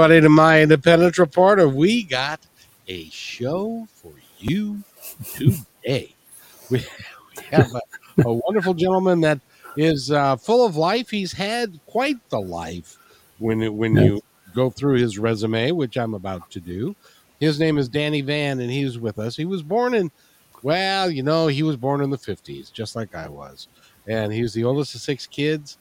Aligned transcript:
Everybody 0.00 0.22
to 0.22 0.30
my 0.30 0.62
independence 0.62 1.18
reporter, 1.18 1.68
we 1.68 2.02
got 2.04 2.40
a 2.88 3.10
show 3.10 3.86
for 3.92 4.14
you 4.38 4.82
today. 5.34 6.14
We, 6.70 6.78
we 7.36 7.42
have 7.50 7.70
a, 7.74 7.82
a 8.26 8.32
wonderful 8.32 8.72
gentleman 8.72 9.20
that 9.20 9.40
is 9.76 10.10
uh, 10.10 10.36
full 10.36 10.64
of 10.64 10.74
life. 10.74 11.10
He's 11.10 11.34
had 11.34 11.80
quite 11.84 12.16
the 12.30 12.40
life 12.40 12.96
when 13.40 13.60
it, 13.60 13.74
when 13.74 13.94
you 13.94 14.22
go 14.54 14.70
through 14.70 14.94
his 14.94 15.18
resume, 15.18 15.72
which 15.72 15.98
I'm 15.98 16.14
about 16.14 16.50
to 16.52 16.60
do. 16.60 16.96
His 17.38 17.60
name 17.60 17.76
is 17.76 17.86
Danny 17.86 18.22
Van, 18.22 18.58
and 18.58 18.70
he's 18.70 18.98
with 18.98 19.18
us. 19.18 19.36
He 19.36 19.44
was 19.44 19.62
born 19.62 19.92
in, 19.92 20.10
well, 20.62 21.10
you 21.10 21.22
know, 21.22 21.46
he 21.48 21.62
was 21.62 21.76
born 21.76 22.00
in 22.00 22.08
the 22.08 22.16
50s, 22.16 22.72
just 22.72 22.96
like 22.96 23.14
I 23.14 23.28
was. 23.28 23.68
And 24.06 24.32
he 24.32 24.40
was 24.40 24.54
the 24.54 24.64
oldest 24.64 24.94
of 24.94 25.02
six 25.02 25.26
kids 25.26 25.76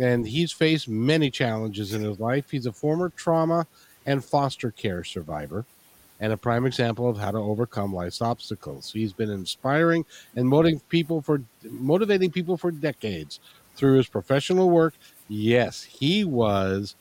and 0.00 0.26
he's 0.26 0.52
faced 0.52 0.88
many 0.88 1.30
challenges 1.30 1.94
in 1.94 2.02
his 2.02 2.18
life. 2.20 2.50
He's 2.50 2.66
a 2.66 2.72
former 2.72 3.10
trauma 3.10 3.66
and 4.06 4.24
foster 4.24 4.70
care 4.70 5.04
survivor 5.04 5.64
and 6.20 6.32
a 6.32 6.36
prime 6.36 6.66
example 6.66 7.08
of 7.08 7.18
how 7.18 7.30
to 7.30 7.38
overcome 7.38 7.94
life's 7.94 8.22
obstacles. 8.22 8.92
He's 8.92 9.12
been 9.12 9.30
inspiring 9.30 10.04
and 10.36 10.48
motivating 10.48 10.80
people 10.88 11.22
for 11.22 11.42
motivating 11.62 12.30
people 12.30 12.56
for 12.56 12.70
decades 12.70 13.40
through 13.76 13.96
his 13.96 14.06
professional 14.06 14.70
work. 14.70 14.94
Yes, 15.28 15.82
he 15.82 16.24
was 16.24 16.94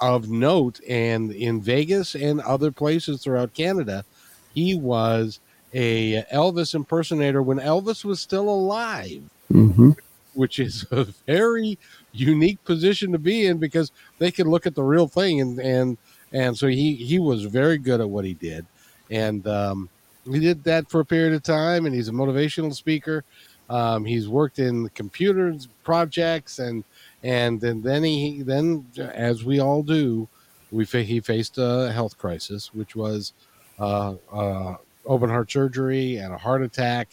of 0.00 0.28
note 0.28 0.80
and 0.88 1.30
in 1.32 1.60
Vegas 1.60 2.14
and 2.14 2.40
other 2.40 2.72
places 2.72 3.22
throughout 3.22 3.54
Canada, 3.54 4.04
he 4.52 4.74
was 4.74 5.40
a 5.72 6.22
Elvis 6.24 6.74
impersonator 6.74 7.42
when 7.42 7.58
Elvis 7.58 8.04
was 8.04 8.20
still 8.20 8.48
alive. 8.48 9.22
Mm-hmm. 9.52 9.92
Which 10.34 10.58
is 10.58 10.86
a 10.90 11.04
very 11.26 11.78
unique 12.12 12.62
position 12.64 13.12
to 13.12 13.18
be 13.18 13.46
in 13.46 13.58
because 13.58 13.92
they 14.18 14.30
could 14.30 14.46
look 14.46 14.66
at 14.66 14.74
the 14.74 14.82
real 14.82 15.06
thing 15.06 15.40
and 15.40 15.58
and 15.58 15.98
and 16.32 16.56
so 16.56 16.66
he 16.66 16.94
he 16.94 17.18
was 17.18 17.44
very 17.44 17.78
good 17.78 18.00
at 18.00 18.08
what 18.08 18.24
he 18.24 18.34
did. 18.34 18.66
And 19.10 19.46
um, 19.46 19.88
he 20.30 20.38
did 20.38 20.64
that 20.64 20.90
for 20.90 21.00
a 21.00 21.04
period 21.04 21.34
of 21.34 21.42
time 21.42 21.86
and 21.86 21.94
he's 21.94 22.08
a 22.08 22.12
motivational 22.12 22.74
speaker. 22.74 23.24
Um, 23.70 24.04
he's 24.04 24.28
worked 24.28 24.58
in 24.58 24.88
computers 24.90 25.68
projects 25.84 26.58
and 26.58 26.84
and 27.22 27.62
and 27.62 27.82
then 27.82 28.04
he 28.04 28.42
then 28.42 28.86
as 28.98 29.44
we 29.44 29.60
all 29.60 29.82
do 29.82 30.28
we 30.70 30.84
he 30.84 31.20
faced 31.20 31.58
a 31.58 31.90
health 31.92 32.18
crisis 32.18 32.74
which 32.74 32.94
was 32.94 33.32
uh, 33.78 34.14
uh, 34.32 34.76
open 35.06 35.30
heart 35.30 35.50
surgery 35.50 36.16
and 36.16 36.32
a 36.32 36.38
heart 36.38 36.62
attack. 36.62 37.08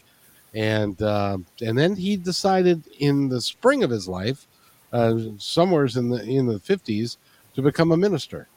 And 0.53 1.01
uh, 1.01 1.37
and 1.61 1.77
then 1.77 1.95
he 1.95 2.15
decided 2.15 2.83
in 2.99 3.27
the 3.27 3.41
spring 3.41 3.83
of 3.83 3.89
his 3.89 4.07
life 4.07 4.47
uh, 4.95 5.19
somewheres 5.37 5.97
in 5.97 6.09
the 6.09 6.23
in 6.23 6.45
the 6.45 6.59
50s 6.59 7.17
to 7.55 7.61
become 7.61 7.91
a 7.91 7.97
minister. 7.97 8.47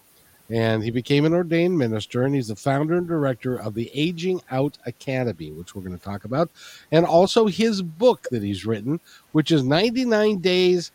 And 0.51 0.83
he 0.83 0.91
became 0.91 1.27
an 1.27 1.35
ordained 1.35 1.77
minister 1.77 2.23
and 2.23 2.35
he's 2.35 2.49
the 2.49 2.57
founder 2.57 2.97
and 2.97 3.07
director 3.07 3.57
of 3.57 3.75
the 3.75 3.91
aging 3.93 4.41
out 4.51 4.79
academy 4.87 5.51
which 5.53 5.75
we're 5.75 5.83
going 5.83 5.99
to 5.99 6.03
talk 6.03 6.25
about 6.25 6.49
and 6.91 7.05
also 7.05 7.49
his 7.49 7.83
book 7.83 8.29
that 8.31 8.43
he's 8.43 8.65
written 8.65 8.99
which 9.33 9.53
is 9.53 9.63
99 9.63 10.39
days 10.39 10.91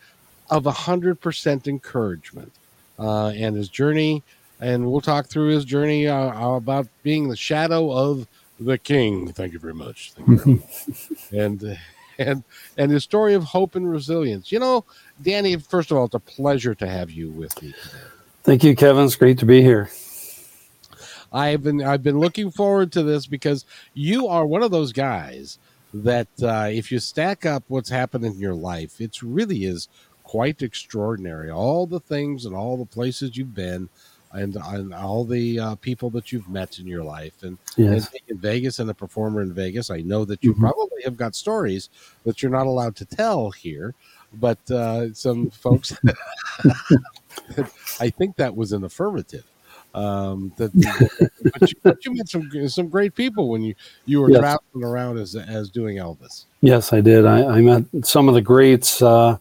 of 0.49 0.63
100% 0.63 1.67
encouragement 1.67 2.51
uh, 2.97 3.27
and 3.27 3.55
his 3.55 3.69
journey 3.69 4.23
and 4.59 4.91
we'll 4.91 5.01
talk 5.01 5.27
through 5.27 5.49
his 5.49 5.65
journey 5.65 6.07
uh, 6.07 6.55
about 6.55 6.87
being 7.03 7.29
the 7.29 7.35
shadow 7.35 7.91
of 7.91 8.27
the 8.59 8.77
king. 8.77 9.31
Thank 9.33 9.53
you 9.53 9.59
very 9.59 9.73
much. 9.73 10.13
You 10.17 10.37
very 10.37 10.55
much. 10.55 11.31
and 11.31 11.77
and 12.17 12.43
and 12.77 12.91
his 12.91 13.03
story 13.03 13.33
of 13.33 13.43
hope 13.43 13.75
and 13.75 13.89
resilience 13.89 14.51
you 14.51 14.59
know 14.59 14.85
Danny, 15.21 15.57
first 15.57 15.91
of 15.91 15.97
all, 15.97 16.05
it's 16.05 16.15
a 16.15 16.19
pleasure 16.19 16.75
to 16.75 16.87
have 16.87 17.11
you 17.11 17.29
with 17.29 17.61
me. 17.61 17.73
Thank 18.43 18.63
you, 18.63 18.75
Kevin. 18.75 19.05
It's 19.05 19.15
great 19.15 19.37
to 19.39 19.45
be 19.45 19.61
here. 19.61 19.89
I've 21.31 21.63
been 21.63 21.83
I've 21.83 22.03
been 22.03 22.19
looking 22.19 22.51
forward 22.51 22.91
to 22.93 23.03
this 23.03 23.25
because 23.25 23.65
you 23.93 24.27
are 24.27 24.45
one 24.45 24.63
of 24.63 24.71
those 24.71 24.91
guys 24.91 25.57
that 25.93 26.27
uh, 26.41 26.69
if 26.71 26.91
you 26.91 26.99
stack 26.99 27.45
up 27.45 27.63
what's 27.67 27.89
happened 27.89 28.25
in 28.25 28.39
your 28.39 28.53
life, 28.53 28.99
it 28.99 29.21
really 29.21 29.65
is 29.65 29.87
quite 30.23 30.61
extraordinary. 30.61 31.49
All 31.49 31.87
the 31.87 31.99
things 31.99 32.45
and 32.45 32.55
all 32.55 32.77
the 32.77 32.85
places 32.85 33.37
you've 33.37 33.55
been, 33.55 33.89
and, 34.33 34.55
and 34.55 34.93
all 34.93 35.23
the 35.23 35.59
uh, 35.59 35.75
people 35.75 36.09
that 36.11 36.31
you've 36.31 36.49
met 36.49 36.79
in 36.79 36.87
your 36.87 37.03
life, 37.03 37.43
and, 37.43 37.57
yes. 37.77 38.11
and, 38.11 38.21
in 38.27 38.37
Vegas 38.37 38.79
and 38.79 38.89
a 38.89 38.93
performer 38.93 39.41
in 39.41 39.53
Vegas. 39.53 39.89
I 39.89 40.01
know 40.01 40.25
that 40.25 40.43
you 40.43 40.51
mm-hmm. 40.51 40.61
probably 40.61 41.03
have 41.03 41.17
got 41.17 41.35
stories 41.35 41.89
that 42.25 42.41
you're 42.41 42.51
not 42.51 42.67
allowed 42.67 42.95
to 42.97 43.05
tell 43.05 43.51
here 43.51 43.93
but 44.39 44.59
uh, 44.71 45.13
some 45.13 45.49
folks, 45.51 45.95
I 47.99 48.09
think 48.09 48.35
that 48.37 48.55
was 48.55 48.71
an 48.71 48.83
affirmative. 48.83 49.45
Um, 49.95 50.51
that, 50.57 50.71
but, 51.59 51.69
you, 51.69 51.75
but, 51.83 52.05
you, 52.05 52.15
met 52.15 52.27
some 52.27 52.49
some 52.67 52.89
great 52.89 53.13
people 53.13 53.49
when 53.49 53.61
you 53.61 53.75
you 54.05 54.21
were 54.21 54.31
yes. 54.31 54.39
traveling 54.39 54.83
around 54.83 55.19
as 55.19 55.35
as 55.35 55.69
doing 55.69 55.97
Elvis. 55.97 56.45
Yes, 56.61 56.93
I 56.93 57.01
did. 57.01 57.25
I, 57.25 57.45
I 57.45 57.61
met 57.61 57.85
some 58.01 58.27
of 58.27 58.33
the 58.33 58.41
greats 58.41 59.03
uh, 59.03 59.37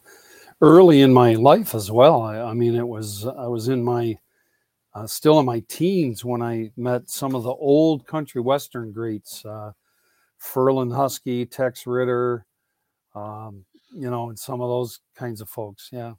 early 0.60 1.00
in 1.00 1.12
my 1.12 1.34
life 1.34 1.74
as 1.74 1.91
well. 1.91 2.20
I, 2.20 2.38
I, 2.38 2.53
mean, 2.53 2.74
it 2.74 2.86
was 2.86 3.24
I 3.24 3.47
was 3.47 3.69
in 3.69 3.82
my 3.82 4.19
uh, 4.94 5.06
still 5.06 5.41
in 5.41 5.47
my 5.47 5.62
teens 5.69 6.25
when 6.25 6.42
I 6.42 6.70
met 6.76 7.08
some 7.08 7.34
of 7.34 7.44
the 7.44 7.50
old 7.53 8.06
country 8.06 8.41
western 8.41 8.92
greats, 8.92 9.44
uh, 9.44 9.72
Ferlin 10.41 10.94
Husky, 10.94 11.47
Tex 11.47 11.86
Ritter, 11.86 12.47
um, 13.14 13.64
you 13.94 14.10
know, 14.10 14.28
and 14.28 14.38
some 14.38 14.60
of 14.60 14.69
those 14.69 15.00
kinds 15.14 15.41
of 15.41 15.48
folks. 15.48 15.88
Yeah. 15.92 16.14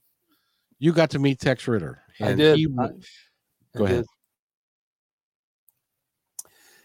You 0.79 0.91
got 0.91 1.11
to 1.11 1.19
meet 1.19 1.39
Tex 1.39 1.67
Ritter. 1.67 2.01
I 2.19 2.33
did. 2.33 2.57
He, 2.57 2.67
I, 2.79 2.87
go 3.77 3.85
I 3.85 3.89
ahead. 3.89 3.97
Did. 4.03 4.05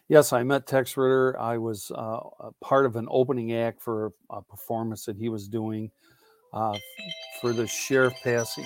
Yes, 0.09 0.33
I 0.33 0.43
met 0.43 0.67
Tex 0.67 0.97
Ritter. 0.97 1.39
I 1.39 1.59
was 1.59 1.91
uh, 1.95 2.21
part 2.63 2.87
of 2.87 2.97
an 2.97 3.07
opening 3.11 3.53
act 3.53 3.83
for 3.83 4.13
a 4.31 4.41
performance 4.41 5.05
that 5.05 5.17
he 5.17 5.29
was 5.29 5.49
doing 5.49 5.91
uh, 6.53 6.79
for 7.41 7.53
the 7.53 7.67
sheriff 7.67 8.15
passing. 8.25 8.65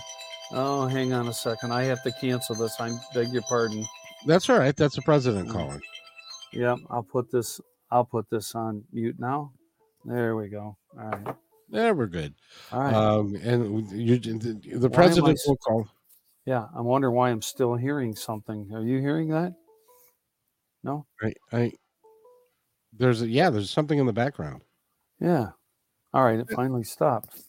Oh, 0.52 0.86
hang 0.86 1.12
on 1.12 1.28
a 1.28 1.32
second. 1.32 1.72
I 1.72 1.84
have 1.84 2.02
to 2.02 2.12
cancel 2.12 2.54
this. 2.54 2.78
I 2.78 2.92
beg 3.14 3.28
your 3.28 3.42
pardon. 3.42 3.86
That's 4.26 4.50
all 4.50 4.58
right. 4.58 4.76
That's 4.76 4.96
the 4.96 5.02
president 5.02 5.48
mm. 5.48 5.52
calling. 5.52 5.80
Yeah, 6.52 6.76
I'll 6.90 7.02
put 7.02 7.30
this. 7.30 7.60
I'll 7.90 8.04
put 8.04 8.28
this 8.30 8.54
on 8.54 8.84
mute 8.92 9.16
now. 9.18 9.52
There 10.04 10.36
we 10.36 10.48
go. 10.48 10.76
All 10.98 11.08
right. 11.08 11.36
Yeah, 11.70 11.92
we're 11.92 12.06
good. 12.06 12.34
All 12.70 12.80
right. 12.80 12.94
Um, 12.94 13.34
and 13.36 13.90
you, 13.92 14.18
the, 14.18 14.78
the 14.78 14.90
president 14.90 15.40
will 15.46 15.56
call. 15.56 15.88
Yeah, 16.44 16.66
I'm 16.76 16.84
wondering 16.84 17.14
why 17.14 17.30
I'm 17.30 17.40
still 17.40 17.74
hearing 17.74 18.14
something. 18.14 18.68
Are 18.74 18.82
you 18.82 18.98
hearing 18.98 19.28
that? 19.28 19.54
No. 20.84 21.06
I, 21.22 21.32
I 21.52 21.72
there's 22.98 23.22
a, 23.22 23.28
yeah, 23.28 23.48
there's 23.48 23.70
something 23.70 23.98
in 23.98 24.06
the 24.06 24.12
background. 24.12 24.62
Yeah. 25.20 25.50
All 26.14 26.24
right, 26.24 26.38
it 26.38 26.50
finally 26.50 26.84
stopped. 26.84 27.40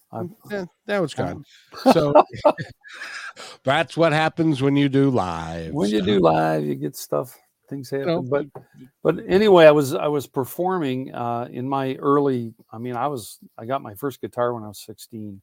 Yeah, 0.50 0.66
that 0.86 1.02
was 1.02 1.14
gone. 1.14 1.44
So 1.92 2.14
that's 3.64 3.98
what 3.98 4.14
happens 4.14 4.62
when 4.62 4.76
you 4.76 4.90
do 4.90 5.10
live. 5.10 5.74
When 5.74 5.90
you 5.90 6.02
do 6.02 6.20
live, 6.20 6.64
you 6.64 6.76
get 6.76 6.96
stuff 6.96 7.38
things 7.74 7.90
happen. 7.90 8.08
You 8.08 8.16
know, 8.16 8.22
but 8.22 8.46
but 9.04 9.16
anyway, 9.28 9.66
I 9.66 9.72
was 9.72 9.94
I 9.94 10.08
was 10.08 10.28
performing 10.28 11.14
uh, 11.14 11.48
in 11.52 11.68
my 11.68 11.96
early. 11.96 12.54
I 12.72 12.78
mean, 12.78 12.96
I 12.96 13.08
was 13.08 13.40
I 13.58 13.66
got 13.66 13.82
my 13.82 13.96
first 13.96 14.22
guitar 14.22 14.54
when 14.54 14.64
I 14.64 14.68
was 14.68 14.80
16, 14.80 15.42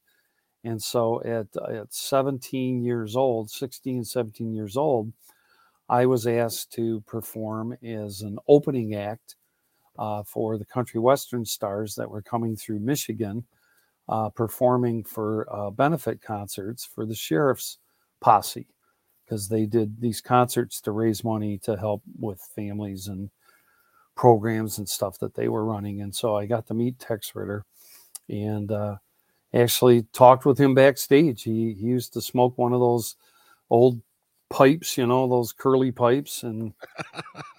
and 0.65 0.83
so 0.83 1.23
at 1.23 1.49
at 1.71 1.93
17 1.93 2.83
years 2.83 3.17
old, 3.17 3.51
16, 3.51 4.05
17 4.05 4.55
years 4.55 4.77
old, 4.77 5.13
I 5.89 6.07
was 6.07 6.27
asked 6.27 6.73
to 6.75 7.01
perform 7.03 7.77
as 7.85 8.23
an 8.23 8.39
opening 8.49 8.95
act 8.95 9.37
uh, 9.99 10.23
for 10.23 10.59
the 10.59 10.65
country 10.65 11.01
western 11.01 11.45
stars 11.45 11.95
that 11.95 12.11
were 12.11 12.23
coming 12.23 12.57
through 12.57 12.81
Michigan, 12.81 13.45
uh, 14.09 14.29
performing 14.31 15.05
for 15.05 15.47
uh, 15.55 15.71
benefit 15.71 16.21
concerts 16.21 16.85
for 16.85 17.07
the 17.07 17.15
sheriff's 17.15 17.79
posse 18.21 18.67
because 19.25 19.49
they 19.49 19.65
did 19.65 20.01
these 20.01 20.21
concerts 20.21 20.81
to 20.81 20.91
raise 20.91 21.23
money 21.23 21.57
to 21.59 21.77
help 21.77 22.03
with 22.19 22.41
families 22.57 23.07
and 23.07 23.31
programs 24.17 24.79
and 24.79 24.89
stuff 24.89 25.19
that 25.21 25.35
they 25.35 25.49
were 25.49 25.65
running. 25.65 26.01
And 26.01 26.15
so 26.15 26.37
I 26.37 26.47
got 26.47 26.67
to 26.67 26.75
meet 26.75 26.99
Tex 26.99 27.33
Ritter, 27.35 27.65
and 28.29 28.71
uh, 28.73 28.97
actually 29.55 30.03
talked 30.13 30.45
with 30.45 30.59
him 30.59 30.75
backstage. 30.75 31.43
He, 31.43 31.75
he 31.75 31.87
used 31.87 32.13
to 32.15 32.21
smoke 32.21 32.59
one 32.59 32.73
of 32.73 32.81
those 32.81 33.17
old 33.71 34.01
pipes, 34.51 34.99
you 34.99 35.07
know, 35.07 35.29
those 35.29 35.53
curly 35.53 35.93
pipes, 35.93 36.43
and 36.43 36.75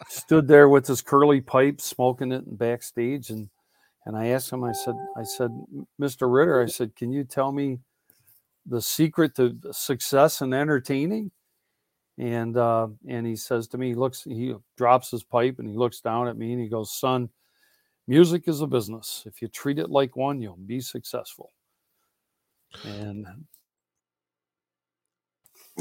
stood 0.10 0.48
there 0.48 0.70
with 0.70 0.86
his 0.86 1.02
curly 1.02 1.42
pipe, 1.42 1.82
smoking 1.82 2.32
it 2.32 2.58
backstage. 2.58 3.30
And 3.30 3.50
and 4.06 4.18
I 4.18 4.28
asked 4.28 4.52
him, 4.52 4.64
I 4.64 4.72
said, 4.72 4.96
I 5.16 5.24
said, 5.24 5.52
Mr. 6.00 6.32
Ritter, 6.32 6.62
I 6.62 6.66
said, 6.66 6.96
can 6.96 7.12
you 7.12 7.24
tell 7.24 7.52
me 7.52 7.80
the 8.66 8.82
secret 8.82 9.36
to 9.36 9.58
success 9.72 10.42
in 10.42 10.54
entertaining? 10.54 11.32
And 12.18 12.58
uh, 12.58 12.88
and 13.08 13.26
he 13.26 13.36
says 13.36 13.68
to 13.70 13.78
me, 13.78 13.90
he 13.90 13.96
looks, 13.96 14.24
he 14.24 14.56
drops 14.78 15.12
his 15.12 15.24
pipe 15.24 15.60
and 15.60 15.68
he 15.68 15.76
looks 15.76 16.02
down 16.02 16.28
at 16.28 16.38
me 16.38 16.52
and 16.52 16.62
he 16.62 16.68
goes, 16.68 16.92
son, 16.92 17.30
music 18.08 18.48
is 18.48 18.62
a 18.62 18.68
business. 18.68 19.24
If 19.26 19.42
you 19.42 19.48
treat 19.48 19.80
it 19.80 19.90
like 19.90 20.16
one, 20.16 20.42
you'll 20.42 20.58
be 20.58 20.82
successful. 20.82 21.52
And 22.86 23.26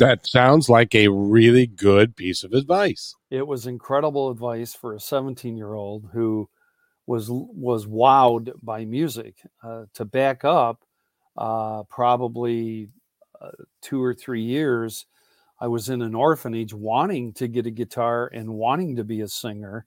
that 0.01 0.27
sounds 0.27 0.69
like 0.69 0.95
a 0.95 1.09
really 1.09 1.67
good 1.67 2.17
piece 2.17 2.43
of 2.43 2.53
advice. 2.53 3.15
It 3.31 3.47
was 3.47 3.67
incredible 3.67 4.31
advice 4.31 4.75
for 4.75 4.95
a 4.95 5.01
17 5.01 5.57
year 5.57 5.75
old 5.75 6.09
who 6.13 6.49
was 7.07 7.29
was 7.31 7.87
wowed 7.87 8.53
by 8.63 8.85
music. 8.85 9.37
Uh, 9.63 9.85
to 9.95 10.05
back 10.05 10.45
up, 10.45 10.83
uh, 11.37 11.83
probably 11.85 12.89
uh, 13.41 13.51
two 13.83 14.03
or 14.03 14.15
three 14.15 14.43
years, 14.43 15.07
I 15.61 15.69
was 15.69 15.89
in 15.89 16.03
an 16.03 16.15
orphanage 16.15 16.73
wanting 16.73 17.33
to 17.35 17.47
get 17.49 17.67
a 17.67 17.71
guitar 17.71 18.31
and 18.33 18.55
wanting 18.55 18.97
to 18.97 19.05
be 19.05 19.21
a 19.21 19.29
singer, 19.29 19.87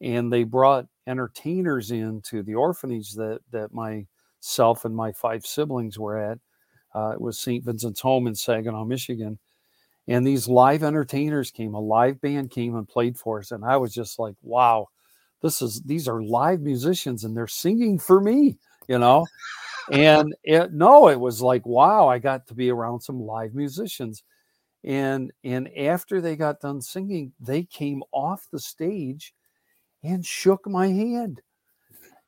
and 0.00 0.32
they 0.32 0.44
brought 0.44 0.86
entertainers 1.06 1.90
into 1.90 2.42
the 2.42 2.54
orphanage 2.54 3.12
that 3.14 3.40
that 3.50 3.70
myself 3.72 4.84
and 4.84 4.94
my 4.94 5.12
five 5.12 5.46
siblings 5.46 5.98
were 5.98 6.18
at. 6.18 6.38
Uh, 6.94 7.10
it 7.10 7.20
was 7.20 7.38
St. 7.38 7.64
Vincent's 7.64 8.00
Home 8.00 8.26
in 8.26 8.34
Saginaw, 8.34 8.84
Michigan. 8.84 9.38
And 10.06 10.26
these 10.26 10.48
live 10.48 10.82
entertainers 10.82 11.50
came, 11.50 11.74
a 11.74 11.80
live 11.80 12.20
band 12.20 12.50
came 12.50 12.76
and 12.76 12.88
played 12.88 13.18
for 13.18 13.40
us. 13.40 13.52
And 13.52 13.64
I 13.64 13.76
was 13.76 13.92
just 13.92 14.18
like, 14.18 14.34
wow, 14.42 14.88
this 15.42 15.60
is, 15.60 15.82
these 15.82 16.08
are 16.08 16.22
live 16.22 16.60
musicians 16.62 17.24
and 17.24 17.36
they're 17.36 17.46
singing 17.46 17.98
for 17.98 18.20
me, 18.20 18.56
you 18.88 18.98
know? 18.98 19.26
and 19.92 20.34
it, 20.42 20.72
no, 20.72 21.08
it 21.08 21.20
was 21.20 21.42
like, 21.42 21.66
wow, 21.66 22.08
I 22.08 22.18
got 22.18 22.46
to 22.46 22.54
be 22.54 22.70
around 22.70 23.00
some 23.00 23.20
live 23.20 23.54
musicians. 23.54 24.24
And, 24.82 25.30
and 25.44 25.68
after 25.76 26.22
they 26.22 26.36
got 26.36 26.60
done 26.60 26.80
singing, 26.80 27.32
they 27.38 27.64
came 27.64 28.02
off 28.10 28.48
the 28.50 28.60
stage 28.60 29.34
and 30.02 30.24
shook 30.24 30.66
my 30.66 30.86
hand. 30.86 31.42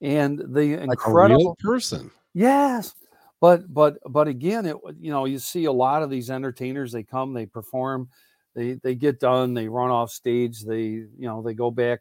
And 0.02 0.38
the 0.38 0.76
like 0.76 0.82
incredible 0.82 1.56
person. 1.62 2.10
Yes 2.34 2.94
but 3.40 3.72
but 3.72 3.98
but 4.08 4.28
again 4.28 4.66
it 4.66 4.76
you 5.00 5.10
know 5.10 5.24
you 5.24 5.38
see 5.38 5.64
a 5.64 5.72
lot 5.72 6.02
of 6.02 6.10
these 6.10 6.30
entertainers 6.30 6.92
they 6.92 7.02
come 7.02 7.32
they 7.32 7.46
perform 7.46 8.08
they 8.54 8.74
they 8.74 8.94
get 8.94 9.18
done 9.18 9.54
they 9.54 9.68
run 9.68 9.90
off 9.90 10.10
stage 10.10 10.64
they 10.64 10.82
you 10.82 11.08
know 11.18 11.42
they 11.42 11.54
go 11.54 11.70
back 11.70 12.00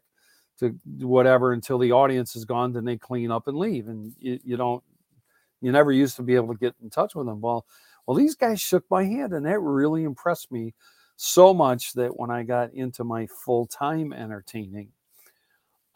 to 0.58 0.78
whatever 0.98 1.52
until 1.52 1.78
the 1.78 1.92
audience 1.92 2.36
is 2.36 2.44
gone 2.44 2.72
then 2.72 2.84
they 2.84 2.96
clean 2.96 3.30
up 3.30 3.48
and 3.48 3.56
leave 3.56 3.88
and 3.88 4.12
you, 4.18 4.38
you 4.44 4.56
don't 4.56 4.84
you 5.62 5.72
never 5.72 5.92
used 5.92 6.16
to 6.16 6.22
be 6.22 6.34
able 6.34 6.52
to 6.52 6.58
get 6.58 6.74
in 6.82 6.90
touch 6.90 7.14
with 7.14 7.26
them 7.26 7.40
well 7.40 7.64
well 8.06 8.16
these 8.16 8.34
guys 8.34 8.60
shook 8.60 8.84
my 8.90 9.04
hand 9.04 9.32
and 9.32 9.46
that 9.46 9.58
really 9.60 10.04
impressed 10.04 10.52
me 10.52 10.74
so 11.16 11.54
much 11.54 11.94
that 11.94 12.18
when 12.18 12.30
i 12.30 12.42
got 12.42 12.72
into 12.74 13.04
my 13.04 13.26
full-time 13.26 14.12
entertaining 14.12 14.88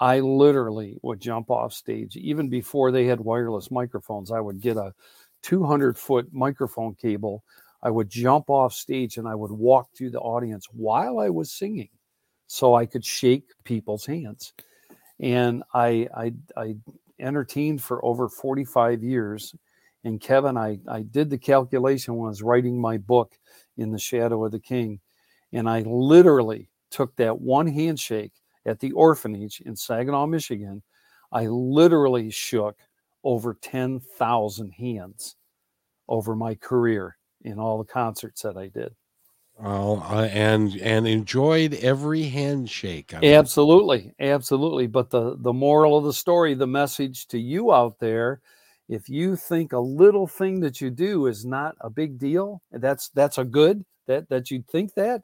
I 0.01 0.21
literally 0.21 0.99
would 1.03 1.21
jump 1.21 1.51
off 1.51 1.73
stage 1.73 2.17
even 2.17 2.49
before 2.49 2.91
they 2.91 3.07
had 3.07 3.21
wireless 3.21 3.71
microphones. 3.71 4.33
I 4.33 4.41
would 4.41 4.61
get 4.61 4.77
a 4.77 4.93
200 5.45 5.97
foot 5.97 6.29
microphone 6.33 6.95
cable. 6.95 7.45
I 7.83 7.91
would 7.91 8.09
jump 8.09 8.49
off 8.49 8.73
stage 8.73 9.19
and 9.19 9.29
I 9.29 9.35
would 9.35 9.53
walk 9.53 9.89
through 9.95 10.11
the 10.11 10.21
audience 10.21 10.67
while 10.73 11.19
I 11.21 11.29
was 11.29 11.53
singing 11.53 11.91
so 12.47 12.75
I 12.75 12.87
could 12.87 13.05
shake 13.05 13.45
people's 13.63 14.07
hands. 14.07 14.55
And 15.21 15.63
I, 15.75 16.09
I, 16.17 16.33
I 16.57 16.77
entertained 17.21 17.83
for 17.83 18.05
over 18.05 18.29
45 18.29 19.03
years. 19.03 19.55
And 20.03 20.21
Kevin, 20.21 20.57
I, 20.57 20.79
I 20.89 21.03
did 21.03 21.31
the 21.31 21.39
calculation 21.39 22.17
when 22.17 22.27
I 22.27 22.31
was 22.31 22.43
writing 22.43 22.81
my 22.81 22.97
book, 22.97 23.39
In 23.77 23.93
the 23.93 23.99
Shadow 23.99 24.45
of 24.45 24.53
the 24.53 24.61
King. 24.61 25.01
And 25.53 25.69
I 25.69 25.81
literally 25.81 26.71
took 26.91 27.15
that 27.17 27.41
one 27.41 27.67
handshake 27.67 28.33
at 28.67 28.81
the 28.81 28.93
orphanage 28.93 29.61
in 29.61 29.77
Saginaw, 29.77 30.27
Michigan. 30.27 30.83
I 31.33 31.47
literally 31.47 32.31
shook 32.31 32.79
over 33.25 33.55
10,000 33.55 34.71
hands 34.73 35.37
over 36.09 36.37
my 36.37 36.55
career 36.55 37.17
in 37.43 37.59
all 37.59 37.79
the 37.79 37.85
concerts 37.85 38.43
that 38.43 38.57
I 38.57 38.69
did. 38.69 38.95
Oh, 39.59 40.01
uh, 40.01 40.29
and 40.33 40.75
and 40.81 41.07
enjoyed 41.07 41.75
every 41.75 42.25
handshake. 42.25 43.15
I 43.15 43.35
absolutely, 43.35 44.13
absolutely. 44.19 44.87
But 44.89 45.11
the 45.11 45.37
the 45.37 45.53
moral 45.53 45.97
of 45.97 46.05
the 46.05 46.13
story, 46.13 46.55
the 46.55 46.67
message 46.67 47.29
to 47.29 47.39
you 47.39 47.73
out 47.73 48.01
there, 48.01 48.41
if 48.89 49.09
you 49.09 49.37
think 49.37 49.73
a 49.73 49.79
little 49.79 50.27
thing 50.27 50.61
that 50.61 50.81
you 50.81 50.91
do 50.91 51.27
is 51.27 51.45
not 51.47 51.77
a 51.81 51.89
big 51.89 52.19
deal, 52.19 52.63
that's 52.73 53.11
that's 53.11 53.39
a 53.39 53.45
good 53.45 53.85
that 54.07 54.29
that 54.29 54.51
you 54.51 54.65
think 54.69 54.95
that, 54.95 55.23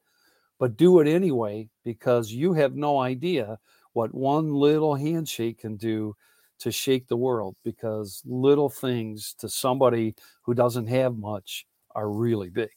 but 0.59 0.77
do 0.77 1.01
it 1.01 1.09
anyway 1.09 1.69
because 1.85 2.33
you 2.33 2.53
have 2.55 2.77
no 2.77 3.01
idea 3.01 3.59
what 3.95 4.15
one 4.15 4.55
little 4.55 4.95
handshake 4.95 5.59
can 5.59 5.77
do 5.77 6.15
to 6.61 6.71
shake 6.71 7.09
the 7.09 7.17
world 7.17 7.57
because 7.65 8.23
little 8.25 8.69
things 8.69 9.35
to 9.39 9.49
somebody 9.49 10.15
who 10.43 10.55
doesn't 10.55 10.87
have 10.87 11.17
much 11.17 11.67
are 11.95 12.11
really 12.11 12.51
big. 12.51 12.71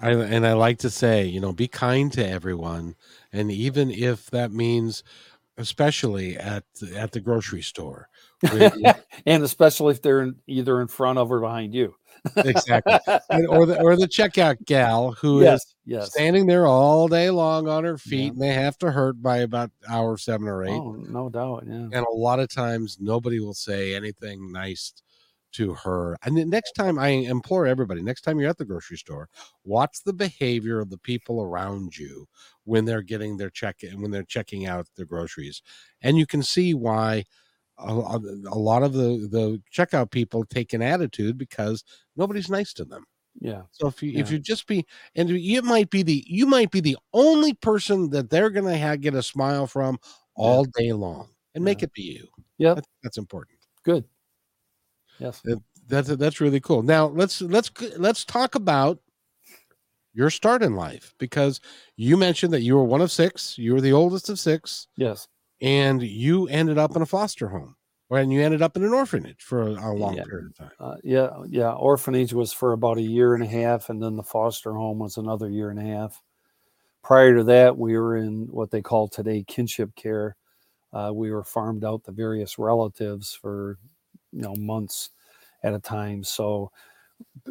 I, 0.00 0.10
and 0.12 0.46
I 0.46 0.54
like 0.54 0.78
to 0.78 0.90
say, 0.90 1.24
you 1.26 1.40
know, 1.40 1.52
be 1.52 1.68
kind 1.68 2.12
to 2.12 2.26
everyone, 2.26 2.96
and 3.32 3.50
even 3.50 3.90
if 3.90 4.30
that 4.30 4.52
means, 4.52 5.04
especially 5.56 6.36
at 6.36 6.64
at 6.94 7.12
the 7.12 7.20
grocery 7.20 7.62
store, 7.62 8.08
and 9.26 9.42
especially 9.42 9.92
if 9.92 10.02
they're 10.02 10.22
in, 10.22 10.36
either 10.46 10.80
in 10.80 10.88
front 10.88 11.18
of 11.18 11.30
or 11.30 11.40
behind 11.40 11.74
you 11.74 11.94
exactly. 12.36 12.98
or 13.48 13.66
the 13.66 13.80
or 13.80 13.96
the 13.96 14.08
checkout 14.08 14.64
gal 14.64 15.12
who 15.12 15.42
yes, 15.42 15.60
is 15.60 15.76
yes. 15.84 16.10
standing 16.12 16.46
there 16.46 16.66
all 16.66 17.08
day 17.08 17.30
long 17.30 17.68
on 17.68 17.84
her 17.84 17.98
feet, 17.98 18.18
yeah. 18.18 18.28
and 18.30 18.42
they 18.42 18.52
have 18.52 18.78
to 18.78 18.90
hurt 18.90 19.20
by 19.22 19.38
about 19.38 19.70
hour 19.88 20.16
seven 20.16 20.48
or 20.48 20.64
eight. 20.64 20.70
Oh, 20.70 20.92
no 21.08 21.28
doubt. 21.28 21.64
Yeah. 21.66 21.74
And 21.74 21.94
a 21.94 22.14
lot 22.14 22.40
of 22.40 22.48
times, 22.48 22.98
nobody 23.00 23.40
will 23.40 23.54
say 23.54 23.94
anything 23.94 24.52
nice 24.52 24.92
to 25.52 25.74
her. 25.74 26.16
And 26.22 26.36
the 26.36 26.44
next 26.44 26.72
time, 26.72 26.98
I 26.98 27.08
implore 27.08 27.66
everybody: 27.66 28.02
next 28.02 28.22
time 28.22 28.38
you're 28.38 28.50
at 28.50 28.58
the 28.58 28.64
grocery 28.64 28.98
store, 28.98 29.28
watch 29.64 29.98
the 30.04 30.12
behavior 30.12 30.80
of 30.80 30.90
the 30.90 30.98
people 30.98 31.42
around 31.42 31.96
you 31.96 32.26
when 32.64 32.84
they're 32.84 33.02
getting 33.02 33.36
their 33.36 33.50
check 33.50 33.76
and 33.82 34.02
when 34.02 34.10
they're 34.10 34.22
checking 34.22 34.66
out 34.66 34.86
their 34.96 35.06
groceries, 35.06 35.62
and 36.02 36.18
you 36.18 36.26
can 36.26 36.42
see 36.42 36.74
why 36.74 37.24
a, 37.78 38.20
a, 38.46 38.58
lot 38.58 38.82
of 38.82 38.92
the 38.92 39.28
the 39.30 39.62
checkout 39.72 40.10
people 40.10 40.44
take 40.44 40.72
an 40.72 40.82
attitude 40.82 41.38
because 41.38 41.84
nobody's 42.16 42.50
nice 42.50 42.72
to 42.74 42.84
them. 42.84 43.04
Yeah. 43.40 43.62
So 43.70 43.86
if 43.86 44.02
you 44.02 44.10
yeah. 44.10 44.20
if 44.20 44.30
you 44.30 44.38
just 44.38 44.66
be 44.66 44.86
and 45.14 45.28
you 45.30 45.62
might 45.62 45.90
be 45.90 46.02
the 46.02 46.24
you 46.26 46.46
might 46.46 46.70
be 46.70 46.80
the 46.80 46.96
only 47.12 47.54
person 47.54 48.10
that 48.10 48.30
they're 48.30 48.50
gonna 48.50 48.76
have, 48.76 49.00
get 49.00 49.14
a 49.14 49.22
smile 49.22 49.66
from 49.66 49.98
all 50.34 50.66
yeah. 50.76 50.84
day 50.84 50.92
long, 50.92 51.28
and 51.54 51.62
yeah. 51.62 51.66
make 51.66 51.82
it 51.82 51.92
be 51.92 52.02
you. 52.02 52.28
Yeah, 52.58 52.74
that's, 52.74 52.88
that's 53.02 53.18
important. 53.18 53.58
Good. 53.84 54.04
Yes. 55.18 55.40
That, 55.44 55.60
that's 55.86 56.08
that's 56.08 56.40
really 56.40 56.60
cool. 56.60 56.82
Now 56.82 57.06
let's 57.06 57.40
let's 57.40 57.70
let's 57.96 58.24
talk 58.24 58.54
about 58.54 58.98
your 60.12 60.30
start 60.30 60.62
in 60.62 60.74
life 60.74 61.14
because 61.18 61.60
you 61.96 62.16
mentioned 62.16 62.52
that 62.52 62.62
you 62.62 62.76
were 62.76 62.84
one 62.84 63.00
of 63.00 63.12
six. 63.12 63.56
You 63.56 63.74
were 63.74 63.80
the 63.80 63.92
oldest 63.92 64.28
of 64.28 64.38
six. 64.38 64.88
Yes 64.96 65.28
and 65.60 66.02
you 66.02 66.48
ended 66.48 66.78
up 66.78 66.94
in 66.96 67.02
a 67.02 67.06
foster 67.06 67.48
home 67.48 67.76
and 68.10 68.32
you 68.32 68.40
ended 68.40 68.62
up 68.62 68.76
in 68.76 68.84
an 68.84 68.94
orphanage 68.94 69.42
for 69.42 69.62
a, 69.62 69.72
a 69.72 69.92
long 69.92 70.16
yeah. 70.16 70.24
period 70.24 70.46
of 70.46 70.56
time. 70.56 70.70
Uh, 70.80 70.96
yeah, 71.04 71.30
yeah. 71.46 71.72
Orphanage 71.72 72.32
was 72.32 72.52
for 72.52 72.72
about 72.72 72.98
a 72.98 73.02
year 73.02 73.34
and 73.34 73.42
a 73.42 73.46
half, 73.46 73.90
and 73.90 74.02
then 74.02 74.16
the 74.16 74.22
foster 74.22 74.72
home 74.72 74.98
was 74.98 75.16
another 75.16 75.50
year 75.50 75.70
and 75.70 75.78
a 75.78 75.82
half. 75.82 76.22
Prior 77.02 77.36
to 77.36 77.44
that, 77.44 77.76
we 77.76 77.96
were 77.98 78.16
in 78.16 78.48
what 78.50 78.70
they 78.70 78.82
call 78.82 79.08
today 79.08 79.44
kinship 79.46 79.94
care. 79.94 80.36
Uh, 80.92 81.10
we 81.14 81.30
were 81.30 81.44
farmed 81.44 81.84
out 81.84 82.04
to 82.04 82.12
various 82.12 82.58
relatives 82.58 83.34
for 83.34 83.78
you 84.32 84.42
know 84.42 84.54
months 84.56 85.10
at 85.62 85.74
a 85.74 85.78
time. 85.78 86.24
So, 86.24 86.70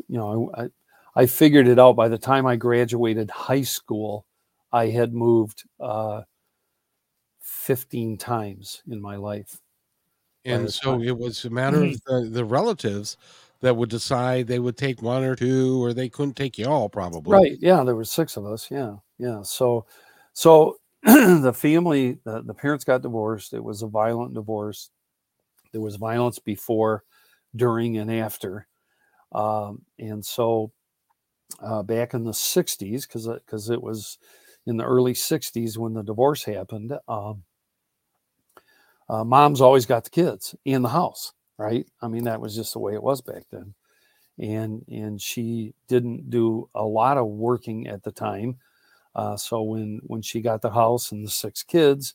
you 0.07 0.17
know, 0.17 0.51
I, 0.55 0.67
I 1.15 1.25
figured 1.27 1.67
it 1.67 1.77
out 1.77 1.95
by 1.95 2.07
the 2.07 2.17
time 2.17 2.47
I 2.47 2.55
graduated 2.55 3.29
high 3.29 3.61
school. 3.61 4.25
I 4.71 4.87
had 4.87 5.13
moved. 5.13 5.65
Uh, 5.79 6.23
15 7.67 8.17
times 8.17 8.81
in 8.89 9.01
my 9.01 9.17
life. 9.17 9.59
And 10.45 10.73
so 10.73 10.93
time. 10.93 11.03
it 11.03 11.17
was 11.17 11.43
a 11.43 11.49
matter 11.49 11.83
of 11.83 12.01
the, 12.05 12.29
the 12.31 12.45
relatives 12.45 13.17
that 13.59 13.75
would 13.75 13.89
decide 13.89 14.47
they 14.47 14.59
would 14.59 14.77
take 14.77 15.01
one 15.01 15.25
or 15.25 15.35
two 15.35 15.83
or 15.83 15.91
they 15.91 16.07
couldn't 16.07 16.37
take 16.37 16.57
you 16.57 16.65
all 16.65 16.87
probably. 16.87 17.37
Right. 17.37 17.57
Yeah. 17.59 17.83
There 17.83 17.95
were 17.95 18.05
six 18.05 18.37
of 18.37 18.45
us. 18.45 18.71
Yeah. 18.71 18.95
Yeah. 19.17 19.41
So, 19.41 19.85
so 20.31 20.77
the 21.03 21.53
family, 21.53 22.19
the, 22.23 22.41
the 22.41 22.53
parents 22.53 22.85
got 22.85 23.01
divorced. 23.01 23.53
It 23.53 23.63
was 23.63 23.81
a 23.81 23.87
violent 23.87 24.33
divorce. 24.33 24.89
There 25.73 25.81
was 25.81 25.97
violence 25.97 26.39
before 26.39 27.03
during 27.53 27.97
and 27.97 28.09
after. 28.09 28.67
Um, 29.33 29.81
and 29.99 30.25
so 30.25 30.71
uh, 31.61 31.83
back 31.83 32.13
in 32.13 32.23
the 32.23 32.31
60s, 32.31 33.01
because 33.01 33.27
because 33.27 33.69
it 33.69 33.83
was 33.83 34.17
in 34.65 34.77
the 34.77 34.85
early 34.85 35.13
60s 35.13 35.77
when 35.77 35.93
the 35.93 36.03
divorce 36.03 36.45
happened, 36.45 36.93
um, 37.07 37.43
uh, 39.09 39.23
mom's 39.23 39.61
always 39.61 39.85
got 39.85 40.03
the 40.03 40.09
kids 40.09 40.55
in 40.65 40.81
the 40.81 40.89
house, 40.89 41.33
right? 41.57 41.87
I 42.01 42.07
mean, 42.07 42.25
that 42.25 42.41
was 42.41 42.55
just 42.55 42.73
the 42.73 42.79
way 42.79 42.93
it 42.93 43.03
was 43.03 43.21
back 43.21 43.43
then. 43.51 43.73
And 44.39 44.85
and 44.87 45.19
she 45.21 45.73
didn't 45.87 46.29
do 46.29 46.69
a 46.75 46.83
lot 46.83 47.17
of 47.17 47.27
working 47.27 47.87
at 47.87 48.03
the 48.03 48.11
time. 48.11 48.57
Uh, 49.15 49.35
so 49.35 49.63
when 49.63 49.99
when 50.03 50.21
she 50.21 50.41
got 50.41 50.61
the 50.61 50.69
house 50.69 51.11
and 51.11 51.25
the 51.25 51.31
six 51.31 51.63
kids, 51.63 52.13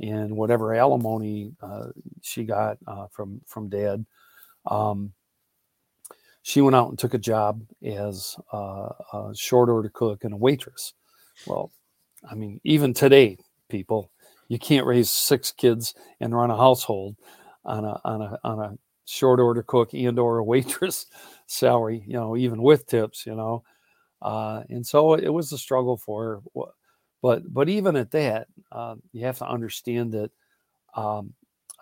and 0.00 0.36
whatever 0.36 0.74
alimony 0.74 1.52
uh, 1.62 1.86
she 2.22 2.44
got 2.44 2.78
uh, 2.86 3.06
from 3.10 3.40
from 3.46 3.68
dad, 3.68 4.06
um, 4.66 5.12
she 6.42 6.60
went 6.60 6.76
out 6.76 6.90
and 6.90 6.98
took 6.98 7.14
a 7.14 7.18
job 7.18 7.62
as 7.82 8.36
a 8.52 9.32
short 9.34 9.68
order 9.68 9.88
cook 9.88 10.24
and 10.24 10.34
a 10.34 10.36
waitress. 10.36 10.94
Well, 11.46 11.72
I 12.30 12.34
mean, 12.34 12.60
even 12.64 12.94
today, 12.94 13.38
people, 13.68 14.10
you 14.48 14.58
can't 14.58 14.86
raise 14.86 15.10
six 15.10 15.52
kids 15.52 15.94
and 16.20 16.34
run 16.34 16.50
a 16.50 16.56
household 16.56 17.16
on 17.64 17.84
a 17.84 18.00
on 18.04 18.22
a 18.22 18.38
on 18.44 18.60
a 18.60 18.78
short 19.06 19.40
order 19.40 19.62
cook 19.62 19.92
and 19.94 20.18
or 20.18 20.38
a 20.38 20.44
waitress 20.44 21.06
salary, 21.46 22.04
you 22.06 22.14
know, 22.14 22.36
even 22.36 22.62
with 22.62 22.86
tips, 22.86 23.26
you 23.26 23.34
know. 23.34 23.62
Uh, 24.22 24.62
and 24.70 24.86
so 24.86 25.14
it 25.14 25.28
was 25.28 25.52
a 25.52 25.58
struggle 25.58 25.96
for 25.96 26.24
her. 26.24 26.64
But 27.22 27.52
but 27.52 27.68
even 27.68 27.96
at 27.96 28.10
that, 28.12 28.48
uh, 28.72 28.96
you 29.12 29.24
have 29.24 29.38
to 29.38 29.48
understand 29.48 30.12
that 30.12 30.30
um, 30.94 31.34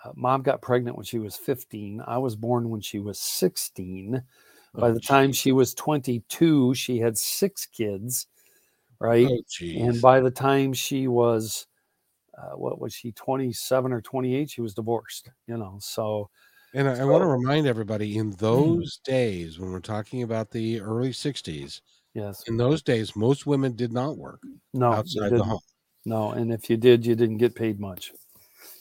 uh, 0.04 0.12
mom 0.14 0.42
got 0.42 0.62
pregnant 0.62 0.97
when 0.97 1.04
she 1.04 1.19
was 1.19 1.37
15. 1.37 2.02
I 2.07 2.19
was 2.19 2.37
born 2.37 2.71
when 2.71 2.81
she 2.81 2.99
was 2.99 3.19
16. 3.19 4.23
By 4.75 4.88
oh, 4.88 4.95
the 4.95 5.00
time 5.00 5.33
she 5.33 5.52
was 5.52 5.75
22, 5.75 6.75
she 6.75 6.99
had 6.99 7.19
six 7.19 7.66
kids, 7.66 8.26
right? 8.99 9.28
Oh, 9.31 9.42
and 9.61 10.00
by 10.00 10.21
the 10.21 10.31
time 10.31 10.73
she 10.73 11.09
was 11.09 11.66
uh, 12.43 12.57
what 12.57 12.81
was 12.81 12.95
she 12.95 13.13
27 13.13 13.93
or 13.93 14.01
28 14.01 14.51
she 14.51 14.61
was 14.61 14.75
divorced 14.75 15.31
you 15.47 15.57
know 15.57 15.79
so 15.81 16.29
and 16.75 16.89
I, 16.89 16.95
so, 16.95 17.03
I 17.03 17.05
want 17.05 17.23
to 17.23 17.29
remind 17.29 17.67
everybody 17.67 18.17
in 18.19 18.33
mm-hmm. 18.33 18.37
those 18.45 18.99
mm, 18.99 19.03
days 19.05 19.59
when 19.59 19.71
we're 19.71 19.81
talking 19.81 20.23
about 20.23 20.51
the 20.51 20.81
early 20.81 21.11
60s 21.11 21.81
yes 22.15 22.43
in 22.47 22.57
those 22.57 22.83
days 22.83 23.17
most 23.17 23.47
women 23.47 23.75
did 23.75 23.93
not 23.93 24.17
work 24.17 24.41
no 24.73 24.93
outside 24.93 25.31
the 25.31 25.45
home 25.45 25.61
no 26.05 26.31
and 26.33 26.53
if 26.53 26.69
you 26.69 26.77
did 26.77 27.07
you 27.07 27.15
didn't 27.15 27.39
get 27.39 27.55
paid 27.55 27.79
much 27.81 28.13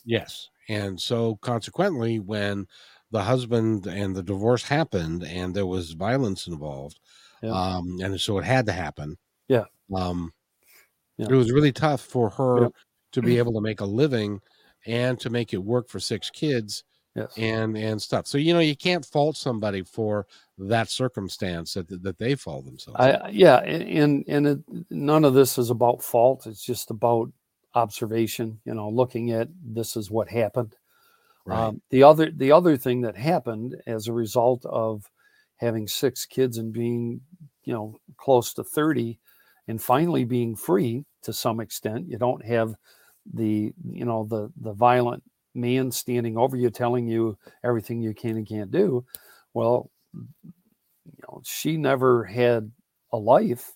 yes 0.05 0.49
and 0.69 0.99
so 0.99 1.37
consequently 1.41 2.19
when 2.19 2.65
the 3.11 3.21
husband 3.21 3.87
and 3.87 4.15
the 4.15 4.23
divorce 4.23 4.63
happened 4.63 5.23
and 5.23 5.53
there 5.53 5.65
was 5.65 5.91
violence 5.91 6.47
involved 6.47 6.99
yeah. 7.43 7.51
um 7.51 7.97
and 8.01 8.19
so 8.19 8.37
it 8.37 8.45
had 8.45 8.65
to 8.65 8.71
happen 8.71 9.17
yeah 9.47 9.65
um 9.95 10.31
yeah. 11.17 11.27
it 11.29 11.35
was 11.35 11.51
really 11.51 11.71
tough 11.71 12.01
for 12.01 12.29
her 12.29 12.69
to 13.11 13.21
be 13.21 13.37
able 13.37 13.53
to 13.53 13.61
make 13.61 13.81
a 13.81 13.85
living 13.85 14.39
and 14.85 15.19
to 15.19 15.29
make 15.29 15.53
it 15.53 15.63
work 15.63 15.89
for 15.89 15.99
six 15.99 16.29
kids 16.29 16.83
yes. 17.15 17.33
and 17.37 17.77
and 17.77 18.01
stuff. 18.01 18.27
So 18.27 18.37
you 18.37 18.53
know 18.53 18.59
you 18.59 18.75
can't 18.75 19.05
fault 19.05 19.37
somebody 19.37 19.83
for 19.83 20.27
that 20.57 20.89
circumstance 20.89 21.73
that 21.73 22.03
that 22.03 22.17
they 22.17 22.35
fall 22.35 22.61
themselves 22.61 22.99
I, 22.99 23.29
yeah 23.29 23.57
and 23.59 24.23
and 24.27 24.47
it, 24.47 24.59
none 24.89 25.25
of 25.25 25.33
this 25.33 25.57
is 25.57 25.69
about 25.69 26.03
fault. 26.03 26.47
It's 26.47 26.63
just 26.63 26.91
about 26.91 27.31
observation 27.73 28.59
you 28.65 28.73
know 28.73 28.89
looking 28.89 29.31
at 29.31 29.49
this 29.63 29.95
is 29.95 30.11
what 30.11 30.29
happened. 30.29 30.75
Right. 31.45 31.57
um, 31.57 31.81
the 31.89 32.03
other 32.03 32.31
the 32.31 32.51
other 32.51 32.77
thing 32.77 33.01
that 33.01 33.17
happened 33.17 33.75
as 33.87 34.07
a 34.07 34.13
result 34.13 34.63
of 34.65 35.09
having 35.57 35.87
six 35.87 36.25
kids 36.25 36.57
and 36.57 36.71
being 36.71 37.21
you 37.63 37.73
know 37.73 37.99
close 38.17 38.53
to 38.53 38.63
30 38.63 39.19
and 39.67 39.81
finally 39.81 40.23
being 40.23 40.55
free 40.55 41.05
to 41.23 41.33
some 41.33 41.59
extent 41.59 42.07
you 42.07 42.17
don't 42.17 42.45
have 42.45 42.75
the 43.33 43.73
you 43.83 44.05
know 44.05 44.25
the 44.25 44.51
the 44.61 44.73
violent 44.73 45.23
man 45.53 45.91
standing 45.91 46.37
over 46.37 46.55
you 46.55 46.69
telling 46.69 47.07
you 47.07 47.37
everything 47.63 48.01
you 48.01 48.13
can 48.13 48.37
and 48.37 48.47
can't 48.47 48.71
do 48.71 49.05
well 49.53 49.89
you 50.13 51.19
know 51.23 51.41
she 51.43 51.77
never 51.77 52.23
had 52.23 52.71
a 53.11 53.17
life 53.17 53.71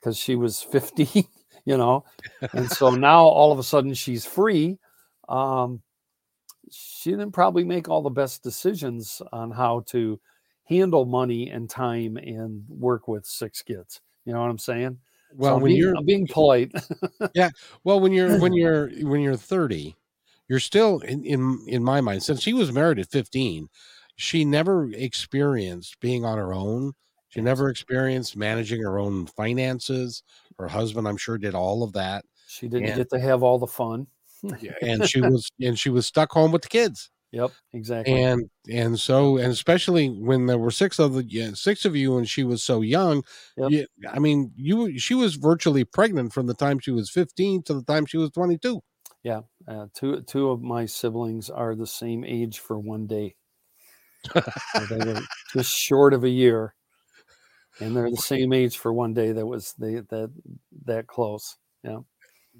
because 0.00 0.16
she 0.16 0.36
was 0.36 0.62
15 0.72 1.24
you 1.64 1.76
know? 1.76 2.04
And 2.52 2.68
so 2.70 2.90
now 2.94 3.20
all 3.24 3.52
of 3.52 3.58
a 3.58 3.62
sudden 3.62 3.94
she's 3.94 4.24
free 4.24 4.78
um 5.28 5.80
she 6.70 7.10
didn't 7.10 7.32
probably 7.32 7.64
make 7.64 7.88
all 7.88 8.02
the 8.02 8.10
best 8.10 8.42
decisions 8.42 9.22
on 9.32 9.50
how 9.50 9.84
to 9.86 10.20
handle 10.64 11.04
money 11.04 11.50
and 11.50 11.68
time 11.68 12.16
and 12.16 12.64
work 12.68 13.08
with 13.08 13.26
six 13.26 13.62
kids 13.62 14.00
you 14.24 14.32
know 14.32 14.40
what 14.40 14.50
i'm 14.50 14.58
saying 14.58 14.98
well, 15.36 15.56
so 15.56 15.58
when 15.58 15.70
being, 15.70 15.78
you're 15.78 15.96
I'm 15.96 16.04
being 16.04 16.26
polite. 16.26 16.72
yeah. 17.34 17.50
Well, 17.84 18.00
when 18.00 18.12
you're 18.12 18.38
when 18.38 18.52
you're 18.52 18.88
when 19.02 19.20
you're 19.20 19.36
30, 19.36 19.96
you're 20.48 20.60
still 20.60 21.00
in, 21.00 21.24
in 21.24 21.64
in 21.66 21.84
my 21.84 22.00
mind. 22.00 22.22
Since 22.22 22.42
she 22.42 22.52
was 22.52 22.72
married 22.72 22.98
at 22.98 23.10
15, 23.10 23.68
she 24.16 24.44
never 24.44 24.90
experienced 24.92 26.00
being 26.00 26.24
on 26.24 26.38
her 26.38 26.52
own. 26.52 26.92
She 27.28 27.40
never 27.40 27.70
experienced 27.70 28.36
managing 28.36 28.82
her 28.82 28.98
own 28.98 29.26
finances. 29.26 30.22
Her 30.58 30.68
husband, 30.68 31.08
I'm 31.08 31.16
sure, 31.16 31.38
did 31.38 31.54
all 31.54 31.82
of 31.82 31.94
that. 31.94 32.24
She 32.46 32.68
didn't 32.68 32.88
and, 32.88 32.96
get 32.96 33.10
to 33.10 33.18
have 33.18 33.42
all 33.42 33.58
the 33.58 33.66
fun. 33.66 34.06
and 34.82 35.08
she 35.08 35.20
was 35.20 35.50
and 35.60 35.78
she 35.78 35.88
was 35.88 36.06
stuck 36.06 36.32
home 36.32 36.52
with 36.52 36.62
the 36.62 36.68
kids. 36.68 37.10
Yep, 37.32 37.50
exactly. 37.72 38.22
And 38.22 38.50
and 38.70 39.00
so 39.00 39.38
and 39.38 39.50
especially 39.50 40.08
when 40.08 40.46
there 40.46 40.58
were 40.58 40.70
six 40.70 40.98
of 40.98 41.14
the 41.14 41.24
yeah, 41.24 41.52
six 41.54 41.86
of 41.86 41.96
you 41.96 42.18
and 42.18 42.28
she 42.28 42.44
was 42.44 42.62
so 42.62 42.82
young. 42.82 43.24
Yep. 43.56 43.70
You, 43.70 43.86
I 44.10 44.18
mean, 44.18 44.52
you 44.54 44.98
she 44.98 45.14
was 45.14 45.36
virtually 45.36 45.84
pregnant 45.84 46.34
from 46.34 46.46
the 46.46 46.54
time 46.54 46.78
she 46.78 46.90
was 46.90 47.08
15 47.08 47.62
to 47.64 47.74
the 47.74 47.82
time 47.84 48.04
she 48.04 48.18
was 48.18 48.30
22. 48.30 48.82
Yeah, 49.22 49.40
uh, 49.66 49.86
two 49.94 50.20
two 50.22 50.50
of 50.50 50.62
my 50.62 50.84
siblings 50.84 51.48
are 51.48 51.74
the 51.74 51.86
same 51.86 52.22
age 52.22 52.58
for 52.58 52.78
one 52.78 53.06
day. 53.06 53.34
they 54.34 54.98
were 54.98 55.20
just 55.54 55.74
short 55.74 56.12
of 56.12 56.24
a 56.24 56.28
year, 56.28 56.74
and 57.80 57.96
they're 57.96 58.10
the 58.10 58.16
same 58.16 58.52
age 58.52 58.76
for 58.76 58.92
one 58.92 59.14
day. 59.14 59.32
That 59.32 59.46
was 59.46 59.72
they 59.78 59.94
that 59.94 60.30
that 60.84 61.06
close. 61.06 61.56
Yeah. 61.82 62.00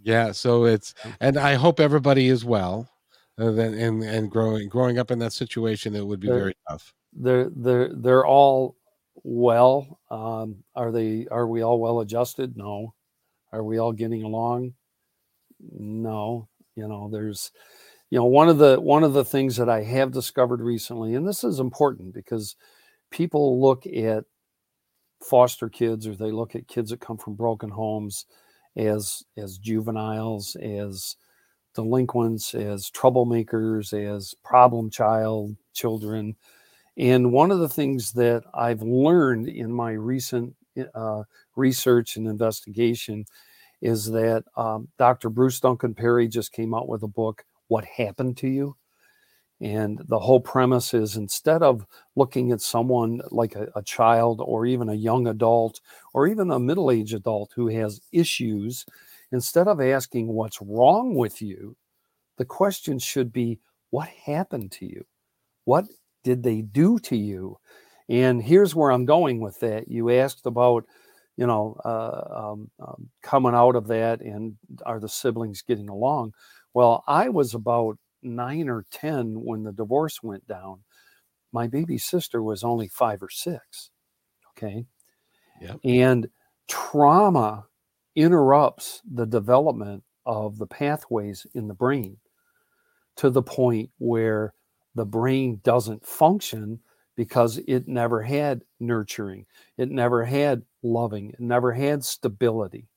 Yeah. 0.02 0.32
So 0.32 0.64
it's 0.64 0.94
and 1.20 1.36
I 1.36 1.54
hope 1.54 1.78
everybody 1.78 2.28
is 2.28 2.42
well 2.42 2.88
uh, 3.42 3.52
and 3.60 4.02
and 4.02 4.30
growing 4.30 4.68
growing 4.68 4.98
up 4.98 5.10
in 5.10 5.18
that 5.18 5.32
situation, 5.32 5.94
it 5.94 6.06
would 6.06 6.20
be 6.20 6.28
they're, 6.28 6.38
very 6.38 6.56
tough. 6.68 6.94
They're 7.12 7.50
they're 7.50 7.90
they're 7.94 8.26
all 8.26 8.76
well. 9.22 9.98
Um, 10.10 10.64
are 10.74 10.92
they? 10.92 11.26
Are 11.30 11.46
we 11.46 11.62
all 11.62 11.80
well 11.80 12.00
adjusted? 12.00 12.56
No. 12.56 12.94
Are 13.52 13.62
we 13.62 13.78
all 13.78 13.92
getting 13.92 14.22
along? 14.22 14.74
No. 15.60 16.48
You 16.74 16.88
know, 16.88 17.10
there's, 17.12 17.50
you 18.10 18.18
know, 18.18 18.24
one 18.24 18.48
of 18.48 18.58
the 18.58 18.80
one 18.80 19.04
of 19.04 19.12
the 19.12 19.24
things 19.24 19.56
that 19.56 19.68
I 19.68 19.82
have 19.82 20.12
discovered 20.12 20.60
recently, 20.60 21.14
and 21.14 21.26
this 21.26 21.44
is 21.44 21.58
important 21.58 22.14
because 22.14 22.56
people 23.10 23.60
look 23.60 23.86
at 23.86 24.24
foster 25.22 25.68
kids 25.68 26.06
or 26.06 26.14
they 26.14 26.30
look 26.30 26.56
at 26.56 26.66
kids 26.66 26.90
that 26.90 27.00
come 27.00 27.18
from 27.18 27.34
broken 27.34 27.70
homes 27.70 28.26
as 28.76 29.22
as 29.36 29.58
juveniles 29.58 30.56
as 30.56 31.16
delinquents, 31.74 32.54
as 32.54 32.90
troublemakers, 32.90 33.92
as 33.92 34.34
problem 34.44 34.90
child 34.90 35.56
children. 35.72 36.36
And 36.96 37.32
one 37.32 37.50
of 37.50 37.60
the 37.60 37.68
things 37.68 38.12
that 38.12 38.44
I've 38.54 38.82
learned 38.82 39.48
in 39.48 39.72
my 39.72 39.92
recent 39.92 40.54
uh, 40.94 41.22
research 41.56 42.16
and 42.16 42.26
investigation 42.26 43.24
is 43.80 44.10
that 44.12 44.44
um, 44.56 44.88
Dr. 44.98 45.30
Bruce 45.30 45.60
Duncan 45.60 45.94
Perry 45.94 46.28
just 46.28 46.52
came 46.52 46.74
out 46.74 46.88
with 46.88 47.02
a 47.02 47.08
book, 47.08 47.44
What 47.68 47.84
Happened 47.84 48.36
to 48.38 48.48
You? 48.48 48.76
And 49.60 50.02
the 50.08 50.18
whole 50.18 50.40
premise 50.40 50.92
is 50.92 51.16
instead 51.16 51.62
of 51.62 51.86
looking 52.16 52.50
at 52.50 52.60
someone 52.60 53.20
like 53.30 53.54
a, 53.54 53.68
a 53.76 53.82
child 53.82 54.42
or 54.44 54.66
even 54.66 54.88
a 54.88 54.94
young 54.94 55.28
adult 55.28 55.80
or 56.14 56.26
even 56.26 56.50
a 56.50 56.58
middle 56.58 56.90
aged 56.90 57.14
adult 57.14 57.52
who 57.54 57.68
has 57.68 58.00
issues, 58.10 58.84
instead 59.32 59.66
of 59.66 59.80
asking 59.80 60.28
what's 60.28 60.60
wrong 60.60 61.14
with 61.14 61.42
you, 61.42 61.76
the 62.38 62.44
question 62.44 62.98
should 62.98 63.32
be 63.32 63.58
what 63.90 64.08
happened 64.08 64.72
to 64.72 64.86
you? 64.86 65.04
What 65.64 65.86
did 66.24 66.42
they 66.42 66.62
do 66.62 66.98
to 67.00 67.16
you? 67.16 67.58
And 68.08 68.42
here's 68.42 68.74
where 68.74 68.90
I'm 68.90 69.04
going 69.04 69.40
with 69.40 69.58
that. 69.60 69.88
You 69.88 70.10
asked 70.10 70.46
about, 70.46 70.84
you 71.36 71.46
know, 71.46 71.76
uh, 71.84 72.50
um, 72.52 72.70
um, 72.80 73.08
coming 73.22 73.54
out 73.54 73.76
of 73.76 73.86
that 73.88 74.20
and 74.20 74.56
are 74.84 75.00
the 75.00 75.08
siblings 75.08 75.62
getting 75.62 75.88
along? 75.88 76.32
Well, 76.74 77.04
I 77.06 77.28
was 77.28 77.54
about 77.54 77.98
nine 78.22 78.68
or 78.68 78.84
10 78.90 79.34
when 79.42 79.62
the 79.62 79.72
divorce 79.72 80.22
went 80.22 80.46
down. 80.46 80.80
My 81.52 81.66
baby 81.66 81.98
sister 81.98 82.42
was 82.42 82.64
only 82.64 82.88
five 82.88 83.22
or 83.22 83.30
six. 83.30 83.90
Okay. 84.56 84.86
Yep. 85.60 85.80
And 85.84 86.28
trauma 86.68 87.66
interrupts 88.14 89.02
the 89.10 89.26
development 89.26 90.02
of 90.26 90.58
the 90.58 90.66
pathways 90.66 91.46
in 91.54 91.68
the 91.68 91.74
brain 91.74 92.16
to 93.16 93.30
the 93.30 93.42
point 93.42 93.90
where 93.98 94.54
the 94.94 95.04
brain 95.04 95.60
doesn't 95.64 96.06
function 96.06 96.80
because 97.16 97.58
it 97.66 97.88
never 97.88 98.22
had 98.22 98.62
nurturing, 98.80 99.46
it 99.76 99.90
never 99.90 100.24
had 100.24 100.62
loving, 100.82 101.30
it 101.30 101.40
never 101.40 101.72
had 101.72 102.04
stability. 102.04 102.88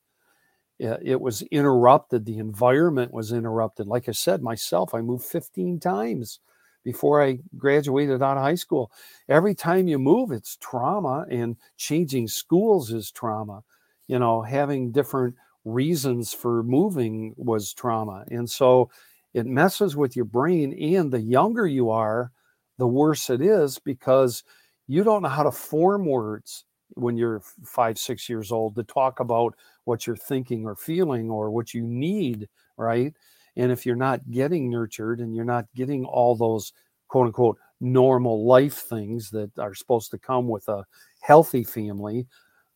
It 0.78 1.20
was 1.20 1.40
interrupted. 1.42 2.26
The 2.26 2.36
environment 2.36 3.10
was 3.10 3.32
interrupted. 3.32 3.86
Like 3.86 4.10
I 4.10 4.12
said, 4.12 4.42
myself, 4.42 4.94
I 4.94 5.00
moved 5.00 5.24
15 5.24 5.80
times 5.80 6.40
before 6.84 7.22
I 7.22 7.38
graduated 7.56 8.22
out 8.22 8.36
of 8.36 8.42
high 8.42 8.56
school. 8.56 8.92
Every 9.26 9.54
time 9.54 9.88
you 9.88 9.98
move, 9.98 10.32
it's 10.32 10.58
trauma, 10.58 11.24
and 11.30 11.56
changing 11.78 12.28
schools 12.28 12.92
is 12.92 13.10
trauma. 13.10 13.62
You 14.08 14.18
know, 14.18 14.42
having 14.42 14.92
different 14.92 15.34
reasons 15.64 16.32
for 16.32 16.62
moving 16.62 17.34
was 17.36 17.72
trauma. 17.72 18.24
And 18.30 18.48
so 18.48 18.90
it 19.34 19.46
messes 19.46 19.96
with 19.96 20.16
your 20.16 20.24
brain. 20.24 20.72
And 20.94 21.12
the 21.12 21.20
younger 21.20 21.66
you 21.66 21.90
are, 21.90 22.30
the 22.78 22.86
worse 22.86 23.30
it 23.30 23.40
is 23.40 23.78
because 23.78 24.44
you 24.86 25.02
don't 25.02 25.22
know 25.22 25.28
how 25.28 25.42
to 25.42 25.50
form 25.50 26.06
words 26.06 26.64
when 26.94 27.16
you're 27.16 27.42
five, 27.64 27.98
six 27.98 28.28
years 28.28 28.52
old 28.52 28.76
to 28.76 28.84
talk 28.84 29.20
about 29.20 29.54
what 29.84 30.06
you're 30.06 30.16
thinking 30.16 30.64
or 30.64 30.76
feeling 30.76 31.30
or 31.30 31.50
what 31.50 31.74
you 31.74 31.82
need, 31.82 32.48
right? 32.76 33.12
And 33.56 33.72
if 33.72 33.84
you're 33.84 33.96
not 33.96 34.30
getting 34.30 34.70
nurtured 34.70 35.20
and 35.20 35.34
you're 35.34 35.44
not 35.44 35.66
getting 35.74 36.04
all 36.04 36.36
those 36.36 36.72
quote 37.08 37.26
unquote 37.26 37.58
normal 37.80 38.46
life 38.46 38.74
things 38.74 39.30
that 39.30 39.50
are 39.58 39.74
supposed 39.74 40.10
to 40.12 40.18
come 40.18 40.48
with 40.48 40.68
a 40.68 40.84
healthy 41.20 41.64
family, 41.64 42.26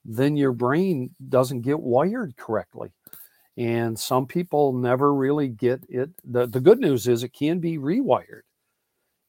then 0.04 0.36
your 0.36 0.52
brain 0.52 1.10
doesn't 1.28 1.62
get 1.62 1.80
wired 1.80 2.36
correctly. 2.36 2.92
And 3.56 3.98
some 3.98 4.26
people 4.26 4.72
never 4.72 5.12
really 5.12 5.48
get 5.48 5.84
it. 5.88 6.10
The, 6.24 6.46
the 6.46 6.60
good 6.60 6.78
news 6.78 7.06
is 7.08 7.22
it 7.22 7.32
can 7.32 7.58
be 7.58 7.78
rewired 7.78 8.42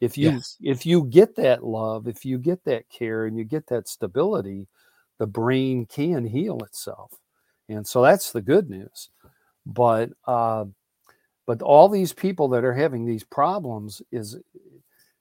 if 0.02 0.18
you 0.18 0.32
yes. 0.32 0.58
if 0.62 0.86
you 0.86 1.06
get 1.06 1.36
that 1.36 1.64
love 1.64 2.08
if 2.08 2.26
you 2.26 2.38
get 2.38 2.64
that 2.66 2.90
care 2.90 3.26
and 3.26 3.38
you 3.38 3.46
get 3.46 3.68
that 3.68 3.88
stability 3.88 4.68
the 5.20 5.28
brain 5.28 5.86
can 5.86 6.26
heal 6.26 6.58
itself 6.66 7.14
and 7.70 7.88
so 7.88 8.02
that's 8.02 8.32
the 8.32 8.42
good 8.42 8.70
news 8.70 9.10
but 9.66 10.10
uh, 10.26 10.66
but 11.46 11.62
all 11.62 11.88
these 11.88 12.14
people 12.14 12.50
that 12.50 12.66
are 12.66 12.74
having 12.74 13.06
these 13.06 13.24
problems 13.24 14.02
is 14.12 14.38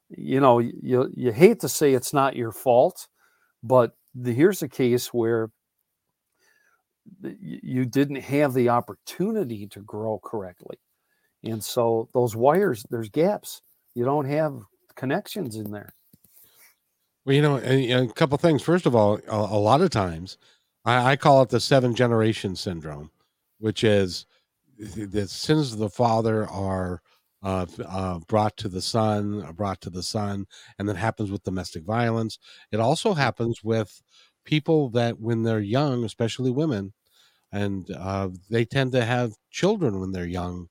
you 0.08 0.40
know 0.40 0.58
you 0.58 1.12
you 1.14 1.30
hate 1.30 1.60
to 1.60 1.68
say 1.68 1.92
it's 1.92 2.14
not 2.14 2.34
your 2.34 2.50
fault 2.50 3.06
but 3.62 3.94
the, 4.14 4.32
here's 4.32 4.62
a 4.62 4.68
case 4.68 5.08
where 5.08 5.50
you 7.22 7.84
didn't 7.86 8.20
have 8.20 8.54
the 8.54 8.68
opportunity 8.68 9.66
to 9.66 9.80
grow 9.80 10.20
correctly 10.22 10.76
and 11.42 11.62
so 11.62 12.08
those 12.12 12.36
wires 12.36 12.84
there's 12.90 13.08
gaps 13.08 13.62
you 13.94 14.04
don't 14.04 14.26
have 14.26 14.62
connections 15.00 15.56
in 15.56 15.70
there. 15.70 15.94
Well, 17.24 17.34
you 17.34 17.42
know, 17.42 17.58
a, 17.62 17.92
a 17.92 18.08
couple 18.08 18.38
things. 18.38 18.62
First 18.62 18.86
of 18.86 18.94
all, 18.94 19.18
a, 19.28 19.36
a 19.36 19.58
lot 19.58 19.80
of 19.80 19.90
times, 19.90 20.38
I, 20.84 21.12
I, 21.12 21.16
call 21.16 21.42
it 21.42 21.48
the 21.48 21.60
seven 21.60 21.94
generation 21.94 22.56
syndrome, 22.56 23.10
which 23.58 23.84
is 23.84 24.26
the 24.78 25.26
sins 25.26 25.72
of 25.72 25.78
the 25.78 25.90
father 25.90 26.48
are 26.48 27.02
uh, 27.42 27.66
uh, 27.86 28.18
brought 28.28 28.56
to 28.58 28.68
the 28.68 28.82
son, 28.82 29.42
uh, 29.46 29.52
brought 29.52 29.80
to 29.82 29.90
the 29.90 30.02
son, 30.02 30.46
and 30.78 30.88
that 30.88 30.96
happens 30.96 31.30
with 31.30 31.42
domestic 31.44 31.84
violence. 31.84 32.38
It 32.72 32.80
also 32.80 33.14
happens 33.14 33.62
with 33.64 34.02
people 34.44 34.90
that 34.90 35.20
when 35.20 35.42
they're 35.42 35.60
young, 35.60 36.04
especially 36.04 36.50
women, 36.50 36.92
and 37.52 37.90
uh, 37.96 38.28
they 38.50 38.64
tend 38.64 38.92
to 38.92 39.04
have 39.04 39.32
children 39.50 40.00
when 40.00 40.12
they're 40.12 40.26
young 40.26 40.68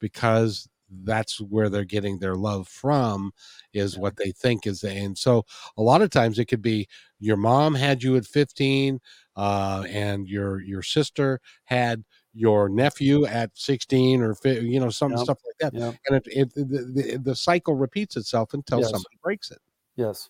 because 0.00 0.68
that's 1.04 1.40
where 1.40 1.68
they're 1.68 1.84
getting 1.84 2.18
their 2.18 2.34
love 2.34 2.66
from 2.68 3.32
is 3.74 3.98
what 3.98 4.16
they 4.16 4.32
think 4.32 4.66
is 4.66 4.80
the, 4.80 4.90
and 4.90 5.18
so 5.18 5.44
a 5.76 5.82
lot 5.82 6.02
of 6.02 6.10
times 6.10 6.38
it 6.38 6.46
could 6.46 6.62
be 6.62 6.88
your 7.20 7.36
mom 7.36 7.74
had 7.74 8.02
you 8.02 8.16
at 8.16 8.26
15 8.26 9.00
uh, 9.36 9.84
and 9.88 10.28
your 10.28 10.60
your 10.62 10.82
sister 10.82 11.40
had 11.64 12.04
your 12.34 12.68
nephew 12.68 13.24
at 13.26 13.50
16 13.54 14.22
or 14.22 14.36
you 14.44 14.78
know 14.78 14.90
some 14.90 15.10
yep. 15.12 15.20
stuff 15.20 15.38
like 15.46 15.72
that 15.72 15.78
yep. 15.78 15.94
and 16.06 16.16
it, 16.16 16.26
it 16.26 16.54
the, 16.54 16.62
the, 16.64 17.18
the, 17.18 17.34
cycle 17.34 17.74
repeats 17.74 18.16
itself 18.16 18.54
until 18.54 18.78
yes. 18.78 18.90
somebody 18.90 19.16
breaks 19.22 19.50
it 19.50 19.60
yes 19.96 20.28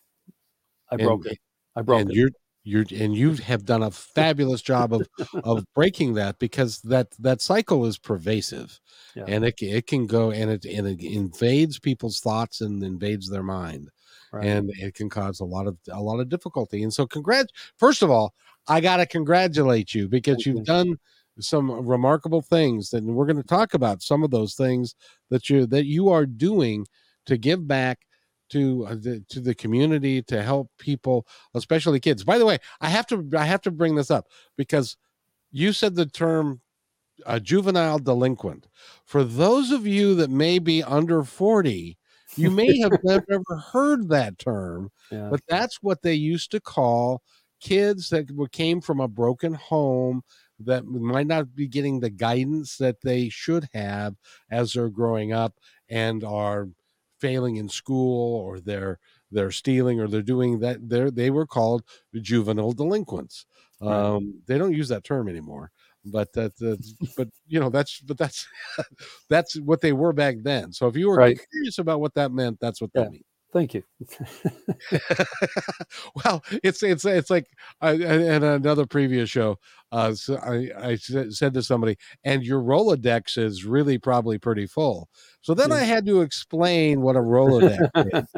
i 0.90 0.96
broke 0.96 1.24
and, 1.24 1.32
it 1.32 1.38
i 1.76 1.82
broke 1.82 1.98
it. 1.98 2.02
and 2.02 2.10
it 2.10 2.16
you're 2.16 2.30
you're 2.68 2.84
and 2.94 3.16
you 3.16 3.32
have 3.34 3.64
done 3.64 3.82
a 3.82 3.90
fabulous 3.90 4.60
job 4.60 4.92
of 4.92 5.08
of 5.44 5.64
breaking 5.74 6.14
that 6.14 6.38
because 6.38 6.80
that 6.82 7.08
that 7.18 7.40
cycle 7.40 7.86
is 7.86 7.98
pervasive 7.98 8.78
yeah. 9.16 9.24
and 9.26 9.44
it, 9.44 9.54
it 9.60 9.86
can 9.86 10.06
go 10.06 10.30
and 10.30 10.50
it 10.50 10.64
and 10.64 10.86
it 10.86 11.02
invades 11.02 11.78
people's 11.78 12.20
thoughts 12.20 12.60
and 12.60 12.82
invades 12.82 13.28
their 13.28 13.42
mind 13.42 13.90
right. 14.32 14.44
and 14.44 14.70
it 14.78 14.94
can 14.94 15.08
cause 15.08 15.40
a 15.40 15.44
lot 15.44 15.66
of 15.66 15.76
a 15.90 16.00
lot 16.00 16.20
of 16.20 16.28
difficulty 16.28 16.82
and 16.82 16.92
so 16.92 17.06
congrats 17.06 17.52
first 17.78 18.02
of 18.02 18.10
all 18.10 18.34
i 18.68 18.80
got 18.80 18.98
to 18.98 19.06
congratulate 19.06 19.94
you 19.94 20.06
because 20.06 20.36
Thank 20.36 20.46
you've 20.46 20.56
you. 20.56 20.64
done 20.64 20.96
some 21.40 21.86
remarkable 21.86 22.42
things 22.42 22.92
and 22.92 23.14
we're 23.14 23.26
going 23.26 23.36
to 23.36 23.42
talk 23.42 23.74
about 23.74 24.02
some 24.02 24.22
of 24.22 24.30
those 24.30 24.54
things 24.54 24.94
that 25.30 25.48
you 25.48 25.66
that 25.66 25.86
you 25.86 26.08
are 26.08 26.26
doing 26.26 26.86
to 27.26 27.36
give 27.36 27.66
back 27.66 28.00
to 28.50 28.86
uh, 28.86 28.94
the, 28.94 29.22
to 29.28 29.40
the 29.40 29.54
community 29.54 30.22
to 30.22 30.42
help 30.42 30.70
people 30.78 31.26
especially 31.54 32.00
kids 32.00 32.24
by 32.24 32.38
the 32.38 32.46
way 32.46 32.58
i 32.80 32.88
have 32.88 33.06
to 33.06 33.28
i 33.36 33.44
have 33.44 33.60
to 33.60 33.70
bring 33.70 33.94
this 33.94 34.10
up 34.10 34.26
because 34.56 34.96
you 35.50 35.72
said 35.72 35.94
the 35.94 36.06
term 36.06 36.60
a 37.26 37.40
juvenile 37.40 37.98
delinquent 37.98 38.68
for 39.04 39.24
those 39.24 39.70
of 39.70 39.86
you 39.86 40.14
that 40.14 40.30
may 40.30 40.58
be 40.58 40.82
under 40.82 41.22
40 41.24 41.96
you 42.36 42.50
may 42.50 42.78
have 42.78 42.92
never 43.04 43.42
heard 43.72 44.08
that 44.08 44.38
term 44.38 44.90
yeah. 45.10 45.28
but 45.30 45.40
that's 45.48 45.82
what 45.82 46.02
they 46.02 46.14
used 46.14 46.50
to 46.52 46.60
call 46.60 47.22
kids 47.60 48.08
that 48.10 48.28
came 48.52 48.80
from 48.80 49.00
a 49.00 49.08
broken 49.08 49.54
home 49.54 50.22
that 50.60 50.86
might 50.86 51.26
not 51.26 51.54
be 51.54 51.68
getting 51.68 52.00
the 52.00 52.10
guidance 52.10 52.76
that 52.78 53.00
they 53.02 53.28
should 53.28 53.68
have 53.72 54.14
as 54.50 54.72
they're 54.72 54.88
growing 54.88 55.32
up 55.32 55.54
and 55.88 56.24
are 56.24 56.68
failing 57.20 57.56
in 57.56 57.68
school 57.68 58.36
or 58.40 58.60
they're 58.60 58.98
they're 59.30 59.50
stealing 59.50 60.00
or 60.00 60.08
they're 60.08 60.22
doing 60.22 60.60
that 60.60 60.88
they 60.88 61.10
they 61.10 61.30
were 61.30 61.46
called 61.46 61.82
juvenile 62.20 62.72
delinquents 62.72 63.46
right. 63.80 63.92
um, 63.92 64.40
they 64.46 64.56
don't 64.56 64.74
use 64.74 64.88
that 64.88 65.04
term 65.04 65.28
anymore 65.28 65.70
but 66.04 66.32
that 66.32 66.52
but 67.16 67.28
you 67.46 67.58
know 67.60 67.70
that's 67.70 68.00
but 68.00 68.16
that's 68.16 68.46
that's 69.28 69.58
what 69.60 69.80
they 69.80 69.92
were 69.92 70.12
back 70.12 70.36
then 70.42 70.72
so 70.72 70.86
if 70.86 70.96
you 70.96 71.08
were 71.08 71.16
right. 71.16 71.38
curious 71.50 71.78
about 71.78 72.00
what 72.00 72.14
that 72.14 72.32
meant 72.32 72.58
that's 72.60 72.80
what 72.80 72.90
yeah. 72.94 73.02
that 73.02 73.10
means 73.10 73.24
Thank 73.52 73.72
you. 73.74 73.82
well, 76.24 76.42
it's 76.62 76.82
it's 76.82 77.04
it's 77.04 77.30
like 77.30 77.46
I, 77.80 77.92
in 77.92 78.42
another 78.42 78.84
previous 78.86 79.30
show, 79.30 79.58
uh, 79.90 80.12
so 80.14 80.36
I 80.36 80.70
I 80.90 80.96
said 80.96 81.54
to 81.54 81.62
somebody, 81.62 81.96
and 82.24 82.42
your 82.42 82.60
Rolodex 82.60 83.38
is 83.38 83.64
really 83.64 83.98
probably 83.98 84.38
pretty 84.38 84.66
full. 84.66 85.08
So 85.40 85.54
then 85.54 85.72
I 85.72 85.80
had 85.80 86.04
to 86.06 86.20
explain 86.20 87.00
what 87.00 87.16
a 87.16 87.20
Rolodex 87.22 87.88
is. 87.96 88.34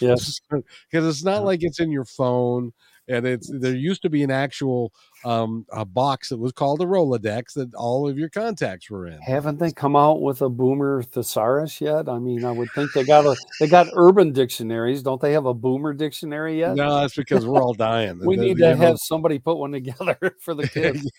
yes, 0.00 0.40
because 0.50 1.06
it's 1.06 1.24
not 1.24 1.44
like 1.44 1.60
it's 1.62 1.80
in 1.80 1.90
your 1.90 2.04
phone 2.04 2.72
and 3.08 3.26
it's 3.26 3.50
there 3.52 3.74
used 3.74 4.02
to 4.02 4.10
be 4.10 4.22
an 4.22 4.30
actual 4.30 4.92
um, 5.24 5.66
a 5.72 5.84
box 5.84 6.28
that 6.28 6.38
was 6.38 6.52
called 6.52 6.80
a 6.80 6.84
Rolodex 6.84 7.54
that 7.54 7.74
all 7.74 8.08
of 8.08 8.18
your 8.18 8.28
contacts 8.28 8.90
were 8.90 9.06
in. 9.06 9.20
Haven't 9.20 9.58
they 9.58 9.72
come 9.72 9.96
out 9.96 10.20
with 10.20 10.42
a 10.42 10.48
Boomer 10.48 11.02
thesaurus 11.02 11.80
yet? 11.80 12.08
I 12.08 12.18
mean, 12.18 12.44
I 12.44 12.50
would 12.50 12.70
think 12.74 12.92
they 12.92 13.04
got 13.04 13.24
a 13.26 13.36
they 13.60 13.66
got 13.66 13.88
urban 13.94 14.32
dictionaries. 14.32 15.02
Don't 15.02 15.20
they 15.20 15.32
have 15.32 15.46
a 15.46 15.54
Boomer 15.54 15.92
dictionary 15.92 16.58
yet? 16.58 16.76
No, 16.76 17.00
that's 17.00 17.14
because 17.14 17.46
we're 17.46 17.62
all 17.62 17.74
dying. 17.74 18.20
we 18.24 18.36
need 18.36 18.58
to 18.58 18.76
have 18.76 18.98
somebody 18.98 19.38
put 19.38 19.56
one 19.56 19.72
together 19.72 20.18
for 20.40 20.54
the 20.54 20.68
kids. 20.68 21.10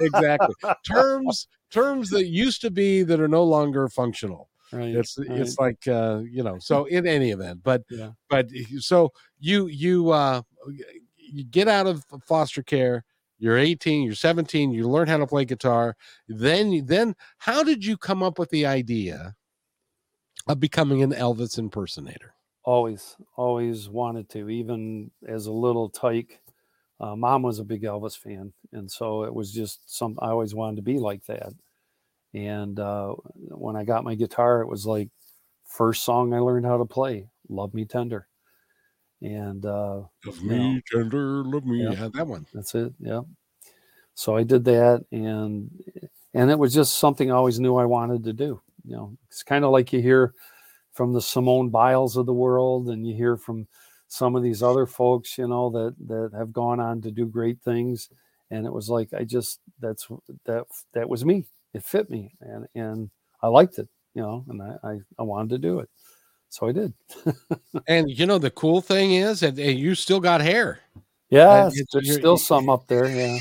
exactly. 0.00 0.54
terms 0.86 1.46
terms 1.70 2.10
that 2.10 2.26
used 2.26 2.60
to 2.60 2.70
be 2.70 3.02
that 3.02 3.20
are 3.20 3.28
no 3.28 3.44
longer 3.44 3.88
functional. 3.88 4.48
Right, 4.72 4.94
it's 4.94 5.18
right. 5.18 5.38
it's 5.38 5.58
like 5.58 5.86
uh, 5.86 6.22
you 6.30 6.42
know. 6.42 6.58
So 6.58 6.86
in 6.86 7.06
any 7.06 7.30
event, 7.30 7.60
but 7.62 7.82
yeah. 7.90 8.12
but 8.30 8.48
so 8.78 9.12
you 9.38 9.66
you 9.66 10.10
uh 10.10 10.40
you 11.32 11.44
get 11.44 11.68
out 11.68 11.86
of 11.86 12.04
foster 12.26 12.62
care 12.62 13.04
you're 13.38 13.58
18 13.58 14.02
you're 14.04 14.14
17 14.14 14.70
you 14.70 14.88
learn 14.88 15.08
how 15.08 15.16
to 15.16 15.26
play 15.26 15.44
guitar 15.44 15.96
then 16.28 16.84
then 16.86 17.14
how 17.38 17.62
did 17.62 17.84
you 17.84 17.96
come 17.96 18.22
up 18.22 18.38
with 18.38 18.50
the 18.50 18.66
idea 18.66 19.34
of 20.46 20.60
becoming 20.60 21.02
an 21.02 21.12
elvis 21.12 21.58
impersonator? 21.58 22.34
Always 22.64 23.16
always 23.36 23.88
wanted 23.88 24.28
to 24.30 24.48
even 24.48 25.10
as 25.26 25.46
a 25.46 25.52
little 25.52 25.88
tyke. 25.88 26.40
Uh, 27.00 27.16
mom 27.16 27.42
was 27.42 27.58
a 27.58 27.64
big 27.64 27.82
elvis 27.82 28.16
fan 28.16 28.52
and 28.72 28.90
so 28.90 29.24
it 29.24 29.34
was 29.34 29.52
just 29.52 29.80
some 29.92 30.16
i 30.20 30.28
always 30.28 30.54
wanted 30.54 30.76
to 30.76 30.82
be 30.82 30.98
like 30.98 31.24
that. 31.26 31.52
And 32.34 32.78
uh, 32.78 33.14
when 33.34 33.76
i 33.76 33.84
got 33.84 34.04
my 34.04 34.14
guitar 34.14 34.62
it 34.62 34.68
was 34.68 34.86
like 34.86 35.08
first 35.66 36.04
song 36.04 36.34
i 36.34 36.38
learned 36.38 36.66
how 36.66 36.78
to 36.78 36.84
play 36.84 37.28
love 37.48 37.74
me 37.74 37.84
tender 37.84 38.28
and 39.22 39.64
uh, 39.64 40.02
love 40.26 40.42
me 40.42 40.74
know, 40.74 40.80
tender, 40.90 41.44
love 41.44 41.64
me. 41.64 41.84
Yeah, 41.84 42.08
that 42.14 42.26
one. 42.26 42.46
That's 42.52 42.74
it. 42.74 42.92
Yeah. 42.98 43.22
So 44.14 44.36
I 44.36 44.42
did 44.42 44.64
that, 44.64 45.04
and 45.10 45.70
and 46.34 46.50
it 46.50 46.58
was 46.58 46.74
just 46.74 46.98
something 46.98 47.30
I 47.30 47.34
always 47.34 47.60
knew 47.60 47.76
I 47.76 47.84
wanted 47.84 48.24
to 48.24 48.32
do. 48.32 48.60
You 48.84 48.96
know, 48.96 49.16
it's 49.28 49.42
kind 49.42 49.64
of 49.64 49.70
like 49.70 49.92
you 49.92 50.00
hear 50.00 50.34
from 50.92 51.12
the 51.12 51.22
Simone 51.22 51.70
Biles 51.70 52.16
of 52.16 52.26
the 52.26 52.34
world, 52.34 52.88
and 52.88 53.06
you 53.06 53.14
hear 53.14 53.36
from 53.36 53.66
some 54.08 54.36
of 54.36 54.42
these 54.42 54.62
other 54.62 54.86
folks, 54.86 55.38
you 55.38 55.48
know, 55.48 55.70
that 55.70 55.94
that 56.08 56.36
have 56.36 56.52
gone 56.52 56.80
on 56.80 57.00
to 57.02 57.10
do 57.10 57.26
great 57.26 57.62
things. 57.62 58.10
And 58.50 58.66
it 58.66 58.72
was 58.72 58.90
like 58.90 59.14
I 59.14 59.24
just 59.24 59.60
that's 59.80 60.08
that 60.44 60.66
that 60.92 61.08
was 61.08 61.24
me. 61.24 61.46
It 61.72 61.84
fit 61.84 62.10
me, 62.10 62.34
and 62.40 62.66
and 62.74 63.10
I 63.40 63.46
liked 63.46 63.78
it, 63.78 63.88
you 64.14 64.22
know, 64.22 64.44
and 64.48 64.60
I 64.60 64.76
I, 64.84 64.98
I 65.18 65.22
wanted 65.22 65.50
to 65.50 65.58
do 65.58 65.78
it, 65.78 65.88
so 66.52 66.68
I 66.68 66.72
did. 66.72 66.92
and 67.88 68.10
you 68.10 68.26
know 68.26 68.36
the 68.36 68.50
cool 68.50 68.82
thing 68.82 69.12
is 69.12 69.40
that 69.40 69.56
you 69.56 69.94
still 69.94 70.20
got 70.20 70.42
hair. 70.42 70.80
Yeah, 71.30 71.70
there's 71.92 72.12
still 72.12 72.36
some 72.52 72.68
up 72.68 72.86
there. 72.88 73.06
Yeah, 73.08 73.38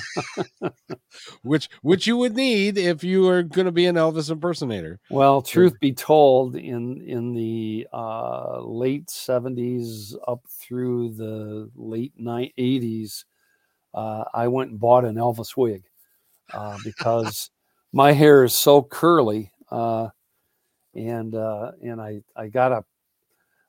which 1.44 1.70
which 1.82 2.08
you 2.08 2.16
would 2.16 2.38
need 2.38 2.78
if 2.78 3.04
you 3.04 3.24
were 3.24 3.44
going 3.44 3.66
to 3.66 3.72
be 3.74 3.86
an 3.86 3.98
Elvis 3.98 4.32
impersonator. 4.32 4.98
Well, 5.10 5.42
truth 5.42 5.78
be 5.82 5.92
told, 5.92 6.56
in 6.56 7.02
in 7.02 7.34
the 7.34 7.86
uh, 7.92 8.62
late 8.62 9.08
'70s 9.08 10.16
up 10.26 10.40
through 10.48 11.16
the 11.16 11.70
late 11.76 12.18
'80s, 12.18 13.26
uh, 13.94 14.24
I 14.34 14.48
went 14.48 14.72
and 14.72 14.80
bought 14.80 15.04
an 15.04 15.16
Elvis 15.16 15.58
wig 15.58 15.84
uh, 16.54 16.78
because 16.86 17.50
my 17.92 18.14
hair 18.14 18.46
is 18.46 18.56
so 18.56 18.82
curly, 18.82 19.52
uh, 19.70 20.08
and 20.96 21.36
uh, 21.36 21.74
and 21.84 22.00
I 22.00 22.22
I 22.38 22.48
got 22.48 22.72
a 22.72 22.86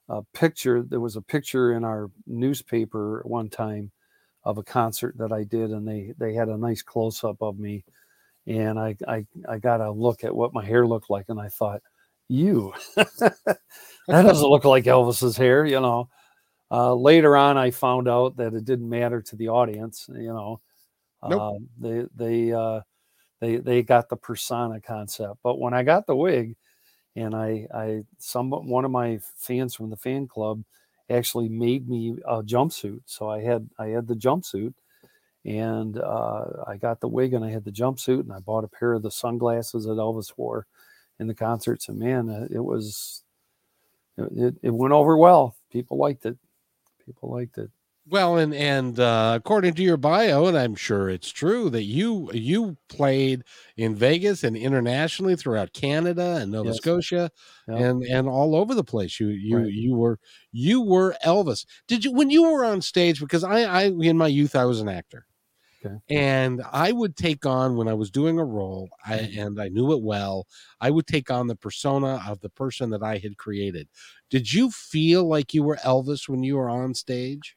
a 0.09 0.23
picture. 0.35 0.83
There 0.83 1.01
was 1.01 1.17
a 1.17 1.23
picture 1.23 1.73
in 1.73 1.85
our 1.85 2.11
newspaper 2.27 3.23
one 3.25 3.49
time 3.49 3.91
of 4.45 4.59
a 4.59 4.63
concert 4.63 5.17
that 5.19 5.33
I 5.33 5.45
did, 5.45 5.71
and 5.71 5.87
they 5.87 6.13
they 6.19 6.35
had 6.35 6.49
a 6.49 6.57
nice 6.57 6.83
close 6.83 7.25
up 7.25 7.41
of 7.41 7.59
me, 7.59 7.85
and 8.47 8.79
I 8.79 8.97
I 9.07 9.27
I 9.49 9.59
got 9.59 9.81
a 9.81 9.91
look 9.91 10.25
at 10.25 10.35
what 10.35 10.55
my 10.55 10.65
hair 10.65 10.87
looked 10.87 11.11
like, 11.11 11.27
and 11.29 11.41
I 11.41 11.49
thought, 11.49 11.81
you, 12.29 12.73
that 12.97 13.49
doesn't 14.09 14.49
look 14.49 14.65
like 14.65 14.85
Elvis's 14.85 15.37
hair, 15.37 15.65
you 15.65 15.81
know. 15.81 16.09
Uh, 16.71 16.95
later 16.95 17.37
on, 17.37 17.59
I 17.59 17.71
found 17.71 18.09
out 18.09 18.37
that 18.39 18.55
it 18.55 18.65
didn't 18.65 18.89
matter 18.89 19.21
to 19.21 19.37
the 19.37 19.49
audience, 19.49 20.09
you 20.09 20.33
know. 20.33 20.61
Nope. 21.29 21.41
Uh, 21.41 21.59
they 21.79 22.07
they 22.17 22.53
uh, 22.53 22.81
they 23.41 23.57
they 23.57 23.83
got 23.83 24.09
the 24.09 24.17
persona 24.17 24.81
concept, 24.81 25.39
but 25.43 25.61
when 25.61 25.75
I 25.75 25.83
got 25.83 26.07
the 26.07 26.17
wig, 26.17 26.57
and 27.17 27.35
I 27.35 27.67
I 27.75 28.05
some 28.19 28.51
one 28.51 28.85
of 28.85 28.91
my 28.91 29.19
fans 29.37 29.75
from 29.75 29.91
the 29.91 29.97
fan 29.97 30.27
club 30.27 30.63
actually 31.11 31.49
made 31.49 31.89
me 31.89 32.17
a 32.27 32.43
jumpsuit. 32.43 33.03
So 33.07 33.29
I 33.29 33.43
had 33.43 33.69
I 33.79 33.89
had 33.89 34.07
the 34.07 34.15
jumpsuit, 34.15 34.75
and 35.45 35.99
uh, 35.99 36.45
I 36.67 36.77
got 36.77 37.01
the 37.01 37.09
wig 37.09 37.35
and 37.35 37.45
I 37.45 37.51
had 37.51 37.65
the 37.65 37.71
jumpsuit, 37.73 38.21
and 38.21 38.33
I 38.33 38.39
bought 38.39 38.65
a 38.65 38.69
pair 38.69 38.93
of 38.95 39.03
the 39.03 39.11
sunglasses 39.11 39.85
that 39.85 39.91
Elvis 39.93 40.33
wore 40.37 40.67
in 41.19 41.27
the 41.27 41.35
concerts. 41.35 41.89
And 41.89 41.99
man, 41.99 42.29
uh, 42.29 42.47
it 42.51 42.61
was 42.61 43.23
it, 44.17 44.57
it 44.63 44.71
went 44.71 44.93
over 44.93 45.17
well. 45.17 45.57
People 45.71 45.99
liked 45.99 46.27
it. 46.27 46.37
People 47.05 47.31
liked 47.31 47.59
it. 47.59 47.71
Well, 48.09 48.37
and 48.37 48.53
and 48.53 48.99
uh, 48.99 49.35
according 49.37 49.75
to 49.75 49.83
your 49.83 49.97
bio, 49.97 50.47
and 50.47 50.59
I'm 50.59 50.75
sure 50.75 51.09
it's 51.09 51.31
true 51.31 51.71
that 51.71 51.85
you 51.85 52.31
you 52.33 52.77
played 52.89 53.45
in 53.77 53.95
Vegas 53.95 54.43
and 54.43 54.57
internationally 54.57 55.37
throughout 55.37 55.73
Canada 55.73 56.39
and 56.41 56.51
Nova 56.51 56.71
yes. 56.71 56.79
Scotia 56.79 57.31
yeah. 57.69 57.77
and 57.77 58.03
and 58.03 58.29
all 58.29 58.57
over 58.57 58.75
the 58.75 58.83
place. 58.83 59.21
You 59.21 59.29
you 59.29 59.59
right. 59.59 59.73
you 59.73 59.95
were 59.95 60.19
you 60.51 60.83
were 60.83 61.15
Elvis. 61.25 61.65
Did 61.87 62.05
you 62.05 62.13
when 62.13 62.31
you 62.31 62.43
were 62.43 62.65
on 62.65 62.83
stage? 62.83 63.21
Because 63.21 63.45
I 63.45 63.63
I 63.63 63.83
in 63.85 64.19
my 64.19 64.27
youth 64.27 64.57
I 64.57 64.65
was 64.65 64.81
an 64.81 64.89
actor. 64.89 65.27
Okay. 65.85 65.97
And 66.11 66.63
I 66.73 66.93
would 66.93 67.17
take 67.17 67.47
on 67.47 67.77
when 67.77 67.89
I 67.89 67.95
was 67.95 68.11
doing 68.11 68.39
a 68.39 68.45
role, 68.45 68.89
I, 69.05 69.19
mm-hmm. 69.19 69.41
and 69.41 69.61
I 69.61 69.69
knew 69.69 69.93
it 69.93 70.03
well. 70.03 70.47
I 70.81 70.91
would 70.91 71.09
take 71.09 71.29
on 71.29 71.49
the 71.49 71.57
persona 71.57 72.23
of 72.27 72.41
the 72.41 72.51
person 72.51 72.91
that 72.91 73.03
I 73.03 73.19
had 73.19 73.37
created. 73.37 73.89
Did 74.31 74.53
you 74.53 74.71
feel 74.71 75.29
like 75.29 75.55
you 75.55 75.65
were 75.65 75.77
Elvis 75.79 76.29
when 76.29 76.45
you 76.45 76.57
were 76.57 76.71
on 76.71 76.95
stage? 76.95 77.57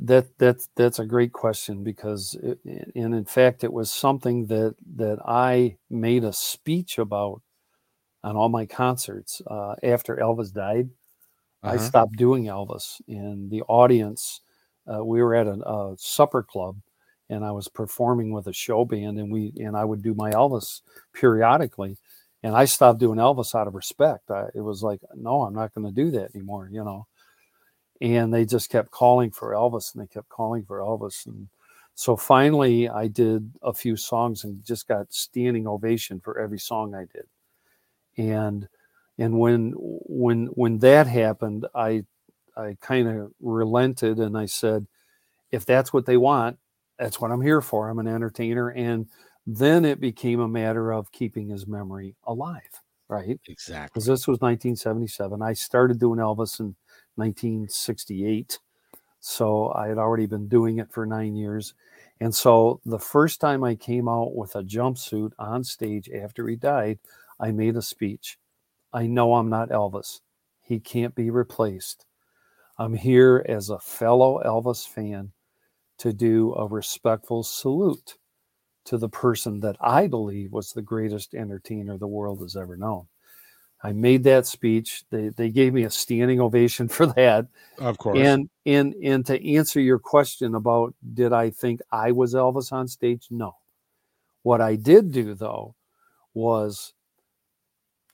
That 0.00 0.26
that's 0.38 0.68
that's 0.76 0.98
a 0.98 1.06
great 1.06 1.32
question 1.32 1.84
because 1.84 2.36
it, 2.42 2.58
and 2.94 3.14
in 3.14 3.24
fact 3.24 3.64
it 3.64 3.72
was 3.72 3.90
something 3.90 4.46
that 4.46 4.74
that 4.96 5.18
I 5.24 5.76
made 5.90 6.24
a 6.24 6.32
speech 6.32 6.98
about 6.98 7.42
on 8.22 8.36
all 8.36 8.48
my 8.48 8.66
concerts 8.66 9.42
uh, 9.46 9.74
after 9.82 10.16
Elvis 10.16 10.52
died. 10.52 10.90
Uh-huh. 11.62 11.74
I 11.74 11.76
stopped 11.76 12.16
doing 12.16 12.44
Elvis, 12.44 13.00
and 13.08 13.50
the 13.50 13.62
audience. 13.62 14.40
Uh, 14.86 15.02
we 15.02 15.22
were 15.22 15.34
at 15.34 15.46
a, 15.46 15.52
a, 15.52 15.94
supper 15.96 16.42
club, 16.42 16.76
and 17.30 17.42
I 17.42 17.52
was 17.52 17.68
performing 17.68 18.32
with 18.32 18.46
a 18.48 18.52
show 18.52 18.84
band, 18.84 19.18
and 19.18 19.32
we 19.32 19.52
and 19.56 19.76
I 19.76 19.84
would 19.84 20.02
do 20.02 20.14
my 20.14 20.30
Elvis 20.30 20.82
periodically, 21.14 21.96
and 22.42 22.54
I 22.54 22.66
stopped 22.66 23.00
doing 23.00 23.18
Elvis 23.18 23.54
out 23.54 23.66
of 23.66 23.74
respect. 23.74 24.30
I, 24.30 24.46
it 24.54 24.60
was 24.60 24.82
like, 24.82 25.00
no, 25.14 25.42
I'm 25.42 25.54
not 25.54 25.72
going 25.74 25.86
to 25.86 25.92
do 25.92 26.10
that 26.12 26.34
anymore, 26.34 26.68
you 26.70 26.84
know 26.84 27.06
and 28.00 28.32
they 28.32 28.44
just 28.44 28.70
kept 28.70 28.90
calling 28.90 29.30
for 29.30 29.52
Elvis 29.52 29.94
and 29.94 30.02
they 30.02 30.06
kept 30.06 30.28
calling 30.28 30.64
for 30.64 30.78
Elvis 30.78 31.26
and 31.26 31.48
so 31.94 32.16
finally 32.16 32.88
I 32.88 33.06
did 33.06 33.52
a 33.62 33.72
few 33.72 33.96
songs 33.96 34.44
and 34.44 34.64
just 34.64 34.88
got 34.88 35.12
standing 35.12 35.66
ovation 35.66 36.20
for 36.20 36.40
every 36.40 36.58
song 36.58 36.94
I 36.94 37.04
did. 37.12 37.26
And 38.16 38.68
and 39.18 39.38
when 39.38 39.72
when 39.76 40.46
when 40.46 40.78
that 40.78 41.06
happened 41.06 41.66
I 41.74 42.04
I 42.56 42.76
kind 42.80 43.08
of 43.08 43.32
relented 43.40 44.18
and 44.18 44.36
I 44.36 44.46
said 44.46 44.86
if 45.52 45.64
that's 45.64 45.92
what 45.92 46.06
they 46.06 46.16
want 46.16 46.58
that's 46.98 47.20
what 47.20 47.30
I'm 47.30 47.40
here 47.40 47.60
for. 47.60 47.88
I'm 47.88 47.98
an 47.98 48.06
entertainer. 48.06 48.70
And 48.70 49.08
then 49.46 49.84
it 49.84 50.00
became 50.00 50.40
a 50.40 50.48
matter 50.48 50.92
of 50.92 51.12
keeping 51.12 51.48
his 51.48 51.66
memory 51.66 52.14
alive 52.26 52.80
right 53.14 53.40
exactly 53.48 53.90
because 53.92 54.06
this 54.06 54.26
was 54.26 54.40
1977 54.40 55.42
I 55.42 55.52
started 55.52 55.98
doing 55.98 56.18
Elvis 56.18 56.60
in 56.60 56.74
1968. 57.16 58.58
So 59.20 59.72
I 59.72 59.88
had 59.88 59.98
already 59.98 60.26
been 60.26 60.48
doing 60.48 60.78
it 60.78 60.92
for 60.92 61.06
nine 61.06 61.34
years. 61.34 61.74
And 62.20 62.34
so 62.34 62.80
the 62.84 62.98
first 62.98 63.40
time 63.40 63.64
I 63.64 63.74
came 63.74 64.08
out 64.08 64.34
with 64.36 64.54
a 64.54 64.62
jumpsuit 64.62 65.32
on 65.38 65.64
stage 65.64 66.10
after 66.10 66.46
he 66.46 66.56
died, 66.56 66.98
I 67.40 67.50
made 67.50 67.76
a 67.76 67.82
speech. 67.82 68.38
I 68.92 69.06
know 69.06 69.34
I'm 69.34 69.48
not 69.48 69.70
Elvis. 69.70 70.20
He 70.60 70.78
can't 70.78 71.14
be 71.14 71.30
replaced. 71.30 72.06
I'm 72.78 72.94
here 72.94 73.44
as 73.48 73.70
a 73.70 73.78
fellow 73.78 74.40
Elvis 74.44 74.86
fan 74.86 75.32
to 75.98 76.12
do 76.12 76.54
a 76.54 76.66
respectful 76.66 77.42
salute 77.42 78.16
to 78.84 78.98
the 78.98 79.08
person 79.08 79.60
that 79.60 79.76
I 79.80 80.06
believe 80.06 80.52
was 80.52 80.72
the 80.72 80.82
greatest 80.82 81.34
entertainer 81.34 81.96
the 81.96 82.06
world 82.06 82.40
has 82.40 82.56
ever 82.56 82.76
known. 82.76 83.06
I 83.82 83.92
made 83.92 84.24
that 84.24 84.46
speech. 84.46 85.04
They 85.10 85.28
they 85.28 85.50
gave 85.50 85.74
me 85.74 85.84
a 85.84 85.90
standing 85.90 86.40
ovation 86.40 86.88
for 86.96 87.06
that. 87.06 87.46
Of 87.78 87.98
course. 87.98 88.18
And 88.18 88.48
and 88.64 88.94
and 88.94 89.26
to 89.26 89.54
answer 89.54 89.80
your 89.80 89.98
question 89.98 90.54
about 90.54 90.94
did 91.12 91.32
I 91.32 91.50
think 91.50 91.80
I 91.92 92.12
was 92.12 92.34
Elvis 92.34 92.72
on 92.72 92.88
stage? 92.88 93.26
No. 93.30 93.56
What 94.42 94.60
I 94.60 94.76
did 94.76 95.12
do 95.12 95.34
though 95.34 95.74
was 96.32 96.94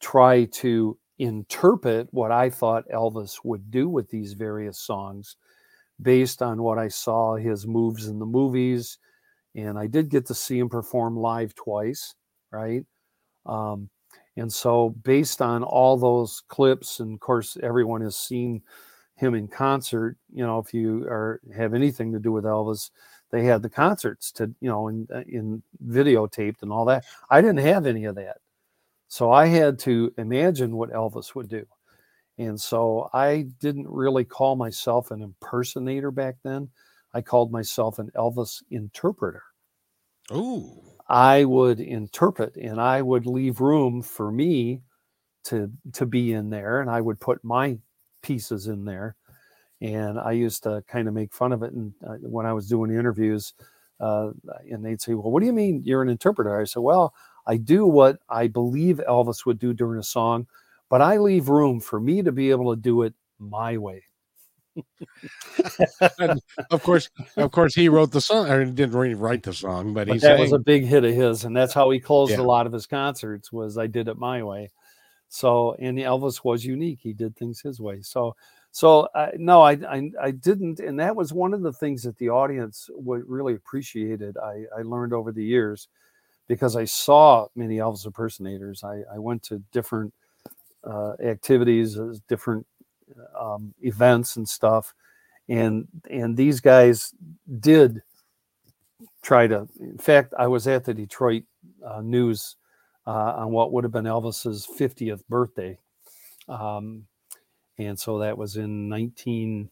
try 0.00 0.44
to 0.46 0.98
interpret 1.18 2.08
what 2.12 2.32
I 2.32 2.50
thought 2.50 2.88
Elvis 2.88 3.44
would 3.44 3.70
do 3.70 3.88
with 3.88 4.10
these 4.10 4.32
various 4.32 4.78
songs 4.78 5.36
based 6.00 6.42
on 6.42 6.62
what 6.62 6.78
I 6.78 6.88
saw 6.88 7.36
his 7.36 7.66
moves 7.66 8.08
in 8.08 8.18
the 8.18 8.26
movies. 8.26 8.98
And 9.54 9.78
I 9.78 9.86
did 9.86 10.08
get 10.10 10.26
to 10.26 10.34
see 10.34 10.58
him 10.58 10.68
perform 10.68 11.16
live 11.16 11.54
twice, 11.54 12.14
right? 12.52 12.84
Um, 13.46 13.90
and 14.36 14.52
so, 14.52 14.90
based 14.90 15.42
on 15.42 15.62
all 15.62 15.96
those 15.96 16.42
clips, 16.48 17.00
and 17.00 17.14
of 17.14 17.20
course, 17.20 17.56
everyone 17.62 18.00
has 18.02 18.16
seen 18.16 18.62
him 19.16 19.34
in 19.34 19.48
concert. 19.48 20.16
You 20.32 20.46
know, 20.46 20.58
if 20.58 20.72
you 20.72 21.04
are 21.04 21.40
have 21.54 21.74
anything 21.74 22.12
to 22.12 22.18
do 22.18 22.32
with 22.32 22.44
Elvis, 22.44 22.90
they 23.30 23.44
had 23.44 23.62
the 23.62 23.68
concerts 23.70 24.32
to 24.32 24.52
you 24.60 24.68
know 24.68 24.88
in 24.88 25.08
uh, 25.14 25.22
in 25.28 25.62
videotaped 25.86 26.62
and 26.62 26.72
all 26.72 26.84
that. 26.86 27.04
I 27.28 27.40
didn't 27.40 27.58
have 27.58 27.86
any 27.86 28.04
of 28.04 28.14
that, 28.16 28.38
so 29.08 29.32
I 29.32 29.46
had 29.46 29.78
to 29.80 30.12
imagine 30.16 30.76
what 30.76 30.92
Elvis 30.92 31.34
would 31.34 31.48
do. 31.48 31.66
And 32.38 32.58
so 32.58 33.10
I 33.12 33.48
didn't 33.60 33.88
really 33.88 34.24
call 34.24 34.56
myself 34.56 35.10
an 35.10 35.20
impersonator 35.20 36.10
back 36.10 36.36
then. 36.42 36.70
I 37.14 37.20
called 37.20 37.52
myself 37.52 37.98
an 37.98 38.10
Elvis 38.16 38.62
interpreter. 38.70 39.42
Oh. 40.30 40.84
I 41.08 41.44
would 41.44 41.80
interpret 41.80 42.56
and 42.56 42.80
I 42.80 43.02
would 43.02 43.26
leave 43.26 43.60
room 43.60 44.00
for 44.00 44.30
me 44.30 44.82
to 45.44 45.70
to 45.94 46.06
be 46.06 46.32
in 46.32 46.50
there 46.50 46.80
and 46.80 46.90
I 46.90 47.00
would 47.00 47.18
put 47.18 47.42
my 47.42 47.78
pieces 48.22 48.68
in 48.68 48.84
there 48.84 49.16
and 49.80 50.20
I 50.20 50.32
used 50.32 50.62
to 50.64 50.84
kind 50.86 51.08
of 51.08 51.14
make 51.14 51.32
fun 51.32 51.52
of 51.52 51.62
it 51.62 51.72
and 51.72 51.92
uh, 52.06 52.16
when 52.20 52.46
I 52.46 52.52
was 52.52 52.68
doing 52.68 52.90
interviews 52.92 53.54
uh, 54.00 54.30
and 54.70 54.84
they'd 54.84 55.00
say 55.00 55.14
well 55.14 55.30
what 55.30 55.40
do 55.40 55.46
you 55.46 55.52
mean 55.52 55.82
you're 55.84 56.02
an 56.02 56.08
interpreter 56.08 56.60
I 56.60 56.64
said 56.64 56.80
well 56.80 57.14
I 57.46 57.56
do 57.56 57.86
what 57.86 58.18
I 58.28 58.46
believe 58.46 59.00
Elvis 59.08 59.46
would 59.46 59.58
do 59.58 59.72
during 59.72 59.98
a 59.98 60.04
song 60.04 60.46
but 60.90 61.00
I 61.00 61.16
leave 61.16 61.48
room 61.48 61.80
for 61.80 61.98
me 61.98 62.22
to 62.22 62.32
be 62.32 62.50
able 62.50 62.74
to 62.74 62.80
do 62.80 63.02
it 63.02 63.14
my 63.38 63.78
way 63.78 64.04
of 66.70 66.82
course, 66.82 67.10
of 67.36 67.50
course, 67.50 67.74
he 67.74 67.88
wrote 67.88 68.12
the 68.12 68.20
song, 68.20 68.48
or 68.48 68.64
didn't 68.64 68.94
really 68.94 69.14
write 69.14 69.42
the 69.42 69.52
song, 69.52 69.94
but, 69.94 70.08
but 70.08 70.14
he 70.14 70.20
that 70.20 70.38
was 70.38 70.52
a 70.52 70.58
big 70.58 70.84
hit 70.84 71.04
of 71.04 71.14
his, 71.14 71.44
and 71.44 71.56
that's 71.56 71.72
how 71.72 71.90
he 71.90 72.00
closed 72.00 72.32
yeah. 72.32 72.40
a 72.40 72.42
lot 72.42 72.66
of 72.66 72.72
his 72.72 72.86
concerts. 72.86 73.52
Was 73.52 73.78
I 73.78 73.86
did 73.86 74.08
it 74.08 74.18
my 74.18 74.42
way. 74.42 74.70
So, 75.30 75.76
and 75.78 75.96
Elvis 75.96 76.42
was 76.44 76.64
unique. 76.64 76.98
He 77.00 77.12
did 77.12 77.36
things 77.36 77.60
his 77.60 77.80
way. 77.80 78.02
So, 78.02 78.34
so 78.72 79.02
uh, 79.14 79.30
no, 79.36 79.62
I, 79.62 79.72
I, 79.88 80.10
I 80.20 80.30
didn't, 80.32 80.80
and 80.80 80.98
that 80.98 81.14
was 81.14 81.32
one 81.32 81.54
of 81.54 81.62
the 81.62 81.72
things 81.72 82.02
that 82.02 82.16
the 82.18 82.30
audience 82.30 82.90
would 82.92 83.22
really 83.28 83.54
appreciated. 83.54 84.36
I, 84.36 84.64
I 84.76 84.82
learned 84.82 85.12
over 85.12 85.30
the 85.30 85.44
years 85.44 85.86
because 86.48 86.74
I 86.74 86.84
saw 86.84 87.46
many 87.54 87.76
Elvis 87.76 88.06
impersonators. 88.06 88.82
I, 88.82 89.02
I 89.14 89.18
went 89.20 89.44
to 89.44 89.62
different 89.70 90.12
uh, 90.82 91.12
activities, 91.22 91.96
uh, 91.96 92.14
different 92.28 92.66
um, 93.38 93.74
events 93.82 94.36
and 94.36 94.48
stuff, 94.48 94.94
and 95.48 95.86
and 96.10 96.36
these 96.36 96.60
guys 96.60 97.14
did 97.60 98.02
try 99.22 99.46
to. 99.46 99.68
In 99.80 99.98
fact, 99.98 100.34
I 100.38 100.46
was 100.46 100.66
at 100.66 100.84
the 100.84 100.94
Detroit 100.94 101.44
uh, 101.86 102.00
News 102.00 102.56
uh, 103.06 103.34
on 103.36 103.50
what 103.50 103.72
would 103.72 103.84
have 103.84 103.92
been 103.92 104.04
Elvis's 104.04 104.66
50th 104.78 105.22
birthday, 105.28 105.78
um, 106.48 107.06
and 107.78 107.98
so 107.98 108.18
that 108.18 108.36
was 108.36 108.56
in 108.56 108.88
19 108.88 109.70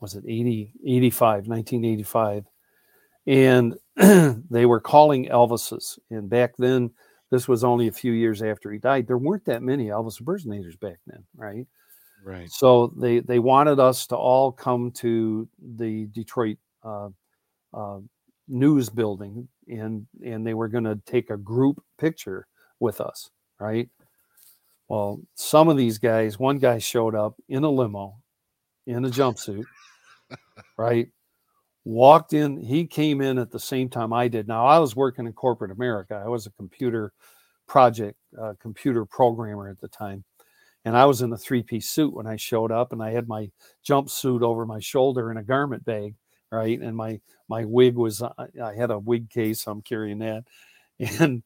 was 0.00 0.16
it 0.16 0.24
80 0.26 0.72
85 0.84 1.46
1985 1.46 2.44
and 3.26 3.74
they 4.50 4.66
were 4.66 4.80
calling 4.80 5.28
elvis's. 5.28 5.98
And 6.10 6.28
back 6.28 6.56
then 6.58 6.90
this 7.30 7.46
was 7.46 7.62
only 7.62 7.88
a 7.88 7.92
few 7.92 8.12
years 8.12 8.42
after 8.42 8.70
he 8.70 8.78
died 8.78 9.06
there 9.06 9.18
weren't 9.18 9.44
that 9.46 9.62
many 9.62 9.86
elvis 9.86 10.20
impersonators 10.20 10.76
back 10.76 10.98
then 11.06 11.24
right 11.36 11.66
Right. 12.24 12.50
So 12.50 12.92
they 12.96 13.20
they 13.20 13.38
wanted 13.38 13.80
us 13.80 14.06
to 14.08 14.16
all 14.16 14.52
come 14.52 14.92
to 14.92 15.48
the 15.76 16.06
Detroit 16.06 16.58
uh, 16.84 17.08
uh, 17.74 17.98
news 18.48 18.88
building, 18.88 19.48
and 19.68 20.06
and 20.24 20.46
they 20.46 20.54
were 20.54 20.68
going 20.68 20.84
to 20.84 21.00
take 21.06 21.30
a 21.30 21.36
group 21.36 21.82
picture 21.98 22.46
with 22.80 23.00
us, 23.00 23.30
right? 23.58 23.88
Well, 24.88 25.20
some 25.34 25.68
of 25.68 25.76
these 25.76 25.98
guys, 25.98 26.38
one 26.38 26.58
guy 26.58 26.78
showed 26.78 27.14
up 27.14 27.34
in 27.48 27.64
a 27.64 27.70
limo, 27.70 28.18
in 28.86 29.04
a 29.04 29.08
jumpsuit, 29.08 29.64
right? 30.76 31.08
Walked 31.84 32.34
in. 32.34 32.58
He 32.58 32.86
came 32.86 33.20
in 33.20 33.38
at 33.38 33.50
the 33.50 33.58
same 33.58 33.88
time 33.88 34.12
I 34.12 34.28
did. 34.28 34.46
Now 34.46 34.66
I 34.66 34.78
was 34.78 34.94
working 34.94 35.26
in 35.26 35.32
corporate 35.32 35.72
America. 35.72 36.22
I 36.24 36.28
was 36.28 36.46
a 36.46 36.50
computer 36.52 37.12
project 37.66 38.18
uh, 38.40 38.52
computer 38.60 39.04
programmer 39.06 39.68
at 39.68 39.80
the 39.80 39.88
time 39.88 40.24
and 40.84 40.96
I 40.96 41.06
was 41.06 41.22
in 41.22 41.32
a 41.32 41.38
three 41.38 41.62
piece 41.62 41.88
suit 41.88 42.14
when 42.14 42.26
I 42.26 42.36
showed 42.36 42.72
up, 42.72 42.92
and 42.92 43.02
I 43.02 43.10
had 43.10 43.28
my 43.28 43.50
jumpsuit 43.86 44.42
over 44.42 44.66
my 44.66 44.80
shoulder 44.80 45.30
and 45.30 45.38
a 45.38 45.42
garment 45.42 45.84
bag, 45.84 46.14
right? 46.50 46.80
And 46.80 46.96
my 46.96 47.20
my 47.48 47.64
wig 47.64 47.96
was 47.96 48.22
uh, 48.22 48.32
I 48.62 48.74
had 48.74 48.90
a 48.90 48.98
wig 48.98 49.30
case, 49.30 49.66
I'm 49.66 49.82
carrying 49.82 50.18
that, 50.20 50.44
and 51.20 51.42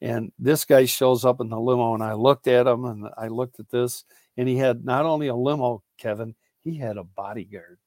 and 0.00 0.32
this 0.38 0.64
guy 0.64 0.86
shows 0.86 1.24
up 1.24 1.40
in 1.40 1.48
the 1.50 1.60
limo, 1.60 1.94
and 1.94 2.02
I 2.02 2.14
looked 2.14 2.48
at 2.48 2.66
him, 2.66 2.84
and 2.86 3.08
I 3.18 3.28
looked 3.28 3.60
at 3.60 3.70
this, 3.70 4.04
and 4.36 4.48
he 4.48 4.56
had 4.56 4.84
not 4.84 5.06
only 5.06 5.28
a 5.28 5.34
limo, 5.36 5.82
Kevin, 5.98 6.34
he 6.60 6.76
had 6.78 6.96
a 6.96 7.04
bodyguard, 7.04 7.78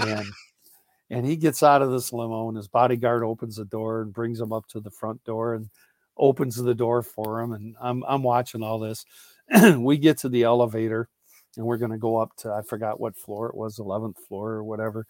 and. 0.00 0.26
And 1.10 1.26
he 1.26 1.36
gets 1.36 1.62
out 1.62 1.82
of 1.82 1.90
this 1.90 2.12
limo, 2.12 2.48
and 2.48 2.56
his 2.56 2.68
bodyguard 2.68 3.24
opens 3.24 3.56
the 3.56 3.64
door 3.64 4.02
and 4.02 4.12
brings 4.12 4.40
him 4.40 4.52
up 4.52 4.66
to 4.68 4.80
the 4.80 4.90
front 4.90 5.22
door 5.24 5.54
and 5.54 5.68
opens 6.16 6.56
the 6.56 6.74
door 6.74 7.02
for 7.02 7.40
him. 7.40 7.52
And 7.52 7.74
I'm 7.80 8.04
I'm 8.06 8.22
watching 8.22 8.62
all 8.62 8.78
this, 8.78 9.04
we 9.78 9.98
get 9.98 10.18
to 10.18 10.28
the 10.28 10.44
elevator 10.44 11.08
and 11.56 11.66
we're 11.66 11.78
going 11.78 11.90
to 11.90 11.98
go 11.98 12.16
up 12.16 12.36
to, 12.38 12.52
I 12.52 12.62
forgot 12.62 13.00
what 13.00 13.16
floor 13.16 13.48
it 13.48 13.56
was, 13.56 13.78
11th 13.78 14.18
floor 14.28 14.52
or 14.52 14.64
whatever. 14.64 15.06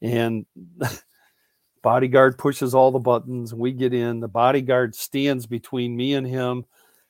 And 0.00 0.46
bodyguard 1.82 2.38
pushes 2.38 2.74
all 2.74 2.90
the 2.90 2.98
buttons. 2.98 3.54
We 3.54 3.72
get 3.72 3.92
in. 3.92 4.20
The 4.20 4.28
bodyguard 4.28 4.94
stands 4.94 5.46
between 5.46 5.96
me 5.96 6.14
and 6.14 6.26
him, 6.26 6.64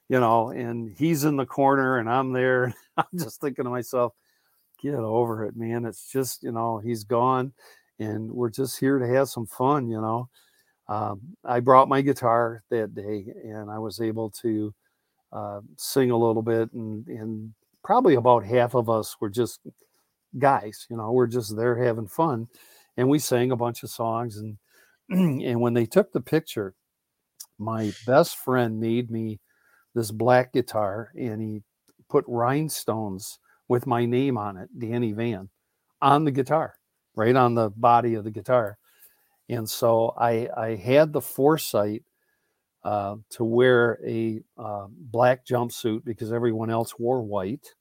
you 0.09 0.19
know, 0.19 0.51
and 0.51 0.95
he's 0.99 1.25
in 1.25 1.37
the 1.37 1.47
corner 1.47 1.99
and 1.99 2.11
I'm 2.11 2.33
there. 2.33 2.75
I'm 2.97 3.07
just 3.17 3.41
thinking 3.41 3.65
to 3.65 3.71
myself, 3.71 4.13
get 4.83 4.95
over 4.95 5.45
it, 5.45 5.57
man. 5.57 5.85
It's 5.85 6.11
just, 6.11 6.43
you 6.43 6.53
know, 6.53 6.79
he's 6.79 7.05
gone 7.05 7.53
and 7.99 8.31
we're 8.31 8.51
just 8.51 8.79
here 8.79 8.99
to 8.99 9.07
have 9.07 9.29
some 9.29 9.47
fun, 9.47 9.89
you 9.89 10.01
know. 10.01 10.29
Um, 10.89 11.21
I 11.45 11.61
brought 11.61 11.89
my 11.89 12.03
guitar 12.03 12.63
that 12.71 12.95
day 12.95 13.27
and 13.45 13.71
I 13.71 13.79
was 13.79 14.01
able 14.01 14.31
to 14.43 14.75
uh, 15.35 15.61
sing 15.77 16.11
a 16.11 16.17
little 16.17 16.43
bit, 16.43 16.73
and 16.73 17.07
and 17.09 17.53
probably 17.83 18.15
about 18.15 18.45
half 18.45 18.75
of 18.75 18.89
us 18.89 19.17
were 19.21 19.29
just 19.29 19.61
guys. 20.39 20.87
You 20.89 20.97
know, 20.97 21.13
we're 21.13 21.27
just 21.27 21.57
there 21.57 21.77
having 21.77 22.07
fun, 22.07 22.49
and 22.97 23.09
we 23.09 23.19
sang 23.19 23.51
a 23.51 23.57
bunch 23.57 23.83
of 23.83 23.91
songs. 23.91 24.39
And 24.39 24.59
and 25.45 25.61
when 25.61 25.75
they 25.75 25.87
took 25.87 26.13
the 26.13 26.21
picture, 26.21 26.75
my 27.59 27.93
best 28.07 28.39
friend 28.39 28.81
made 28.81 29.11
me 29.11 29.41
this 29.95 30.11
black 30.11 30.53
guitar, 30.53 31.11
and 31.19 31.43
he 31.43 31.63
put 32.09 32.25
rhinestones 32.29 33.39
with 33.69 33.87
my 33.87 34.07
name 34.07 34.39
on 34.39 34.57
it, 34.57 34.69
Danny 34.79 35.13
Van, 35.13 35.49
on 36.01 36.25
the 36.25 36.31
guitar, 36.31 36.75
right 37.17 37.35
on 37.35 37.55
the 37.55 37.71
body 37.71 38.15
of 38.15 38.25
the 38.25 38.31
guitar. 38.31 38.79
And 39.49 39.69
so 39.69 40.15
I 40.17 40.49
I 40.57 40.77
had 40.77 41.13
the 41.13 41.21
foresight 41.21 42.03
uh, 42.85 43.17
to 43.31 43.45
wear 43.45 43.99
a 44.07 44.41
uh, 44.59 44.87
black 44.91 45.47
jumpsuit 45.47 46.05
because 46.05 46.33
everyone 46.33 46.71
else 46.71 46.99
wore 46.99 47.23
white. 47.23 47.75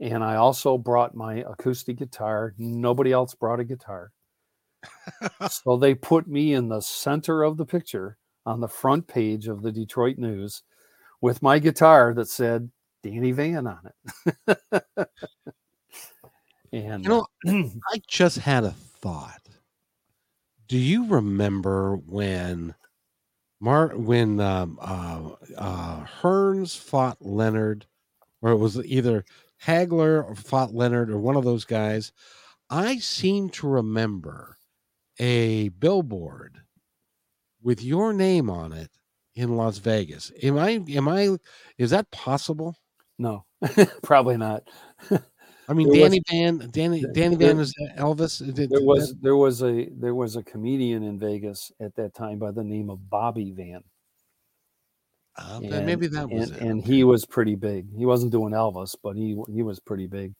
And 0.00 0.22
I 0.22 0.36
also 0.36 0.78
brought 0.78 1.14
my 1.14 1.36
acoustic 1.36 1.96
guitar. 1.96 2.54
Nobody 2.58 3.12
else 3.12 3.34
brought 3.34 3.60
a 3.60 3.64
guitar. 3.64 4.12
so 5.50 5.76
they 5.76 5.94
put 5.94 6.28
me 6.28 6.52
in 6.52 6.68
the 6.68 6.80
center 6.80 7.42
of 7.42 7.56
the 7.56 7.66
picture 7.66 8.18
on 8.46 8.60
the 8.60 8.68
front 8.68 9.08
page 9.08 9.48
of 9.48 9.62
the 9.62 9.72
Detroit 9.72 10.18
News 10.18 10.62
with 11.20 11.42
my 11.42 11.58
guitar 11.58 12.14
that 12.14 12.28
said 12.28 12.70
Danny 13.02 13.32
Van 13.32 13.66
on 13.66 13.90
it. 14.46 14.72
and 16.72 17.02
you 17.02 17.08
know, 17.08 17.26
I 17.92 18.00
just 18.06 18.38
had 18.38 18.64
a 18.64 18.70
thought. 18.70 19.42
Do 20.68 20.78
you 20.78 21.06
remember 21.06 21.96
when 21.96 22.74
Mar 23.60 23.96
when 23.96 24.40
um, 24.40 24.78
uh, 24.80 25.30
uh, 25.56 26.04
Hearns 26.04 26.78
fought 26.78 27.18
Leonard, 27.20 27.86
or 28.40 28.50
it 28.52 28.56
was 28.56 28.78
either 28.84 29.24
Hagler 29.64 30.24
or 30.24 30.34
fought 30.34 30.74
Leonard 30.74 31.10
or 31.10 31.18
one 31.18 31.36
of 31.36 31.44
those 31.44 31.64
guys. 31.64 32.12
I 32.70 32.98
seem 32.98 33.48
to 33.50 33.68
remember 33.68 34.56
a 35.18 35.70
billboard 35.70 36.60
with 37.62 37.82
your 37.82 38.12
name 38.12 38.48
on 38.50 38.72
it 38.72 38.90
in 39.34 39.56
Las 39.56 39.78
Vegas. 39.78 40.30
Am 40.42 40.58
I? 40.58 40.82
Am 40.90 41.08
I? 41.08 41.36
Is 41.78 41.90
that 41.90 42.10
possible? 42.10 42.76
No, 43.18 43.44
probably 44.02 44.36
not. 44.36 44.64
I 45.68 45.74
mean, 45.74 45.90
there 45.90 46.02
Danny 46.02 46.20
was, 46.20 46.30
Van, 46.30 46.70
Danny, 46.70 47.04
Danny 47.12 47.36
there, 47.36 47.48
Van 47.48 47.60
is 47.60 47.74
Elvis. 47.98 48.54
Did, 48.54 48.70
there 48.70 48.82
was 48.82 49.10
that? 49.10 49.22
there 49.22 49.36
was 49.36 49.62
a 49.62 49.88
there 49.90 50.14
was 50.14 50.36
a 50.36 50.42
comedian 50.42 51.02
in 51.02 51.18
Vegas 51.18 51.70
at 51.78 51.94
that 51.96 52.14
time 52.14 52.38
by 52.38 52.50
the 52.50 52.64
name 52.64 52.88
of 52.88 53.10
Bobby 53.10 53.52
Van. 53.52 53.84
Uh, 55.36 55.60
and, 55.62 55.86
maybe 55.86 56.08
that 56.08 56.28
was 56.28 56.50
and, 56.50 56.60
and, 56.62 56.84
he 56.84 57.04
was 57.04 57.24
pretty 57.24 57.54
big. 57.54 57.86
He 57.96 58.06
wasn't 58.06 58.32
doing 58.32 58.52
Elvis, 58.52 58.96
but 59.02 59.14
he 59.14 59.40
he 59.52 59.62
was 59.62 59.78
pretty 59.78 60.06
big. 60.06 60.34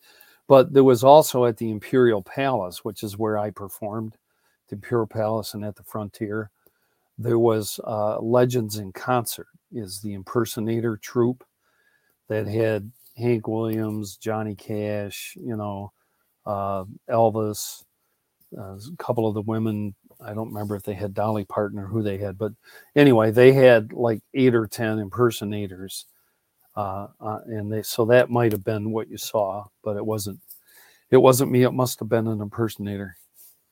But 0.48 0.72
there 0.72 0.84
was 0.84 1.04
also 1.04 1.44
at 1.44 1.58
the 1.58 1.70
Imperial 1.70 2.22
Palace, 2.22 2.82
which 2.82 3.02
is 3.02 3.18
where 3.18 3.36
I 3.36 3.50
performed, 3.50 4.16
the 4.68 4.76
Imperial 4.76 5.06
Palace 5.06 5.52
and 5.52 5.64
at 5.64 5.76
the 5.76 5.82
Frontier. 5.82 6.50
There 7.18 7.38
was 7.38 7.78
uh, 7.84 8.18
Legends 8.20 8.78
in 8.78 8.92
Concert, 8.92 9.48
is 9.72 10.00
the 10.00 10.14
impersonator 10.14 10.96
troupe 10.96 11.44
that 12.28 12.46
had 12.46 12.90
Hank 13.18 13.48
Williams, 13.48 14.16
Johnny 14.16 14.54
Cash, 14.54 15.36
you 15.40 15.56
know, 15.56 15.92
uh, 16.46 16.84
Elvis, 17.10 17.84
uh, 18.56 18.76
a 18.76 18.96
couple 18.98 19.26
of 19.26 19.34
the 19.34 19.42
women. 19.42 19.94
I 20.20 20.34
don't 20.34 20.48
remember 20.48 20.76
if 20.76 20.82
they 20.82 20.94
had 20.94 21.14
Dolly 21.14 21.44
Parton 21.44 21.78
or 21.78 21.86
who 21.86 22.02
they 22.02 22.18
had, 22.18 22.38
but 22.38 22.52
anyway, 22.96 23.30
they 23.30 23.52
had 23.52 23.92
like 23.92 24.20
eight 24.34 24.54
or 24.54 24.66
ten 24.66 24.98
impersonators, 24.98 26.06
uh, 26.76 27.08
uh 27.20 27.38
and 27.46 27.72
they 27.72 27.82
so 27.82 28.04
that 28.06 28.30
might 28.30 28.52
have 28.52 28.64
been 28.64 28.90
what 28.90 29.08
you 29.08 29.16
saw, 29.16 29.66
but 29.82 29.96
it 29.96 30.04
wasn't. 30.04 30.40
It 31.10 31.18
wasn't 31.18 31.50
me. 31.50 31.62
It 31.62 31.72
must 31.72 32.00
have 32.00 32.08
been 32.08 32.26
an 32.26 32.40
impersonator. 32.40 33.16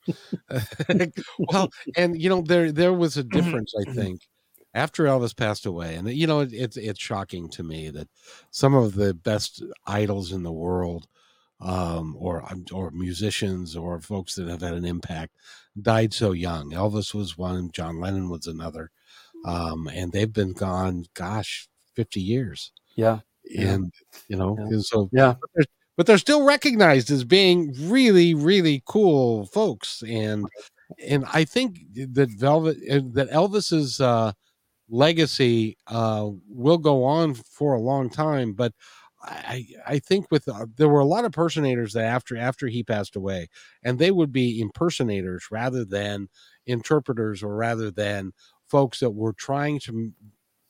well, 1.39 1.69
and 1.97 2.21
you 2.21 2.29
know 2.29 2.41
there 2.43 2.73
there 2.73 2.93
was 2.93 3.17
a 3.17 3.25
difference, 3.25 3.75
I 3.79 3.93
think, 3.93 4.21
after 4.77 5.05
Elvis 5.05 5.35
passed 5.35 5.65
away, 5.65 5.95
and 5.95 6.09
you 6.09 6.27
know, 6.27 6.41
it, 6.41 6.53
it's 6.53 6.77
it's 6.77 7.01
shocking 7.01 7.49
to 7.51 7.63
me 7.63 7.89
that 7.91 8.09
some 8.51 8.75
of 8.75 8.95
the 8.95 9.15
best 9.15 9.63
idols 9.87 10.33
in 10.33 10.43
the 10.43 10.53
world, 10.53 11.09
um, 11.61 12.15
or 12.19 12.45
um, 12.51 12.67
or 12.71 12.91
musicians 12.91 13.75
or 13.75 14.01
folks 14.01 14.35
that 14.35 14.47
have 14.49 14.61
had 14.61 14.75
an 14.75 14.85
impact, 14.85 15.33
died 15.81 16.13
so 16.13 16.33
young. 16.33 16.73
Elvis 16.73 17.15
was 17.15 17.39
one, 17.39 17.71
John 17.73 17.99
Lennon 18.01 18.29
was 18.29 18.47
another, 18.47 18.91
um, 19.47 19.89
and 19.89 20.13
they've 20.13 20.33
been 20.33 20.53
gone, 20.53 21.07
gosh, 21.15 21.69
fifty 21.95 22.21
years. 22.21 22.71
Yeah, 22.97 23.21
and 23.59 23.93
yeah. 24.13 24.19
you 24.29 24.37
know, 24.37 24.57
yeah. 24.71 24.79
so 24.81 25.09
yeah. 25.11 25.35
But 25.41 25.51
they're, 25.55 25.65
but 25.97 26.07
they're 26.07 26.19
still 26.19 26.45
recognized 26.45 27.11
as 27.11 27.25
being 27.25 27.73
really, 27.79 28.35
really 28.35 28.83
cool 28.85 29.47
folks, 29.47 30.03
and 30.07 30.47
and 31.03 31.25
I 31.33 31.45
think 31.45 31.79
that 31.95 32.29
Velvet, 32.29 32.77
that 33.15 33.31
Elvis's 33.31 34.01
uh, 34.03 34.33
legacy 34.89 35.77
uh, 35.87 36.31
will 36.49 36.79
go 36.79 37.05
on 37.05 37.35
for 37.35 37.75
a 37.75 37.81
long 37.81 38.11
time. 38.11 38.53
But 38.53 38.73
I 39.23 39.67
I 39.87 39.99
think 39.99 40.31
with 40.31 40.49
uh, 40.49 40.67
there 40.77 40.89
were 40.89 41.01
a 41.01 41.05
lot 41.07 41.21
of 41.21 41.27
impersonators 41.27 41.93
that 41.95 42.05
after 42.05 42.37
after 42.37 42.69
he 42.69 42.83
passed 42.85 43.17
away, 43.17 43.49
and 43.83 43.99
they 43.99 44.11
would 44.11 44.33
be 44.33 44.61
impersonators 44.61 45.47
rather 45.51 45.85
than 45.85 46.29
interpreters 46.67 47.43
or 47.43 47.57
rather 47.57 47.91
than 47.91 48.33
folks 48.69 49.01
that 49.01 49.11
were 49.11 49.33
trying 49.33 49.81
to 49.81 50.13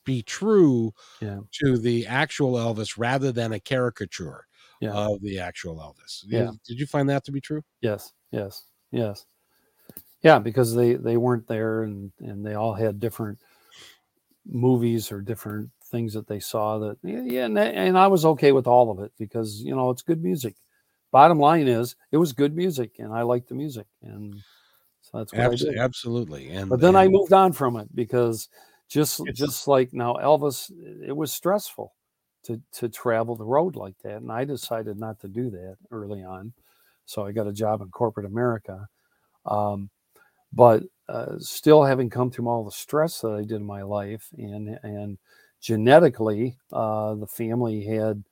be 0.05 0.21
true 0.23 0.91
Yeah. 1.19 1.41
to 1.63 1.77
the 1.77 2.05
actual 2.07 2.53
Elvis 2.53 2.97
rather 2.97 3.31
than 3.31 3.51
a 3.53 3.59
caricature 3.59 4.45
Yeah. 4.79 4.91
of 4.93 5.21
the 5.21 5.39
actual 5.39 5.77
Elvis. 5.77 6.23
Yeah. 6.29 6.51
Did 6.65 6.79
you 6.79 6.87
find 6.87 7.09
that 7.09 7.23
to 7.25 7.31
be 7.31 7.41
true? 7.41 7.63
Yes, 7.81 8.13
yes, 8.31 8.65
yes. 8.91 9.25
Yeah, 10.21 10.39
because 10.39 10.75
they 10.75 10.95
they 10.95 11.17
weren't 11.17 11.47
there, 11.47 11.83
and 11.83 12.11
and 12.19 12.45
they 12.45 12.55
all 12.55 12.73
had 12.73 12.99
different 12.99 13.39
movies 14.47 15.11
or 15.11 15.21
different 15.21 15.69
things 15.85 16.13
that 16.13 16.27
they 16.27 16.39
saw. 16.39 16.79
That 16.79 16.97
yeah, 17.03 17.21
yeah, 17.23 17.45
and, 17.45 17.57
that- 17.57 17.75
and 17.75 17.97
I 17.97 18.07
was 18.07 18.25
okay 18.25 18.51
with 18.51 18.67
all 18.67 18.91
of 18.91 18.99
it 18.99 19.11
because 19.17 19.61
you 19.61 19.75
know 19.75 19.89
it's 19.89 20.01
good 20.01 20.23
music. 20.23 20.55
Bottom 21.11 21.39
line 21.39 21.67
is, 21.67 21.95
it 22.11 22.17
was 22.17 22.33
good 22.33 22.55
music, 22.55 22.95
and 22.99 23.13
I 23.13 23.21
liked 23.21 23.47
the 23.49 23.55
music, 23.55 23.87
and 24.03 24.35
so 25.01 25.17
that's 25.17 25.31
what 25.33 25.47
I 25.47 25.51
Absolutely, 25.51 25.75
did. 25.75 25.83
absolutely. 25.83 26.49
And 26.49 26.69
But 26.69 26.81
then 26.81 26.95
I 26.95 27.07
moved 27.07 27.33
on 27.33 27.53
from 27.53 27.77
it 27.77 27.93
because 27.95 28.49
just 28.89 29.21
just 29.33 29.67
like 29.67 29.93
now 29.93 30.15
Elvis, 30.15 30.71
it 31.05 31.15
was 31.15 31.33
stressful 31.33 31.93
to 32.43 32.61
to 32.73 32.89
travel 32.89 33.35
the 33.35 33.45
road 33.45 33.75
like 33.75 33.97
that, 34.03 34.17
and 34.17 34.31
I 34.31 34.43
decided 34.45 34.97
not 34.99 35.19
to 35.21 35.27
do 35.27 35.49
that 35.51 35.77
early 35.91 36.23
on. 36.23 36.53
So 37.05 37.25
I 37.25 37.31
got 37.31 37.47
a 37.47 37.53
job 37.53 37.81
in 37.81 37.89
corporate 37.89 38.25
America, 38.25 38.87
um, 39.45 39.89
but 40.53 40.83
uh, 41.09 41.37
still 41.39 41.83
having 41.83 42.09
come 42.09 42.31
through 42.31 42.47
all 42.47 42.63
the 42.65 42.71
stress 42.71 43.21
that 43.21 43.31
I 43.31 43.41
did 43.41 43.53
in 43.53 43.65
my 43.65 43.83
life, 43.83 44.29
and 44.37 44.79
and 44.83 45.17
genetically, 45.61 46.57
uh, 46.71 47.15
the 47.15 47.27
family 47.27 47.83
had 47.85 48.23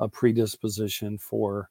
a 0.00 0.08
predisposition 0.08 1.18
for 1.18 1.70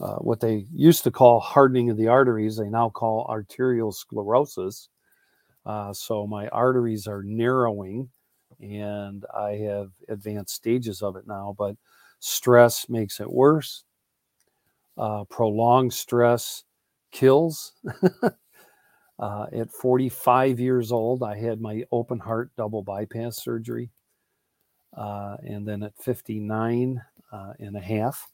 uh, 0.00 0.16
what 0.16 0.40
they 0.40 0.66
used 0.72 1.04
to 1.04 1.10
call 1.10 1.40
hardening 1.40 1.90
of 1.90 1.96
the 1.96 2.08
arteries. 2.08 2.56
They 2.56 2.68
now 2.68 2.90
call 2.90 3.26
arterial 3.28 3.92
sclerosis. 3.92 4.88
Uh, 5.66 5.92
so 5.92 6.26
my 6.26 6.48
arteries 6.48 7.06
are 7.06 7.22
narrowing, 7.22 8.10
and 8.60 9.24
I 9.36 9.52
have 9.56 9.92
advanced 10.08 10.54
stages 10.54 11.02
of 11.02 11.16
it 11.16 11.26
now. 11.26 11.54
But 11.58 11.76
stress 12.20 12.88
makes 12.88 13.20
it 13.20 13.30
worse. 13.30 13.84
Uh, 14.96 15.24
prolonged 15.24 15.92
stress 15.92 16.64
kills. 17.10 17.72
uh, 19.18 19.46
at 19.52 19.70
45 19.70 20.58
years 20.60 20.92
old, 20.92 21.22
I 21.22 21.36
had 21.36 21.60
my 21.60 21.84
open 21.92 22.18
heart 22.18 22.50
double 22.56 22.82
bypass 22.82 23.42
surgery. 23.42 23.90
Uh, 24.96 25.36
and 25.42 25.66
then 25.66 25.82
at 25.82 25.96
59 26.02 27.02
uh, 27.32 27.52
and 27.58 27.76
a 27.76 27.80
half, 27.80 28.28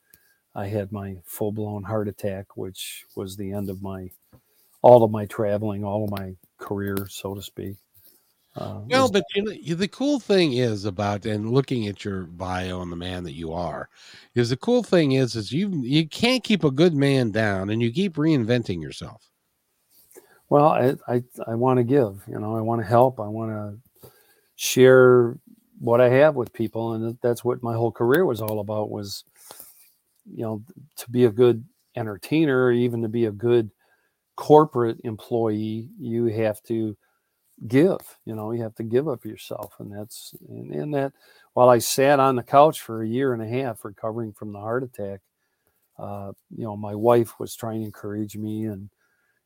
I 0.54 0.66
had 0.66 0.90
my 0.90 1.16
full 1.24 1.52
blown 1.52 1.84
heart 1.84 2.08
attack, 2.08 2.56
which 2.56 3.04
was 3.14 3.36
the 3.36 3.52
end 3.52 3.70
of 3.70 3.82
my 3.82 4.10
all 4.82 5.02
of 5.02 5.10
my 5.10 5.26
traveling, 5.26 5.84
all 5.84 6.04
of 6.04 6.10
my 6.10 6.36
career, 6.58 6.96
so 7.08 7.34
to 7.34 7.42
speak. 7.42 7.76
Uh, 8.56 8.80
Well, 8.88 9.10
but 9.10 9.24
you 9.34 9.42
know, 9.42 9.74
the 9.74 9.88
cool 9.88 10.18
thing 10.18 10.54
is 10.54 10.84
about 10.84 11.26
and 11.26 11.50
looking 11.50 11.86
at 11.86 12.04
your 12.04 12.24
bio 12.24 12.80
and 12.80 12.90
the 12.90 12.96
man 12.96 13.22
that 13.24 13.34
you 13.34 13.52
are, 13.52 13.88
is 14.34 14.50
the 14.50 14.56
cool 14.56 14.82
thing 14.82 15.12
is 15.12 15.36
is 15.36 15.52
you 15.52 15.68
you 15.82 16.08
can't 16.08 16.42
keep 16.42 16.64
a 16.64 16.70
good 16.70 16.94
man 16.94 17.30
down, 17.30 17.70
and 17.70 17.82
you 17.82 17.92
keep 17.92 18.14
reinventing 18.14 18.82
yourself. 18.82 19.30
Well, 20.50 20.66
I 20.66 20.94
I, 21.08 21.22
I 21.46 21.54
want 21.54 21.78
to 21.78 21.84
give, 21.84 22.22
you 22.28 22.38
know, 22.38 22.56
I 22.56 22.60
want 22.60 22.80
to 22.80 22.86
help, 22.86 23.20
I 23.20 23.28
want 23.28 23.50
to 23.52 23.78
share 24.56 25.38
what 25.80 26.00
I 26.00 26.08
have 26.10 26.36
with 26.36 26.52
people, 26.52 26.94
and 26.94 27.18
that's 27.22 27.44
what 27.44 27.62
my 27.62 27.74
whole 27.74 27.92
career 27.92 28.26
was 28.26 28.40
all 28.40 28.60
about. 28.60 28.90
Was 28.90 29.24
you 30.30 30.44
know 30.44 30.62
to 30.96 31.10
be 31.10 31.24
a 31.24 31.30
good 31.30 31.64
entertainer, 31.96 32.70
even 32.72 33.02
to 33.02 33.08
be 33.08 33.26
a 33.26 33.32
good 33.32 33.70
corporate 34.36 34.98
employee, 35.04 35.90
you 36.00 36.26
have 36.26 36.62
to 36.64 36.96
give. 37.68 37.98
You 38.24 38.34
know, 38.36 38.52
you 38.52 38.62
have 38.62 38.74
to 38.76 38.84
give 38.84 39.08
up 39.08 39.24
yourself, 39.24 39.74
and 39.80 39.92
that's 39.92 40.34
and, 40.48 40.72
and 40.72 40.94
that. 40.94 41.12
While 41.54 41.70
I 41.70 41.78
sat 41.78 42.20
on 42.20 42.36
the 42.36 42.42
couch 42.42 42.80
for 42.82 43.02
a 43.02 43.08
year 43.08 43.32
and 43.34 43.42
a 43.42 43.48
half 43.48 43.84
recovering 43.84 44.32
from 44.32 44.52
the 44.52 44.60
heart 44.60 44.84
attack, 44.84 45.20
uh, 45.98 46.32
you 46.56 46.64
know, 46.64 46.76
my 46.76 46.94
wife 46.94 47.38
was 47.40 47.56
trying 47.56 47.80
to 47.80 47.86
encourage 47.86 48.36
me 48.36 48.66
and 48.66 48.90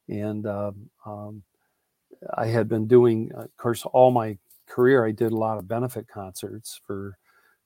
and 0.08 0.46
um, 0.46 0.90
um, 1.06 1.42
I 2.36 2.46
had 2.46 2.68
been 2.68 2.86
doing, 2.86 3.30
uh, 3.36 3.42
of 3.42 3.56
course, 3.56 3.84
all 3.86 4.10
my 4.10 4.38
career. 4.66 5.06
I 5.06 5.12
did 5.12 5.32
a 5.32 5.36
lot 5.36 5.58
of 5.58 5.68
benefit 5.68 6.08
concerts 6.08 6.80
for 6.86 7.16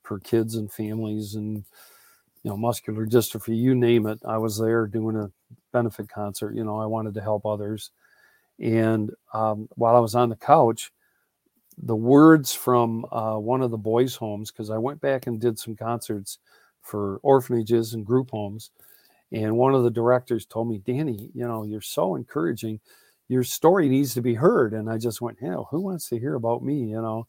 for 0.03 0.19
kids 0.19 0.55
and 0.55 0.71
families, 0.71 1.35
and 1.35 1.57
you 2.43 2.51
know, 2.51 2.57
muscular 2.57 3.05
dystrophy, 3.05 3.57
you 3.57 3.75
name 3.75 4.07
it. 4.07 4.19
I 4.25 4.37
was 4.37 4.57
there 4.59 4.87
doing 4.87 5.17
a 5.17 5.31
benefit 5.73 6.09
concert. 6.09 6.55
You 6.55 6.63
know, 6.63 6.79
I 6.79 6.85
wanted 6.85 7.13
to 7.15 7.21
help 7.21 7.45
others, 7.45 7.91
and 8.59 9.11
um, 9.33 9.67
while 9.75 9.95
I 9.95 9.99
was 9.99 10.15
on 10.15 10.29
the 10.29 10.35
couch, 10.35 10.91
the 11.77 11.95
words 11.95 12.53
from 12.53 13.05
uh, 13.11 13.37
one 13.37 13.61
of 13.61 13.71
the 13.71 13.77
boys' 13.77 14.15
homes, 14.15 14.51
because 14.51 14.69
I 14.69 14.77
went 14.77 15.01
back 15.01 15.27
and 15.27 15.39
did 15.39 15.59
some 15.59 15.75
concerts 15.75 16.39
for 16.81 17.19
orphanages 17.23 17.93
and 17.93 18.05
group 18.05 18.31
homes. 18.31 18.71
And 19.31 19.57
one 19.57 19.73
of 19.73 19.83
the 19.83 19.91
directors 19.91 20.45
told 20.45 20.69
me, 20.69 20.79
Danny, 20.79 21.31
you 21.33 21.47
know, 21.47 21.63
you're 21.63 21.81
so 21.81 22.15
encouraging. 22.15 22.79
Your 23.27 23.43
story 23.43 23.89
needs 23.89 24.13
to 24.13 24.21
be 24.21 24.33
heard. 24.33 24.73
And 24.73 24.89
I 24.89 24.97
just 24.97 25.19
went, 25.19 25.39
hell, 25.41 25.67
who 25.69 25.81
wants 25.81 26.07
to 26.09 26.19
hear 26.19 26.35
about 26.35 26.63
me? 26.63 26.85
You 26.85 27.01
know? 27.01 27.27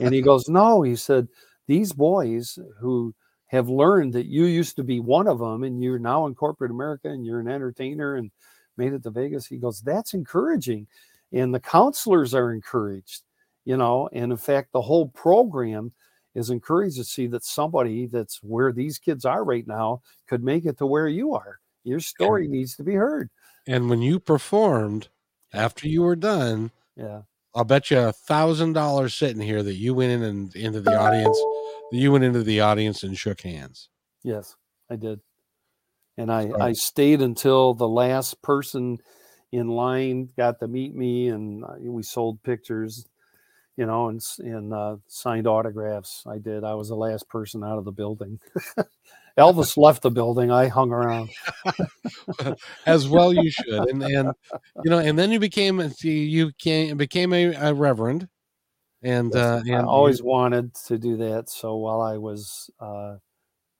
And 0.00 0.14
he 0.14 0.22
goes, 0.22 0.48
No, 0.48 0.82
he 0.82 0.96
said, 0.96 1.28
these 1.66 1.92
boys 1.92 2.58
who 2.78 3.14
have 3.48 3.68
learned 3.68 4.14
that 4.14 4.26
you 4.26 4.46
used 4.46 4.76
to 4.76 4.82
be 4.82 5.00
one 5.00 5.28
of 5.28 5.38
them 5.38 5.64
and 5.64 5.82
you're 5.82 5.98
now 5.98 6.26
in 6.26 6.34
corporate 6.34 6.70
America 6.70 7.08
and 7.08 7.24
you're 7.26 7.40
an 7.40 7.48
entertainer 7.48 8.16
and 8.16 8.30
made 8.76 8.92
it 8.92 9.02
to 9.02 9.10
Vegas. 9.10 9.46
He 9.46 9.58
goes, 9.58 9.80
That's 9.80 10.14
encouraging. 10.14 10.86
And 11.32 11.54
the 11.54 11.60
counselors 11.60 12.32
are 12.32 12.52
encouraged, 12.52 13.22
you 13.64 13.76
know, 13.76 14.08
and 14.12 14.32
in 14.32 14.38
fact, 14.38 14.72
the 14.72 14.80
whole 14.80 15.08
program 15.08 15.92
is 16.34 16.50
encouraged 16.50 16.96
to 16.96 17.04
see 17.04 17.26
that 17.28 17.44
somebody 17.44 18.06
that's 18.06 18.42
where 18.42 18.72
these 18.72 18.98
kids 18.98 19.24
are 19.24 19.44
right 19.44 19.66
now 19.66 20.02
could 20.26 20.42
make 20.42 20.64
it 20.66 20.78
to 20.78 20.86
where 20.86 21.08
you 21.08 21.34
are. 21.34 21.60
Your 21.84 22.00
story 22.00 22.48
needs 22.48 22.76
to 22.76 22.82
be 22.84 22.94
heard. 22.94 23.30
And 23.66 23.88
when 23.88 24.02
you 24.02 24.18
performed 24.18 25.08
after 25.52 25.88
you 25.88 26.02
were 26.02 26.16
done, 26.16 26.70
Yeah. 26.96 27.22
I'll 27.54 27.64
bet 27.64 27.90
you 27.90 27.98
a 27.98 28.12
thousand 28.12 28.72
dollars 28.72 29.14
sitting 29.14 29.40
here 29.40 29.62
that 29.62 29.74
you 29.74 29.94
went 29.94 30.10
in 30.10 30.22
and 30.24 30.56
into 30.56 30.80
the 30.80 30.98
audience, 30.98 31.38
that 31.92 31.98
you 31.98 32.10
went 32.10 32.24
into 32.24 32.42
the 32.42 32.60
audience 32.60 33.04
and 33.04 33.16
shook 33.16 33.42
hands. 33.42 33.90
Yes, 34.24 34.56
I 34.90 34.96
did. 34.96 35.20
And 36.16 36.32
I, 36.32 36.46
Right. 36.46 36.62
I 36.62 36.72
stayed 36.72 37.20
until 37.22 37.74
the 37.74 37.88
last 37.88 38.42
person 38.42 38.98
in 39.52 39.68
line 39.68 40.30
got 40.36 40.58
to 40.60 40.66
meet 40.66 40.96
me 40.96 41.28
and 41.28 41.64
uh, 41.64 41.74
we 41.78 42.02
sold 42.02 42.42
pictures, 42.42 43.06
you 43.76 43.86
know, 43.86 44.08
and, 44.08 44.22
and 44.38 44.72
uh, 44.72 44.96
signed 45.08 45.46
autographs. 45.46 46.24
I 46.26 46.38
did. 46.38 46.64
I 46.64 46.74
was 46.74 46.88
the 46.88 46.96
last 46.96 47.28
person 47.28 47.64
out 47.64 47.78
of 47.78 47.84
the 47.84 47.92
building. 47.92 48.40
Elvis 49.38 49.76
left 49.76 50.02
the 50.02 50.10
building. 50.10 50.50
I 50.50 50.68
hung 50.68 50.92
around. 50.92 51.30
as 52.86 53.08
well 53.08 53.32
you 53.32 53.50
should 53.50 53.88
and 53.88 54.02
and 54.02 54.32
you 54.84 54.90
know 54.90 54.98
and 54.98 55.18
then 55.18 55.32
you 55.32 55.38
became 55.38 55.80
you 56.02 56.12
you 56.12 56.52
came, 56.58 56.96
became 56.96 57.32
a, 57.32 57.52
a 57.54 57.74
reverend 57.74 58.28
and 59.04 59.34
Yes, 59.34 59.44
uh 59.44 59.62
and 59.66 59.76
I 59.76 59.84
always 59.84 60.22
wanted 60.22 60.74
to 60.86 60.98
do 60.98 61.18
that. 61.18 61.50
So 61.50 61.76
while 61.76 62.00
I 62.00 62.16
was 62.16 62.70
uh, 62.80 63.16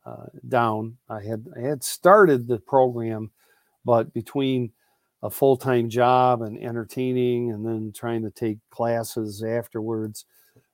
uh, 0.04 0.26
down, 0.46 0.98
I 1.08 1.22
had 1.22 1.46
I 1.56 1.60
had 1.60 1.82
started 1.82 2.46
the 2.46 2.58
program, 2.58 3.30
but 3.84 4.12
between 4.12 4.72
a 5.24 5.30
full 5.30 5.56
time 5.56 5.88
job 5.88 6.42
and 6.42 6.62
entertaining, 6.62 7.50
and 7.50 7.66
then 7.66 7.92
trying 7.92 8.22
to 8.22 8.30
take 8.30 8.58
classes 8.70 9.42
afterwards. 9.42 10.26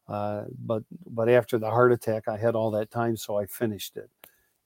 Uh, 0.08 0.42
but 0.66 0.82
but 1.06 1.28
after 1.28 1.56
the 1.56 1.70
heart 1.70 1.92
attack, 1.92 2.26
I 2.26 2.36
had 2.36 2.56
all 2.56 2.72
that 2.72 2.90
time, 2.90 3.16
so 3.16 3.38
I 3.38 3.46
finished 3.46 3.96
it, 3.96 4.10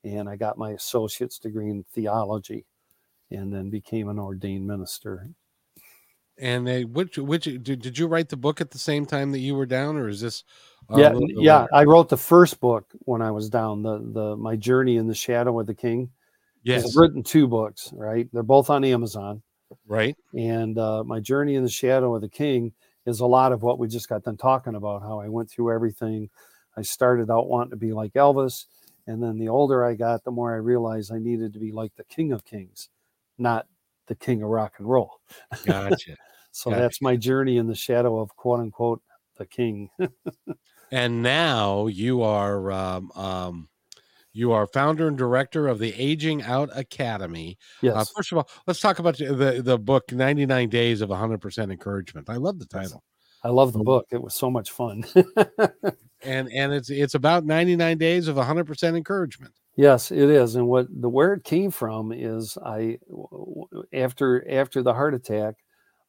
and 0.02 0.26
I 0.26 0.36
got 0.36 0.56
my 0.56 0.70
associate's 0.70 1.38
degree 1.38 1.68
in 1.68 1.84
theology, 1.92 2.64
and 3.30 3.52
then 3.52 3.68
became 3.68 4.08
an 4.08 4.18
ordained 4.18 4.66
minister. 4.66 5.28
and 6.38 6.66
uh, 6.66 6.80
which 6.88 7.18
which 7.18 7.44
did, 7.44 7.62
did 7.62 7.98
you 7.98 8.06
write 8.06 8.30
the 8.30 8.38
book 8.38 8.62
at 8.62 8.70
the 8.70 8.78
same 8.78 9.04
time 9.04 9.32
that 9.32 9.40
you 9.40 9.54
were 9.54 9.66
down 9.66 9.98
or 9.98 10.08
is 10.08 10.22
this 10.22 10.44
yeah, 10.96 11.12
yeah. 11.36 11.60
later? 11.60 11.74
I 11.74 11.84
wrote 11.84 12.08
the 12.08 12.16
first 12.16 12.58
book 12.58 12.86
when 13.00 13.20
I 13.20 13.30
was 13.30 13.50
down. 13.50 13.82
The 13.82 13.98
the 13.98 14.36
my 14.36 14.56
journey 14.56 14.96
in 14.96 15.06
the 15.06 15.14
shadow 15.14 15.60
of 15.60 15.66
the 15.66 15.74
king. 15.74 16.08
yes 16.62 16.86
I've 16.86 16.96
written 16.96 17.22
two 17.22 17.46
books, 17.46 17.90
right? 17.92 18.26
They're 18.32 18.42
both 18.42 18.70
on 18.70 18.82
Amazon. 18.82 19.42
Right 19.86 20.16
And 20.34 20.78
uh, 20.78 21.04
my 21.04 21.20
journey 21.20 21.54
in 21.54 21.62
the 21.62 21.70
shadow 21.70 22.14
of 22.14 22.22
the 22.22 22.28
king 22.28 22.72
is 23.06 23.20
a 23.20 23.26
lot 23.26 23.52
of 23.52 23.62
what 23.62 23.78
we 23.78 23.88
just 23.88 24.08
got 24.08 24.24
done 24.24 24.36
talking 24.36 24.74
about. 24.74 25.02
How 25.02 25.20
I 25.20 25.28
went 25.28 25.50
through 25.50 25.72
everything. 25.72 26.30
I 26.76 26.82
started 26.82 27.30
out 27.30 27.48
wanting 27.48 27.70
to 27.70 27.76
be 27.76 27.92
like 27.92 28.14
Elvis, 28.14 28.66
and 29.06 29.22
then 29.22 29.38
the 29.38 29.48
older 29.48 29.84
I 29.84 29.94
got, 29.94 30.24
the 30.24 30.30
more 30.32 30.52
I 30.52 30.56
realized 30.56 31.12
I 31.12 31.18
needed 31.18 31.52
to 31.52 31.60
be 31.60 31.70
like 31.70 31.94
the 31.94 32.04
King 32.04 32.32
of 32.32 32.44
Kings, 32.44 32.88
not 33.38 33.68
the 34.06 34.14
King 34.16 34.42
of 34.42 34.48
Rock 34.48 34.74
and 34.78 34.88
Roll. 34.88 35.20
gotcha 35.64 36.16
So 36.50 36.70
Gotcha. 36.70 36.82
that's 36.82 37.02
my 37.02 37.16
journey 37.16 37.56
in 37.56 37.66
the 37.66 37.74
shadow 37.74 38.18
of 38.20 38.36
quote 38.36 38.60
unquote 38.60 39.02
the 39.36 39.46
king. 39.46 39.90
and 40.90 41.22
now 41.22 41.86
you 41.86 42.22
are 42.22 42.70
um, 42.70 43.10
um, 43.12 43.68
you 44.34 44.52
are 44.52 44.66
founder 44.66 45.08
and 45.08 45.16
director 45.16 45.68
of 45.68 45.78
the 45.78 45.94
Aging 45.94 46.42
Out 46.42 46.68
Academy. 46.74 47.56
Uh, 47.76 47.86
yes. 47.86 47.94
Uh, 47.96 48.04
first 48.16 48.32
of 48.32 48.38
all, 48.38 48.50
let's 48.66 48.80
talk 48.80 48.98
about 48.98 49.16
the 49.16 49.62
the 49.64 49.78
book 49.78 50.12
99 50.12 50.68
Days 50.68 51.00
of 51.00 51.08
100% 51.08 51.72
Encouragement. 51.72 52.28
I 52.28 52.36
love 52.36 52.58
the 52.58 52.66
title. 52.66 53.02
I 53.44 53.48
love 53.48 53.72
the 53.72 53.78
book. 53.78 54.06
It 54.10 54.22
was 54.22 54.34
so 54.34 54.50
much 54.50 54.70
fun. 54.70 55.04
and 56.22 56.50
and 56.50 56.72
it's 56.72 56.90
it's 56.90 57.14
about 57.14 57.44
99 57.44 57.98
days 57.98 58.26
of 58.26 58.36
100% 58.36 58.96
encouragement. 58.96 59.54
Yes, 59.76 60.10
it 60.10 60.30
is. 60.30 60.56
And 60.56 60.66
what 60.66 60.86
the 60.90 61.08
where 61.08 61.34
it 61.34 61.44
came 61.44 61.70
from 61.70 62.10
is 62.12 62.56
I 62.64 62.98
after 63.92 64.50
after 64.50 64.82
the 64.82 64.94
heart 64.94 65.14
attack, 65.14 65.56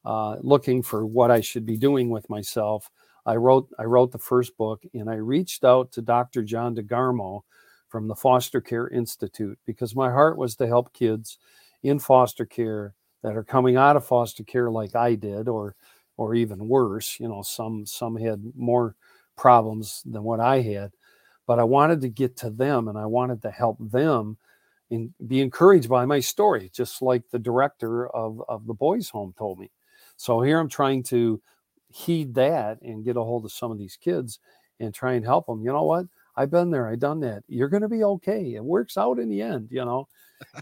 uh, 0.04 0.36
looking 0.40 0.82
for 0.82 1.04
what 1.04 1.30
I 1.30 1.40
should 1.40 1.66
be 1.66 1.76
doing 1.76 2.08
with 2.08 2.28
myself. 2.30 2.90
I 3.26 3.36
wrote 3.36 3.68
I 3.78 3.84
wrote 3.84 4.12
the 4.12 4.18
first 4.18 4.56
book, 4.56 4.82
and 4.94 5.10
I 5.10 5.16
reached 5.16 5.62
out 5.62 5.92
to 5.92 6.02
Dr. 6.02 6.42
John 6.42 6.74
DeGarmo 6.74 7.42
from 7.88 8.08
the 8.08 8.14
Foster 8.14 8.60
Care 8.60 8.88
Institute 8.88 9.58
because 9.66 9.94
my 9.94 10.10
heart 10.10 10.36
was 10.36 10.56
to 10.56 10.66
help 10.66 10.92
kids 10.92 11.38
in 11.82 11.98
foster 11.98 12.44
care 12.44 12.94
that 13.22 13.36
are 13.36 13.44
coming 13.44 13.76
out 13.76 13.96
of 13.96 14.06
foster 14.06 14.44
care 14.44 14.70
like 14.70 14.94
I 14.96 15.14
did, 15.14 15.48
or 15.48 15.74
or 16.16 16.34
even 16.34 16.68
worse. 16.68 17.18
You 17.20 17.28
know, 17.28 17.42
some 17.42 17.86
some 17.86 18.16
had 18.16 18.42
more 18.56 18.94
problems 19.36 20.02
than 20.06 20.22
what 20.22 20.40
I 20.40 20.60
had, 20.60 20.92
but 21.46 21.58
I 21.58 21.64
wanted 21.64 22.00
to 22.02 22.08
get 22.08 22.36
to 22.38 22.50
them, 22.50 22.88
and 22.88 22.98
I 22.98 23.06
wanted 23.06 23.42
to 23.42 23.50
help 23.50 23.76
them 23.80 24.36
and 24.90 25.12
be 25.26 25.40
encouraged 25.40 25.88
by 25.88 26.06
my 26.06 26.20
story, 26.20 26.70
just 26.74 27.02
like 27.02 27.22
the 27.30 27.38
director 27.38 28.08
of 28.08 28.42
of 28.48 28.66
the 28.66 28.74
boys' 28.74 29.08
home 29.10 29.34
told 29.36 29.58
me. 29.58 29.70
So 30.16 30.40
here 30.40 30.58
I'm 30.58 30.68
trying 30.68 31.02
to 31.04 31.40
heed 31.88 32.34
that 32.34 32.80
and 32.82 33.04
get 33.04 33.16
a 33.16 33.22
hold 33.22 33.44
of 33.44 33.52
some 33.52 33.70
of 33.70 33.78
these 33.78 33.96
kids 33.96 34.38
and 34.80 34.92
try 34.92 35.14
and 35.14 35.24
help 35.24 35.46
them. 35.46 35.62
You 35.62 35.72
know 35.72 35.84
what? 35.84 36.06
I've 36.36 36.50
been 36.50 36.70
there, 36.70 36.88
I've 36.88 36.98
done 36.98 37.20
that. 37.20 37.44
You're 37.48 37.68
going 37.68 37.82
to 37.82 37.88
be 37.88 38.04
okay. 38.04 38.54
It 38.54 38.64
works 38.64 38.96
out 38.96 39.18
in 39.18 39.28
the 39.28 39.40
end, 39.40 39.68
you 39.70 39.84
know. 39.84 40.08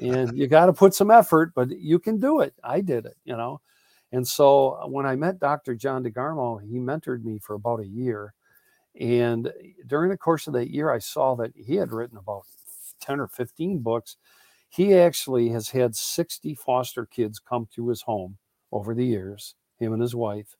and 0.00 0.36
you 0.38 0.46
got 0.46 0.66
to 0.66 0.72
put 0.72 0.94
some 0.94 1.10
effort, 1.10 1.52
but 1.54 1.70
you 1.70 1.98
can 1.98 2.18
do 2.18 2.40
it. 2.40 2.54
I 2.62 2.80
did 2.80 3.06
it, 3.06 3.16
you 3.24 3.36
know. 3.36 3.60
And 4.12 4.26
so 4.26 4.78
uh, 4.80 4.86
when 4.86 5.06
I 5.06 5.16
met 5.16 5.40
Dr. 5.40 5.74
John 5.74 6.04
DeGarmo, 6.04 6.62
he 6.62 6.78
mentored 6.78 7.24
me 7.24 7.38
for 7.38 7.54
about 7.54 7.80
a 7.80 7.86
year. 7.86 8.34
And 9.00 9.52
during 9.88 10.10
the 10.10 10.16
course 10.16 10.46
of 10.46 10.52
that 10.52 10.70
year, 10.70 10.92
I 10.92 11.00
saw 11.00 11.34
that 11.36 11.52
he 11.56 11.74
had 11.74 11.92
written 11.92 12.16
about 12.16 12.44
10 13.00 13.18
or 13.18 13.26
15 13.26 13.80
books. 13.80 14.16
He 14.68 14.94
actually 14.94 15.48
has 15.48 15.68
had 15.68 15.96
60 15.96 16.54
foster 16.54 17.06
kids 17.06 17.40
come 17.40 17.68
to 17.74 17.88
his 17.88 18.02
home 18.02 18.38
over 18.70 18.94
the 18.94 19.04
years, 19.04 19.56
him 19.78 19.92
and 19.92 20.02
his 20.02 20.14
wife. 20.14 20.56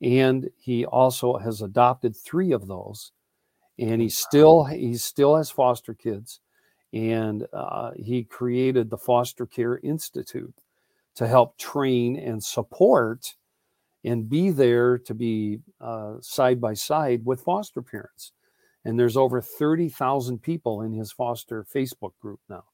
And 0.00 0.50
he 0.56 0.84
also 0.84 1.36
has 1.38 1.62
adopted 1.62 2.16
three 2.16 2.52
of 2.52 2.68
those. 2.68 3.12
And 3.78 4.00
he 4.00 4.08
still 4.08 4.64
he 4.64 4.96
still 4.96 5.36
has 5.36 5.50
foster 5.50 5.94
kids. 5.94 6.40
And 6.92 7.46
uh, 7.52 7.90
he 7.96 8.24
created 8.24 8.88
the 8.88 8.96
Foster 8.96 9.44
Care 9.44 9.78
Institute 9.78 10.54
to 11.16 11.26
help 11.26 11.58
train 11.58 12.16
and 12.16 12.42
support 12.42 13.34
and 14.04 14.28
be 14.28 14.50
there 14.50 14.96
to 14.98 15.14
be 15.14 15.58
uh, 15.80 16.14
side 16.20 16.60
by 16.60 16.74
side 16.74 17.24
with 17.24 17.42
foster 17.42 17.82
parents. 17.82 18.32
And 18.84 18.98
there's 18.98 19.16
over 19.16 19.40
30,000 19.40 20.40
people 20.40 20.82
in 20.82 20.92
his 20.92 21.10
foster 21.10 21.66
Facebook 21.74 22.12
group 22.22 22.38
now. 22.48 22.64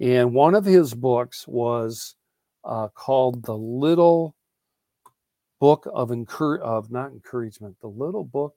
And 0.00 0.34
one 0.34 0.56
of 0.56 0.64
his 0.64 0.92
books 0.92 1.46
was 1.46 2.16
uh, 2.64 2.88
called 2.88 3.44
The 3.44 3.56
Little 3.56 4.34
Book 5.60 5.86
of 5.94 6.10
Encour- 6.10 6.60
of 6.60 6.90
not 6.90 7.12
encouragement, 7.12 7.76
The 7.80 7.88
Little 7.88 8.24
Book 8.24 8.56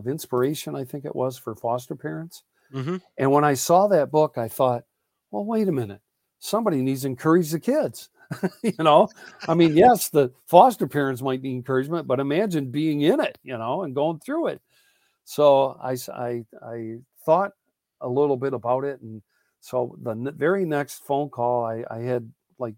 of 0.00 0.08
Inspiration, 0.08 0.74
I 0.74 0.84
think 0.84 1.04
it 1.04 1.14
was 1.14 1.38
for 1.38 1.54
foster 1.54 1.94
parents. 1.94 2.42
Mm-hmm. 2.74 2.96
And 3.18 3.30
when 3.30 3.44
I 3.44 3.54
saw 3.54 3.86
that 3.88 4.10
book, 4.10 4.38
I 4.38 4.48
thought, 4.48 4.84
well, 5.30 5.44
wait 5.44 5.68
a 5.68 5.72
minute. 5.72 6.00
Somebody 6.38 6.78
needs 6.78 7.02
to 7.02 7.08
encourage 7.08 7.50
the 7.50 7.60
kids. 7.60 8.08
you 8.62 8.72
know, 8.78 9.08
I 9.46 9.54
mean, 9.54 9.76
yes, 9.76 10.08
the 10.08 10.32
foster 10.46 10.86
parents 10.86 11.22
might 11.22 11.42
need 11.42 11.54
encouragement, 11.54 12.06
but 12.06 12.20
imagine 12.20 12.70
being 12.70 13.02
in 13.02 13.20
it, 13.20 13.38
you 13.42 13.56
know, 13.58 13.82
and 13.82 13.94
going 13.94 14.20
through 14.20 14.48
it. 14.48 14.62
So 15.24 15.78
I, 15.82 15.96
I, 16.12 16.44
I 16.64 16.96
thought 17.24 17.52
a 18.00 18.08
little 18.08 18.36
bit 18.36 18.54
about 18.54 18.84
it. 18.84 19.00
And 19.00 19.22
so 19.60 19.96
the 20.02 20.14
very 20.36 20.64
next 20.64 21.04
phone 21.04 21.28
call, 21.28 21.64
I, 21.64 21.84
I 21.90 21.98
had 21.98 22.30
like 22.58 22.74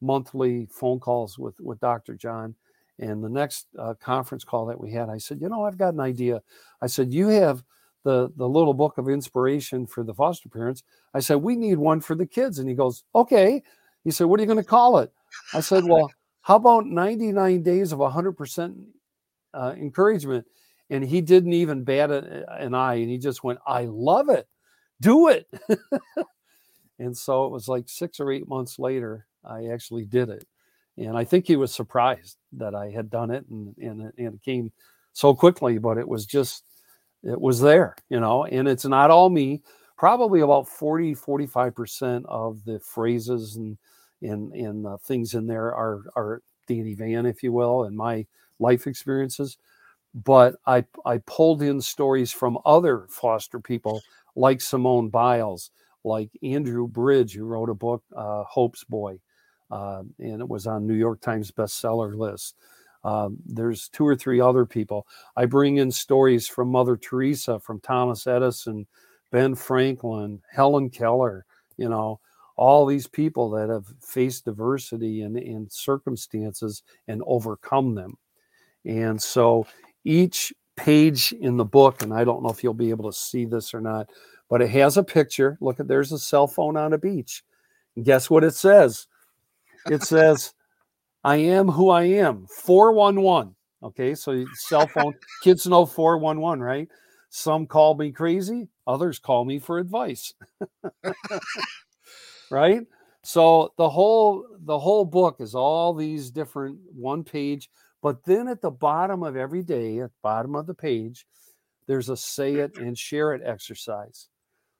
monthly 0.00 0.68
phone 0.70 1.00
calls 1.00 1.38
with 1.38 1.58
with 1.60 1.80
Dr. 1.80 2.14
John. 2.14 2.54
And 2.98 3.22
the 3.22 3.28
next 3.28 3.66
uh, 3.78 3.94
conference 3.94 4.44
call 4.44 4.66
that 4.66 4.80
we 4.80 4.90
had, 4.90 5.08
I 5.08 5.18
said, 5.18 5.40
you 5.40 5.48
know, 5.48 5.64
I've 5.64 5.76
got 5.76 5.94
an 5.94 6.00
idea. 6.00 6.42
I 6.80 6.86
said, 6.86 7.12
you 7.12 7.28
have 7.28 7.62
the 8.04 8.30
the 8.36 8.48
little 8.48 8.72
book 8.72 8.98
of 8.98 9.08
inspiration 9.08 9.86
for 9.86 10.04
the 10.04 10.14
foster 10.14 10.48
parents. 10.48 10.82
I 11.12 11.20
said, 11.20 11.36
we 11.36 11.56
need 11.56 11.76
one 11.76 12.00
for 12.00 12.14
the 12.14 12.26
kids. 12.26 12.58
And 12.58 12.68
he 12.68 12.74
goes, 12.74 13.04
okay. 13.14 13.62
He 14.04 14.10
said, 14.10 14.26
what 14.26 14.38
are 14.38 14.42
you 14.42 14.46
going 14.46 14.62
to 14.62 14.64
call 14.64 14.98
it? 14.98 15.12
I 15.52 15.60
said, 15.60 15.84
well, 15.84 16.10
how 16.42 16.56
about 16.56 16.86
99 16.86 17.62
days 17.62 17.90
of 17.90 17.98
100% 17.98 18.84
uh, 19.52 19.74
encouragement? 19.76 20.46
And 20.88 21.04
he 21.04 21.20
didn't 21.20 21.54
even 21.54 21.82
bat 21.82 22.12
an 22.12 22.72
eye, 22.72 22.94
and 22.94 23.10
he 23.10 23.18
just 23.18 23.42
went, 23.42 23.58
I 23.66 23.86
love 23.86 24.28
it. 24.28 24.46
Do 25.00 25.26
it. 25.26 25.48
and 27.00 27.16
so 27.16 27.46
it 27.46 27.50
was 27.50 27.66
like 27.66 27.88
six 27.88 28.20
or 28.20 28.30
eight 28.30 28.48
months 28.48 28.78
later 28.78 29.26
I 29.44 29.66
actually 29.66 30.04
did 30.04 30.28
it. 30.28 30.46
And 30.98 31.16
I 31.16 31.24
think 31.24 31.46
he 31.46 31.56
was 31.56 31.74
surprised 31.74 32.36
that 32.52 32.74
I 32.74 32.90
had 32.90 33.10
done 33.10 33.30
it 33.30 33.46
and, 33.50 33.74
and, 33.78 34.12
and 34.16 34.34
it 34.34 34.42
came 34.42 34.72
so 35.12 35.34
quickly, 35.34 35.78
but 35.78 35.98
it 35.98 36.08
was 36.08 36.26
just, 36.26 36.64
it 37.22 37.40
was 37.40 37.60
there, 37.60 37.96
you 38.08 38.20
know, 38.20 38.44
and 38.44 38.66
it's 38.66 38.84
not 38.84 39.10
all 39.10 39.28
me. 39.30 39.62
Probably 39.98 40.40
about 40.40 40.68
40, 40.68 41.14
45% 41.14 42.24
of 42.26 42.64
the 42.64 42.78
phrases 42.80 43.56
and, 43.56 43.78
and, 44.22 44.52
and 44.52 44.86
uh, 44.86 44.96
things 44.98 45.34
in 45.34 45.46
there 45.46 45.74
are, 45.74 46.04
are 46.16 46.42
Danny 46.66 46.94
Van, 46.94 47.26
if 47.26 47.42
you 47.42 47.52
will, 47.52 47.84
and 47.84 47.96
my 47.96 48.26
life 48.58 48.86
experiences. 48.86 49.56
But 50.14 50.56
I, 50.66 50.84
I 51.04 51.18
pulled 51.26 51.62
in 51.62 51.80
stories 51.80 52.32
from 52.32 52.58
other 52.64 53.06
foster 53.10 53.60
people 53.60 54.02
like 54.34 54.60
Simone 54.60 55.08
Biles, 55.08 55.70
like 56.04 56.30
Andrew 56.42 56.86
Bridge, 56.86 57.34
who 57.34 57.44
wrote 57.44 57.70
a 57.70 57.74
book, 57.74 58.02
uh, 58.14 58.44
Hope's 58.44 58.84
Boy, 58.84 59.18
uh, 59.70 60.02
and 60.18 60.40
it 60.40 60.48
was 60.48 60.66
on 60.66 60.86
New 60.86 60.94
York 60.94 61.20
Times 61.20 61.50
bestseller 61.50 62.16
list. 62.16 62.56
Um, 63.04 63.36
there's 63.46 63.88
two 63.88 64.06
or 64.06 64.16
three 64.16 64.40
other 64.40 64.66
people. 64.66 65.06
I 65.36 65.46
bring 65.46 65.76
in 65.76 65.90
stories 65.90 66.48
from 66.48 66.68
Mother 66.68 66.96
Teresa, 66.96 67.60
from 67.60 67.80
Thomas 67.80 68.26
Edison, 68.26 68.86
Ben 69.30 69.54
Franklin, 69.54 70.42
Helen 70.50 70.90
Keller, 70.90 71.46
you 71.76 71.88
know, 71.88 72.20
all 72.56 72.86
these 72.86 73.06
people 73.06 73.50
that 73.50 73.68
have 73.68 73.86
faced 74.00 74.46
diversity 74.46 75.22
and, 75.22 75.36
and 75.36 75.70
circumstances 75.70 76.82
and 77.06 77.22
overcome 77.26 77.94
them. 77.94 78.16
And 78.84 79.20
so 79.20 79.66
each 80.04 80.52
page 80.76 81.32
in 81.32 81.56
the 81.56 81.64
book, 81.64 82.02
and 82.02 82.12
I 82.12 82.24
don't 82.24 82.42
know 82.42 82.48
if 82.48 82.62
you'll 82.64 82.74
be 82.74 82.90
able 82.90 83.10
to 83.10 83.16
see 83.16 83.44
this 83.44 83.74
or 83.74 83.80
not, 83.80 84.08
but 84.48 84.62
it 84.62 84.70
has 84.70 84.96
a 84.96 85.04
picture. 85.04 85.58
Look 85.60 85.80
at 85.80 85.88
there's 85.88 86.12
a 86.12 86.18
cell 86.18 86.46
phone 86.46 86.76
on 86.76 86.92
a 86.92 86.98
beach. 86.98 87.42
And 87.94 88.04
guess 88.04 88.30
what 88.30 88.44
it 88.44 88.54
says? 88.54 89.06
It 89.90 90.02
says, 90.02 90.54
I 91.24 91.36
am 91.36 91.68
who 91.68 91.90
I 91.90 92.04
am. 92.04 92.46
411. 92.48 93.54
Okay, 93.82 94.14
so 94.14 94.44
cell 94.54 94.86
phone 94.86 95.14
kids 95.42 95.66
know 95.66 95.86
411, 95.86 96.62
right? 96.62 96.88
Some 97.30 97.66
call 97.66 97.94
me 97.94 98.10
crazy, 98.10 98.68
others 98.86 99.18
call 99.18 99.44
me 99.44 99.58
for 99.58 99.78
advice. 99.78 100.32
right? 102.50 102.80
So 103.22 103.72
the 103.76 103.88
whole 103.88 104.46
the 104.60 104.78
whole 104.78 105.04
book 105.04 105.36
is 105.40 105.54
all 105.54 105.94
these 105.94 106.30
different 106.30 106.78
one 106.94 107.24
page, 107.24 107.68
but 108.02 108.24
then 108.24 108.48
at 108.48 108.62
the 108.62 108.70
bottom 108.70 109.22
of 109.22 109.36
every 109.36 109.62
day, 109.62 109.98
at 109.98 110.10
the 110.10 110.22
bottom 110.22 110.54
of 110.54 110.66
the 110.66 110.74
page, 110.74 111.26
there's 111.86 112.08
a 112.08 112.16
say 112.16 112.54
it 112.54 112.78
and 112.78 112.96
share 112.96 113.34
it 113.34 113.42
exercise. 113.44 114.28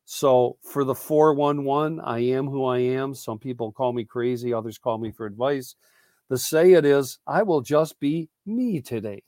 So 0.06 0.56
for 0.62 0.84
the 0.84 0.94
411, 0.94 2.00
I 2.00 2.20
am 2.20 2.46
who 2.46 2.64
I 2.64 2.78
am. 2.78 3.12
Some 3.12 3.40
people 3.40 3.72
call 3.72 3.92
me 3.92 4.04
crazy, 4.04 4.54
others 4.54 4.78
call 4.78 4.98
me 4.98 5.10
for 5.10 5.26
advice. 5.26 5.74
The 6.28 6.38
say 6.38 6.72
it 6.72 6.84
is, 6.84 7.18
I 7.26 7.42
will 7.42 7.60
just 7.60 7.98
be 7.98 8.28
me 8.46 8.80
today. 8.80 9.24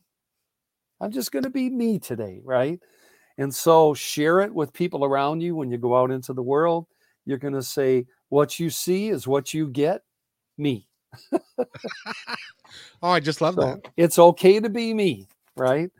I'm 1.01 1.11
just 1.11 1.33
going 1.33 1.43
to 1.43 1.51
be 1.51 1.69
me 1.69 1.99
today, 1.99 2.41
right? 2.45 2.79
And 3.39 3.53
so 3.53 3.93
share 3.93 4.41
it 4.41 4.55
with 4.55 4.73
people 4.73 5.05
around 5.05 5.41
you 5.41 5.57
when 5.57 5.69
you 5.71 5.79
go 5.79 5.97
out 5.97 6.13
into 6.13 6.33
the 6.33 6.43
world. 6.43 6.87
You're 7.27 7.39
going 7.39 7.55
to 7.55 7.63
say, 7.63 8.07
what 8.29 8.61
you 8.61 8.71
see 8.71 9.09
is 9.09 9.27
what 9.27 9.53
you 9.53 9.69
get, 9.69 10.03
me. 10.59 10.87
oh, 11.59 11.67
I 13.03 13.19
just 13.19 13.41
love 13.41 13.57
so 13.57 13.63
that. 13.63 13.81
It's 13.97 14.19
okay 14.19 14.61
to 14.61 14.69
be 14.69 14.95
me, 14.95 15.27
right? 15.57 15.91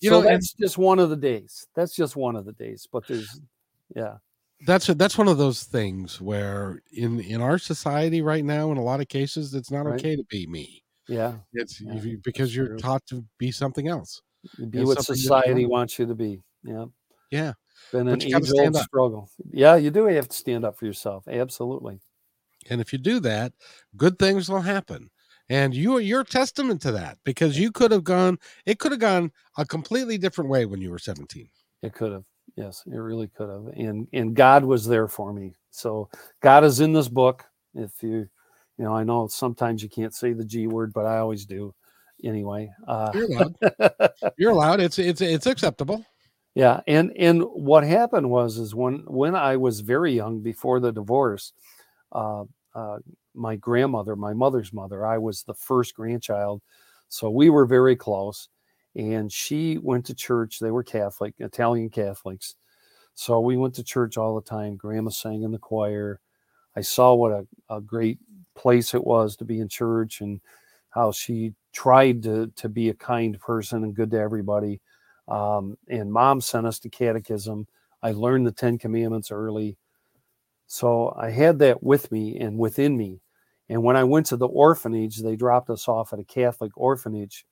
You 0.00 0.10
so 0.10 0.20
know, 0.20 0.28
that's 0.28 0.52
just 0.52 0.78
one 0.78 1.00
of 1.00 1.10
the 1.10 1.16
days. 1.16 1.66
That's 1.74 1.94
just 1.94 2.14
one 2.14 2.36
of 2.36 2.44
the 2.44 2.52
days. 2.52 2.86
But 2.90 3.06
there's, 3.08 3.40
yeah 3.96 4.18
that's 4.66 4.86
that's 4.86 5.16
one 5.16 5.28
of 5.28 5.38
those 5.38 5.64
things 5.64 6.20
where 6.20 6.82
in 6.92 7.20
in 7.20 7.40
our 7.40 7.58
society 7.58 8.22
right 8.22 8.44
now 8.44 8.72
in 8.72 8.76
a 8.76 8.82
lot 8.82 9.00
of 9.00 9.08
cases 9.08 9.54
it's 9.54 9.70
not 9.70 9.86
right. 9.86 9.98
okay 9.98 10.16
to 10.16 10.24
be 10.24 10.46
me 10.46 10.82
yeah 11.08 11.34
it's 11.52 11.80
yeah, 11.80 12.14
because 12.24 12.54
you're 12.54 12.68
true. 12.68 12.78
taught 12.78 13.06
to 13.06 13.24
be 13.38 13.52
something 13.52 13.88
else 13.88 14.20
Be 14.70 14.84
what 14.84 15.02
society 15.02 15.66
wants 15.66 15.98
you 15.98 16.06
to 16.06 16.14
be. 16.14 16.42
Yeah. 16.62 16.86
Yeah. 17.30 17.52
Been 17.92 18.08
an 18.08 18.22
age 18.22 18.34
old 18.34 18.76
struggle. 18.76 19.30
Yeah, 19.50 19.76
you 19.76 19.90
do 19.90 20.06
have 20.06 20.28
to 20.28 20.36
stand 20.36 20.64
up 20.64 20.76
for 20.76 20.86
yourself. 20.86 21.26
Absolutely. 21.28 22.00
And 22.70 22.80
if 22.80 22.92
you 22.92 22.98
do 22.98 23.20
that, 23.20 23.52
good 23.96 24.18
things 24.18 24.48
will 24.48 24.60
happen. 24.60 25.10
And 25.48 25.74
you 25.74 25.96
are 25.96 26.00
you're 26.00 26.24
testament 26.24 26.82
to 26.82 26.92
that 26.92 27.18
because 27.24 27.58
you 27.58 27.72
could 27.72 27.90
have 27.90 28.04
gone, 28.04 28.38
it 28.66 28.78
could 28.78 28.92
have 28.92 29.00
gone 29.00 29.32
a 29.56 29.64
completely 29.64 30.18
different 30.18 30.50
way 30.50 30.66
when 30.66 30.80
you 30.80 30.90
were 30.90 30.98
17. 30.98 31.48
It 31.82 31.94
could 31.94 32.12
have. 32.12 32.24
Yes, 32.58 32.82
it 32.86 32.96
really 32.96 33.28
could 33.28 33.48
have. 33.48 33.66
And 33.76 34.08
and 34.12 34.34
God 34.34 34.64
was 34.64 34.84
there 34.84 35.06
for 35.06 35.32
me. 35.32 35.54
So 35.70 36.10
God 36.40 36.64
is 36.64 36.80
in 36.80 36.92
this 36.92 37.08
book. 37.08 37.44
If 37.74 38.02
you 38.02 38.28
you 38.76 38.84
know, 38.84 38.96
I 38.96 39.04
know 39.04 39.28
sometimes 39.28 39.80
you 39.80 39.88
can't 39.88 40.12
say 40.12 40.32
the 40.32 40.44
G 40.44 40.66
word, 40.66 40.92
but 40.92 41.06
I 41.06 41.18
always 41.18 41.46
do. 41.46 41.72
Anyway, 42.24 42.72
uh, 42.88 43.12
you're 43.14 43.30
allowed. 43.30 43.56
you're 44.38 44.50
allowed. 44.50 44.80
It's 44.80 44.98
it's 44.98 45.20
it's 45.20 45.46
acceptable. 45.46 46.04
Yeah, 46.56 46.80
and 46.88 47.12
and 47.16 47.42
what 47.42 47.84
happened 47.84 48.28
was 48.28 48.58
is 48.58 48.74
when 48.74 49.04
when 49.06 49.36
I 49.36 49.56
was 49.56 49.78
very 49.78 50.12
young 50.12 50.40
before 50.40 50.80
the 50.80 50.90
divorce, 50.90 51.52
uh, 52.10 52.42
uh, 52.74 52.98
my 53.36 53.54
grandmother, 53.54 54.16
my 54.16 54.32
mother's 54.32 54.72
mother, 54.72 55.06
I 55.06 55.18
was 55.18 55.44
the 55.44 55.54
first 55.54 55.94
grandchild, 55.94 56.60
so 57.08 57.30
we 57.30 57.50
were 57.50 57.66
very 57.66 57.94
close. 57.94 58.48
And 58.96 59.30
she 59.30 59.78
went 59.78 60.06
to 60.06 60.14
church. 60.14 60.58
They 60.58 60.70
were 60.70 60.82
Catholic, 60.82 61.34
Italian 61.38 61.90
Catholics, 61.90 62.56
so 63.14 63.40
we 63.40 63.56
went 63.56 63.74
to 63.74 63.84
church 63.84 64.16
all 64.16 64.34
the 64.34 64.42
time. 64.42 64.76
Grandma 64.76 65.10
sang 65.10 65.42
in 65.42 65.52
the 65.52 65.58
choir. 65.58 66.20
I 66.76 66.80
saw 66.82 67.14
what 67.14 67.32
a, 67.32 67.46
a 67.68 67.80
great 67.80 68.18
place 68.54 68.94
it 68.94 69.04
was 69.04 69.36
to 69.36 69.44
be 69.44 69.60
in 69.60 69.68
church 69.68 70.20
and 70.20 70.40
how 70.90 71.12
she 71.12 71.54
tried 71.72 72.22
to 72.24 72.50
to 72.56 72.68
be 72.68 72.88
a 72.88 72.94
kind 72.94 73.38
person 73.40 73.84
and 73.84 73.94
good 73.94 74.10
to 74.12 74.18
everybody 74.18 74.80
um, 75.28 75.76
and 75.88 76.12
mom 76.12 76.40
sent 76.40 76.66
us 76.66 76.78
to 76.80 76.88
catechism. 76.88 77.66
I 78.02 78.12
learned 78.12 78.46
the 78.46 78.52
Ten 78.52 78.78
Commandments 78.78 79.30
early. 79.30 79.76
So 80.66 81.14
I 81.18 81.30
had 81.30 81.58
that 81.60 81.82
with 81.82 82.10
me 82.10 82.38
and 82.38 82.58
within 82.58 82.96
me. 82.96 83.20
And 83.68 83.82
when 83.82 83.96
I 83.96 84.04
went 84.04 84.26
to 84.26 84.36
the 84.36 84.48
orphanage, 84.48 85.18
they 85.18 85.36
dropped 85.36 85.70
us 85.70 85.88
off 85.88 86.12
at 86.12 86.18
a 86.18 86.24
Catholic 86.24 86.72
orphanage. 86.76 87.44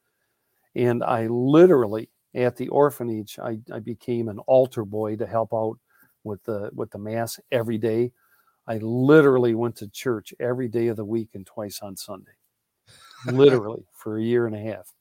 And 0.76 1.02
I 1.02 1.26
literally, 1.26 2.10
at 2.34 2.56
the 2.56 2.68
orphanage, 2.68 3.38
I, 3.42 3.58
I 3.72 3.80
became 3.80 4.28
an 4.28 4.38
altar 4.40 4.84
boy 4.84 5.16
to 5.16 5.26
help 5.26 5.54
out 5.54 5.78
with 6.22 6.44
the 6.44 6.70
with 6.74 6.90
the 6.90 6.98
mass 6.98 7.40
every 7.50 7.78
day. 7.78 8.12
I 8.68 8.78
literally 8.78 9.54
went 9.54 9.76
to 9.76 9.88
church 9.88 10.34
every 10.38 10.68
day 10.68 10.88
of 10.88 10.96
the 10.96 11.04
week 11.04 11.30
and 11.34 11.46
twice 11.46 11.80
on 11.80 11.96
Sunday. 11.96 12.32
literally 13.24 13.86
for 13.92 14.18
a 14.18 14.22
year 14.22 14.46
and 14.46 14.54
a 14.54 14.60
half. 14.60 14.92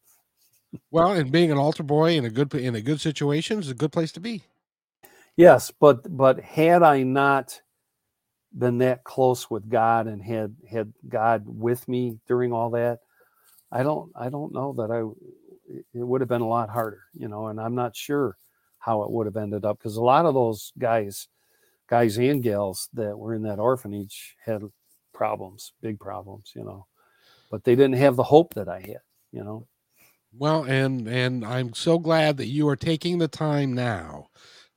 Well, 0.91 1.11
and 1.11 1.31
being 1.31 1.51
an 1.51 1.57
altar 1.57 1.83
boy 1.83 2.11
in 2.11 2.25
a 2.25 2.29
good 2.29 2.53
in 2.53 2.75
a 2.75 2.81
good 2.81 3.01
situation 3.01 3.59
is 3.59 3.69
a 3.69 3.75
good 3.75 3.91
place 3.91 4.11
to 4.13 4.19
be. 4.19 4.43
Yes, 5.35 5.71
but 5.71 6.15
but 6.15 6.39
had 6.39 6.83
I 6.83 7.03
not 7.03 7.61
been 8.57 8.77
that 8.77 9.03
close 9.03 9.49
with 9.49 9.69
God 9.69 10.07
and 10.07 10.21
had 10.23 10.55
had 10.69 10.93
God 11.09 11.43
with 11.45 11.85
me 11.89 12.17
during 12.27 12.53
all 12.53 12.69
that, 12.71 12.99
I 13.71 13.83
don't 13.83 14.11
I 14.15 14.29
don't 14.29 14.53
know 14.53 14.73
that 14.77 14.91
I 14.91 15.03
it 15.67 15.85
would 15.93 16.21
have 16.21 16.27
been 16.27 16.41
a 16.41 16.47
lot 16.47 16.69
harder, 16.69 17.03
you 17.13 17.27
know, 17.27 17.47
and 17.47 17.59
I'm 17.59 17.75
not 17.75 17.95
sure 17.95 18.37
how 18.79 19.03
it 19.03 19.11
would 19.11 19.25
have 19.25 19.37
ended 19.37 19.65
up 19.65 19.79
because 19.79 19.97
a 19.97 20.03
lot 20.03 20.25
of 20.25 20.33
those 20.33 20.71
guys, 20.77 21.27
guys 21.87 22.17
and 22.17 22.43
gals 22.43 22.89
that 22.93 23.17
were 23.17 23.33
in 23.33 23.43
that 23.43 23.59
orphanage 23.59 24.35
had 24.43 24.61
problems, 25.13 25.73
big 25.81 25.99
problems, 25.99 26.51
you 26.55 26.63
know, 26.63 26.85
but 27.49 27.63
they 27.63 27.75
didn't 27.75 27.95
have 27.95 28.15
the 28.15 28.23
hope 28.23 28.53
that 28.53 28.69
I 28.69 28.79
had, 28.79 29.01
you 29.31 29.43
know. 29.43 29.67
Well, 30.37 30.63
and 30.63 31.07
and 31.07 31.45
I'm 31.45 31.73
so 31.73 31.97
glad 31.97 32.37
that 32.37 32.47
you 32.47 32.67
are 32.67 32.75
taking 32.75 33.17
the 33.17 33.27
time 33.27 33.73
now 33.73 34.27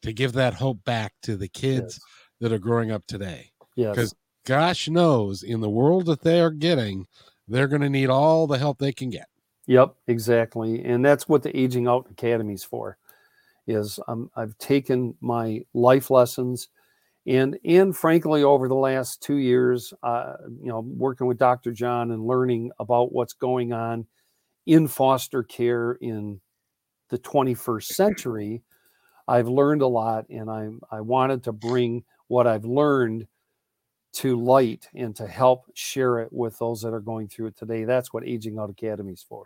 to 0.03 0.12
give 0.12 0.32
that 0.34 0.55
hope 0.55 0.84
back 0.84 1.12
to 1.22 1.36
the 1.36 1.49
kids 1.49 1.99
yes. 1.99 2.01
that 2.41 2.53
are 2.53 2.59
growing 2.59 2.93
up 2.93 3.05
today. 3.07 3.51
Yeah. 3.74 3.91
Because 3.91 4.14
gosh 4.47 4.89
knows 4.89 5.43
in 5.43 5.61
the 5.61 5.68
world 5.68 6.07
that 6.07 6.22
they 6.22 6.41
are 6.41 6.51
getting, 6.51 7.07
they're 7.49 7.68
going 7.68 7.82
to 7.82 7.91
need 7.91 8.09
all 8.09 8.47
the 8.47 8.59
help 8.59 8.78
they 8.78 8.93
can 8.93 9.11
get. 9.11 9.26
Yep, 9.68 9.96
exactly. 10.08 10.84
And 10.84 11.04
that's 11.04 11.28
what 11.28 11.44
the 11.44 11.56
Aging 11.58 11.88
Out 11.88 12.08
Academy's 12.10 12.64
for. 12.64 12.98
Is 13.66 14.00
um, 14.08 14.30
I've 14.36 14.58
taken 14.58 15.14
my 15.20 15.62
life 15.74 16.10
lessons 16.10 16.68
and 17.26 17.58
and 17.64 17.96
frankly 17.96 18.42
over 18.44 18.68
the 18.68 18.74
last 18.76 19.22
two 19.22 19.36
years 19.36 19.94
uh, 20.02 20.34
you 20.62 20.68
know 20.68 20.80
working 20.80 21.26
with 21.26 21.38
dr 21.38 21.72
john 21.72 22.12
and 22.12 22.26
learning 22.26 22.70
about 22.80 23.12
what's 23.12 23.34
going 23.34 23.72
on 23.72 24.06
in 24.66 24.88
foster 24.88 25.42
care 25.42 25.92
in 26.02 26.40
the 27.10 27.18
21st 27.18 27.86
century, 27.94 28.62
I've 29.28 29.48
learned 29.48 29.82
a 29.82 29.88
lot 29.88 30.26
and 30.30 30.50
I 30.50 30.68
I 30.90 31.00
wanted 31.02 31.44
to 31.44 31.52
bring 31.52 32.04
what 32.28 32.46
I've 32.46 32.66
learned 32.66 33.26
to 34.14 34.42
light 34.42 34.88
and 34.94 35.16
to 35.16 35.26
help 35.28 35.66
share 35.74 36.20
it 36.20 36.32
with 36.32 36.58
those 36.58 36.82
that 36.82 36.94
are 36.94 37.00
going 37.00 37.28
through 37.28 37.48
it 37.48 37.56
today. 37.56 37.84
That's 37.84 38.12
what 38.12 38.26
Aging 38.26 38.58
Out 38.58 38.70
Academy 38.70 39.12
is 39.14 39.22
for. 39.22 39.44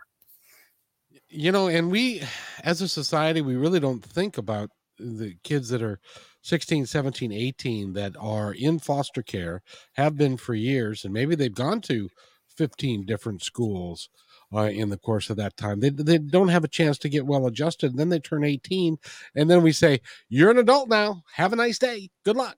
You 1.29 1.51
know, 1.51 1.67
and 1.67 1.91
we 1.91 2.21
as 2.63 2.81
a 2.81 2.87
society, 2.87 3.41
we 3.41 3.55
really 3.55 3.79
don't 3.79 4.03
think 4.03 4.37
about 4.37 4.69
the 4.97 5.35
kids 5.43 5.69
that 5.69 5.81
are 5.81 5.99
16, 6.43 6.85
17, 6.85 7.31
18 7.31 7.93
that 7.93 8.15
are 8.19 8.53
in 8.53 8.79
foster 8.79 9.21
care, 9.23 9.61
have 9.93 10.17
been 10.17 10.37
for 10.37 10.53
years, 10.53 11.03
and 11.03 11.13
maybe 11.13 11.35
they've 11.35 11.53
gone 11.53 11.81
to 11.81 12.09
15 12.57 13.05
different 13.05 13.41
schools 13.41 14.09
uh, 14.53 14.63
in 14.63 14.89
the 14.89 14.97
course 14.97 15.29
of 15.29 15.37
that 15.37 15.57
time. 15.57 15.79
They, 15.79 15.89
they 15.89 16.17
don't 16.17 16.49
have 16.49 16.63
a 16.63 16.69
chance 16.69 16.97
to 16.99 17.09
get 17.09 17.25
well 17.25 17.47
adjusted. 17.47 17.97
Then 17.97 18.09
they 18.09 18.19
turn 18.19 18.43
18, 18.43 18.97
and 19.35 19.49
then 19.49 19.63
we 19.63 19.71
say, 19.71 20.01
You're 20.29 20.51
an 20.51 20.59
adult 20.59 20.89
now. 20.89 21.23
Have 21.33 21.53
a 21.53 21.57
nice 21.57 21.79
day. 21.79 22.09
Good 22.23 22.35
luck. 22.35 22.57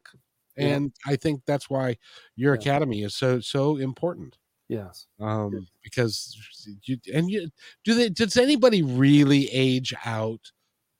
Yeah. 0.57 0.67
And 0.67 0.93
I 1.05 1.15
think 1.15 1.41
that's 1.45 1.69
why 1.69 1.97
your 2.35 2.55
yeah. 2.55 2.61
academy 2.61 3.03
is 3.03 3.15
so 3.15 3.39
so 3.39 3.77
important. 3.77 4.37
Yes. 4.67 5.05
Um, 5.19 5.53
yes. 5.53 5.63
because 5.83 6.35
you 6.83 6.97
and 7.13 7.29
you 7.29 7.49
do 7.83 7.93
they 7.93 8.09
does 8.09 8.35
anybody 8.37 8.81
really 8.81 9.47
age 9.51 9.93
out 10.05 10.51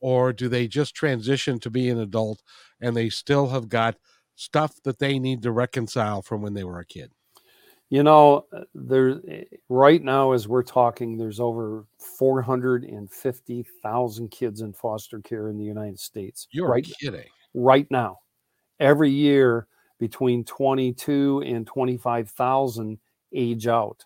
or 0.02 0.34
do 0.34 0.48
they 0.48 0.68
just 0.68 0.94
transition 0.94 1.58
to 1.60 1.72
be 1.72 1.90
an 1.90 2.00
adult 2.00 2.44
and 2.80 2.96
they 2.96 3.10
still 3.10 3.48
have 3.48 3.68
got 3.68 3.96
stuff 4.36 4.76
that 4.84 5.00
they 5.00 5.18
need 5.18 5.42
to 5.42 5.52
reconcile 5.52 6.22
from 6.22 6.44
when 6.44 6.54
they 6.54 6.64
were 6.64 6.78
a 6.80 6.86
kid? 6.86 7.12
You 7.90 8.04
know, 8.04 8.46
uh, 8.52 8.66
there 8.74 9.22
eh, 9.28 9.44
right 9.70 10.04
now 10.04 10.34
as 10.34 10.48
we're 10.48 10.64
talking, 10.64 11.18
there's 11.18 11.40
over 11.40 11.86
450,000 12.18 14.32
kids 14.32 14.62
in 14.62 14.74
foster 14.74 15.20
care 15.22 15.50
in 15.50 15.58
the 15.58 15.66
United 15.66 16.00
States. 16.00 16.48
You're 16.52 16.70
right, 16.70 16.88
kidding. 17.00 17.26
Right 17.54 17.88
now. 17.90 18.20
Every 18.80 19.10
year 19.10 19.68
between 20.00 20.44
22 20.44 21.44
and 21.46 21.66
25,000 21.66 23.00
age 23.36 23.68
out 23.68 24.06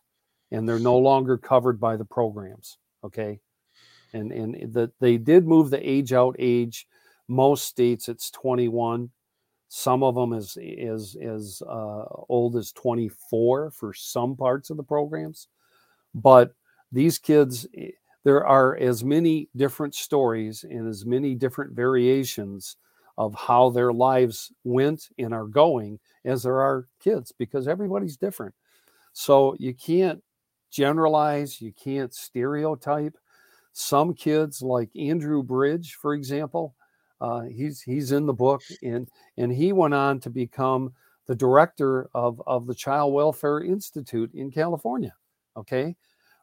and 0.51 0.67
they're 0.67 0.79
no 0.79 0.97
longer 0.97 1.37
covered 1.37 1.79
by 1.79 1.95
the 1.95 2.05
programs, 2.05 2.77
okay? 3.03 3.39
And 4.13 4.31
and 4.31 4.73
the, 4.73 4.91
they 4.99 5.17
did 5.17 5.45
move 5.45 5.69
the 5.69 5.89
age 5.89 6.13
out 6.13 6.35
age. 6.39 6.87
Most 7.27 7.65
states 7.65 8.09
it's 8.09 8.31
21 8.31 9.11
some 9.69 10.01
of 10.01 10.15
them 10.15 10.33
as 10.33 10.57
as 10.57 11.15
as 11.21 11.61
uh, 11.67 12.03
old 12.27 12.57
as 12.57 12.71
24 12.73 13.71
for 13.71 13.93
some 13.93 14.35
parts 14.35 14.71
of 14.71 14.77
the 14.77 14.83
programs. 14.83 15.47
But 16.13 16.53
these 16.91 17.19
kids 17.19 17.67
eh, 17.77 17.91
there 18.25 18.45
are 18.45 18.75
as 18.75 19.03
many 19.03 19.47
different 19.55 19.95
stories 19.95 20.65
and 20.67 20.87
as 20.87 21.05
many 21.05 21.35
different 21.35 21.73
variations 21.73 22.75
of 23.17 23.33
how 23.35 23.69
their 23.69 23.93
lives 23.93 24.51
went 24.63 25.07
and 25.17 25.33
are 25.33 25.45
going 25.45 25.99
as 26.25 26.43
there 26.43 26.59
are 26.59 26.87
kids 26.99 27.31
because 27.37 27.67
everybody's 27.67 28.17
different 28.17 28.53
so 29.19 29.55
you 29.59 29.73
can't 29.73 30.21
generalize 30.71 31.61
you 31.61 31.73
can't 31.73 32.13
stereotype 32.13 33.17
some 33.73 34.13
kids 34.13 34.61
like 34.61 34.89
andrew 34.95 35.41
bridge 35.43 35.95
for 35.95 36.13
example 36.13 36.75
uh, 37.21 37.41
he's 37.41 37.81
he's 37.81 38.11
in 38.11 38.25
the 38.25 38.33
book, 38.33 38.61
and 38.81 39.07
and 39.37 39.51
he 39.51 39.73
went 39.73 39.93
on 39.93 40.19
to 40.21 40.29
become 40.29 40.93
the 41.27 41.35
director 41.35 42.09
of 42.13 42.41
of 42.47 42.65
the 42.65 42.75
Child 42.75 43.13
Welfare 43.13 43.61
Institute 43.61 44.31
in 44.33 44.51
California. 44.51 45.13
Okay, 45.57 45.95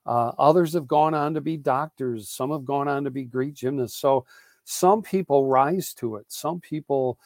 uh, 0.04 0.32
others 0.38 0.74
have 0.74 0.86
gone 0.86 1.14
on 1.14 1.34
to 1.34 1.40
be 1.40 1.56
doctors. 1.56 2.28
Some 2.28 2.50
have 2.50 2.64
gone 2.64 2.88
on 2.88 3.04
to 3.04 3.10
be 3.10 3.24
great 3.24 3.54
gymnasts. 3.54 3.98
So 3.98 4.26
some 4.64 5.00
people 5.00 5.46
rise 5.46 5.94
to 5.94 6.16
it. 6.16 6.26
Some 6.28 6.60
people 6.60 7.18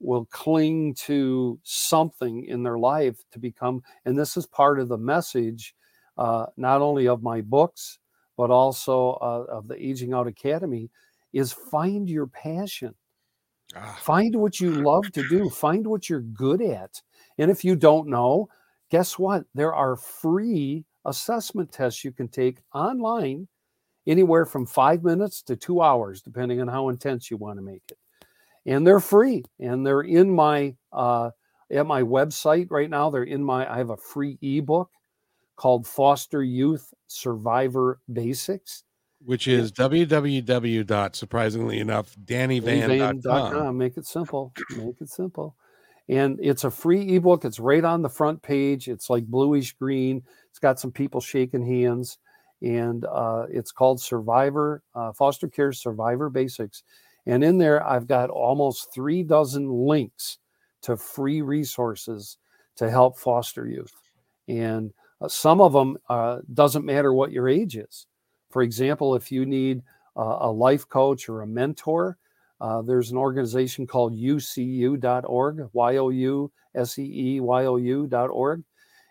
will 0.00 0.26
cling 0.26 0.94
to 0.94 1.58
something 1.62 2.44
in 2.44 2.62
their 2.62 2.78
life 2.78 3.18
to 3.32 3.38
become, 3.38 3.82
and 4.04 4.18
this 4.18 4.36
is 4.36 4.46
part 4.46 4.78
of 4.78 4.88
the 4.88 4.98
message, 4.98 5.74
uh, 6.16 6.46
not 6.56 6.80
only 6.80 7.08
of 7.08 7.22
my 7.22 7.40
books 7.40 7.98
but 8.38 8.50
also 8.50 9.18
uh, 9.20 9.52
of 9.52 9.68
the 9.68 9.74
Aging 9.84 10.14
Out 10.14 10.28
Academy 10.28 10.88
is 11.34 11.52
find 11.52 12.08
your 12.08 12.28
passion. 12.28 12.94
Ah. 13.76 13.98
Find 14.00 14.34
what 14.36 14.60
you 14.60 14.70
love 14.70 15.10
to 15.12 15.28
do. 15.28 15.50
Find 15.50 15.86
what 15.86 16.08
you're 16.08 16.20
good 16.20 16.62
at. 16.62 17.02
And 17.36 17.50
if 17.50 17.64
you 17.64 17.76
don't 17.76 18.08
know, 18.08 18.48
guess 18.90 19.18
what? 19.18 19.44
There 19.54 19.74
are 19.74 19.96
free 19.96 20.86
assessment 21.04 21.72
tests 21.72 22.04
you 22.04 22.12
can 22.12 22.28
take 22.28 22.58
online 22.72 23.48
anywhere 24.06 24.46
from 24.46 24.64
five 24.64 25.02
minutes 25.02 25.42
to 25.42 25.56
two 25.56 25.82
hours, 25.82 26.22
depending 26.22 26.60
on 26.60 26.68
how 26.68 26.88
intense 26.88 27.30
you 27.30 27.36
want 27.36 27.58
to 27.58 27.62
make 27.62 27.82
it. 27.90 27.98
And 28.66 28.86
they're 28.86 29.00
free, 29.00 29.44
and 29.58 29.86
they're 29.86 30.02
in 30.02 30.30
my 30.30 30.74
uh, 30.92 31.30
at 31.70 31.86
my 31.86 32.02
website 32.02 32.66
right 32.70 32.90
now. 32.90 33.10
They're 33.10 33.22
in 33.22 33.42
my. 33.42 33.70
I 33.72 33.78
have 33.78 33.90
a 33.90 33.96
free 33.96 34.38
ebook 34.42 34.90
called 35.56 35.86
Foster 35.86 36.42
Youth 36.42 36.92
Survivor 37.06 38.00
Basics 38.12 38.84
which 39.24 39.48
is 39.48 39.72
www. 39.72 41.16
surprisingly 41.16 41.80
enough, 41.80 42.16
dannyvan.com. 42.24 43.76
Make 43.76 43.96
it 43.96 44.06
simple. 44.06 44.52
Make 44.76 45.00
it 45.00 45.10
simple. 45.10 45.56
And 46.08 46.38
it's 46.40 46.64
a 46.64 46.70
free 46.70 47.16
ebook. 47.16 47.44
It's 47.44 47.60
right 47.60 47.84
on 47.84 48.02
the 48.02 48.08
front 48.08 48.42
page. 48.42 48.88
It's 48.88 49.10
like 49.10 49.26
bluish 49.26 49.72
green. 49.74 50.22
It's 50.50 50.58
got 50.58 50.80
some 50.80 50.92
people 50.92 51.20
shaking 51.20 51.66
hands. 51.66 52.18
And 52.62 53.04
uh, 53.04 53.46
it's 53.50 53.72
called 53.72 54.00
Survivor, 54.00 54.82
uh, 54.94 55.12
Foster 55.12 55.48
Care 55.48 55.72
Survivor 55.72 56.30
Basics. 56.30 56.82
And 57.28 57.44
in 57.44 57.58
there, 57.58 57.86
I've 57.86 58.06
got 58.06 58.30
almost 58.30 58.92
three 58.92 59.22
dozen 59.22 59.68
links 59.70 60.38
to 60.82 60.96
free 60.96 61.42
resources 61.42 62.38
to 62.76 62.90
help 62.90 63.18
foster 63.18 63.66
youth. 63.66 63.92
And 64.48 64.94
uh, 65.20 65.28
some 65.28 65.60
of 65.60 65.74
them 65.74 65.98
uh, 66.08 66.38
doesn't 66.54 66.86
matter 66.86 67.12
what 67.12 67.30
your 67.30 67.46
age 67.46 67.76
is. 67.76 68.06
For 68.50 68.62
example, 68.62 69.14
if 69.14 69.30
you 69.30 69.44
need 69.44 69.82
uh, 70.16 70.38
a 70.40 70.50
life 70.50 70.88
coach 70.88 71.28
or 71.28 71.42
a 71.42 71.46
mentor, 71.46 72.16
uh, 72.62 72.80
there's 72.80 73.10
an 73.10 73.18
organization 73.18 73.86
called 73.86 74.14
youseeyou.org, 74.16 75.68
Y 75.74 75.96
O 75.98 76.08
U 76.08 76.50
S 76.74 76.98
E 76.98 77.34
E 77.36 77.40
Y 77.40 77.66
O 77.66 77.76
U.org, 77.76 78.64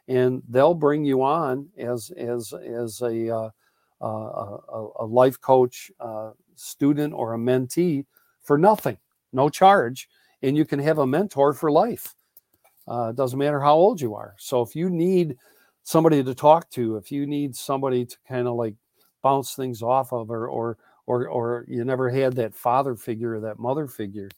and 0.08 0.42
they'll 0.50 0.74
bring 0.74 1.06
you 1.06 1.22
on 1.22 1.70
as 1.78 2.12
as 2.18 2.52
as 2.54 3.00
a 3.02 3.34
uh 3.34 3.50
a, 4.06 4.58
a, 5.00 5.06
life 5.06 5.40
coach 5.42 5.92
student 6.56 7.14
or 7.14 7.34
a 7.34 7.38
mentee 7.38 8.06
for 8.42 8.58
nothing, 8.58 8.98
no 9.34 9.50
charge, 9.50 10.08
and 10.42 10.56
you 10.56 10.66
can 10.66 10.80
have 10.80 11.00
a 11.00 11.08
mentor 11.08 11.54
for 11.54 11.72
life. 11.72 12.14
Uh, 12.88 13.12
doesn't 13.12 13.40
matter 13.40 13.60
how 13.60 13.76
old 13.76 14.00
you 14.00 14.16
are. 14.16 14.36
So 14.38 14.62
if 14.62 14.76
you 14.76 14.90
need 14.90 15.38
somebody 15.84 16.24
to 16.24 16.34
talk 16.34 16.70
to, 16.72 16.98
if 16.98 17.12
you 17.12 17.26
need 17.26 17.56
somebody 17.56 18.06
to 18.06 18.18
kind 18.28 18.48
of 18.48 18.56
like 18.56 18.76
bounce 19.24 19.56
things 19.56 19.82
off 19.82 20.14
of 20.14 20.30
or 20.30 20.48
or 20.48 20.78
or 21.06 21.28
or 21.28 21.66
you 21.68 21.84
never 21.84 22.10
had 22.10 22.34
that 22.36 22.54
father 22.54 22.96
figure 22.96 23.36
or 23.36 23.40
that 23.40 23.60
mother 23.60 23.88
figure 23.88 24.30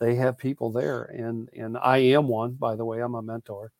they 0.00 0.14
have 0.14 0.38
people 0.38 0.72
there 0.72 1.04
and 1.04 1.48
and 1.56 1.76
i 1.78 1.98
am 1.98 2.26
one 2.26 2.52
by 2.52 2.74
the 2.74 2.84
way 2.84 3.00
i'm 3.00 3.14
a 3.14 3.22
mentor 3.22 3.72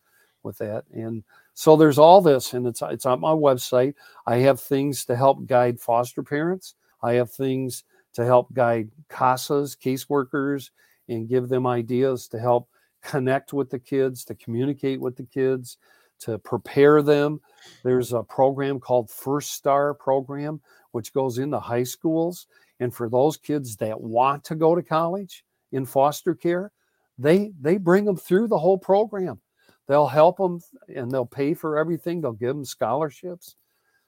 with 0.45 0.59
that 0.59 0.85
and 0.93 1.23
so 1.55 1.77
there's 1.77 1.99
all 1.99 2.21
this 2.21 2.55
and 2.55 2.67
it's 2.67 2.83
it's 2.83 3.07
on 3.07 3.21
my 3.21 3.33
website 3.33 3.95
i 4.27 4.37
have 4.37 4.61
things 4.61 5.05
to 5.05 5.17
help 5.17 5.47
guide 5.47 5.79
foster 5.79 6.23
parents 6.23 6.75
i 7.03 7.13
have 7.13 7.31
things 7.31 7.85
to 8.13 8.25
help 8.25 8.53
guide 8.53 8.91
casas 9.09 9.77
caseworkers 9.77 10.71
and 11.09 11.29
give 11.29 11.49
them 11.49 11.67
ideas 11.67 12.29
to 12.29 12.39
help 12.39 12.69
connect 13.03 13.53
with 13.53 13.71
the 13.71 13.79
kids 13.79 14.25
to 14.25 14.35
communicate 14.35 15.01
with 15.01 15.17
the 15.17 15.25
kids 15.25 15.79
to 16.23 16.39
prepare 16.39 17.03
them. 17.03 17.41
There's 17.83 18.13
a 18.13 18.23
program 18.23 18.79
called 18.79 19.11
First 19.11 19.53
Star 19.53 19.93
program, 19.93 20.61
which 20.93 21.13
goes 21.13 21.39
into 21.39 21.59
high 21.59 21.83
schools. 21.83 22.47
And 22.81 22.95
for 22.95 23.09
those 23.09 23.37
kids 23.37 23.77
that 23.77 24.01
want 24.01 24.45
to 24.45 24.55
go 24.55 24.75
to 24.75 24.83
college 24.83 25.45
in 25.73 25.85
foster 25.85 26.35
care, 26.35 26.73
they 27.19 27.53
they 27.61 27.77
bring 27.77 28.05
them 28.05 28.17
through 28.17 28.49
the 28.49 28.59
whole 28.59 28.79
program. 28.79 29.41
They'll 29.89 30.07
help 30.07 30.39
them 30.39 30.61
and 30.95 31.11
they'll 31.11 31.27
pay 31.27 31.55
for 31.55 31.79
everything. 31.79 32.21
They'll 32.21 32.33
give 32.33 32.55
them 32.55 32.65
scholarships. 32.65 33.57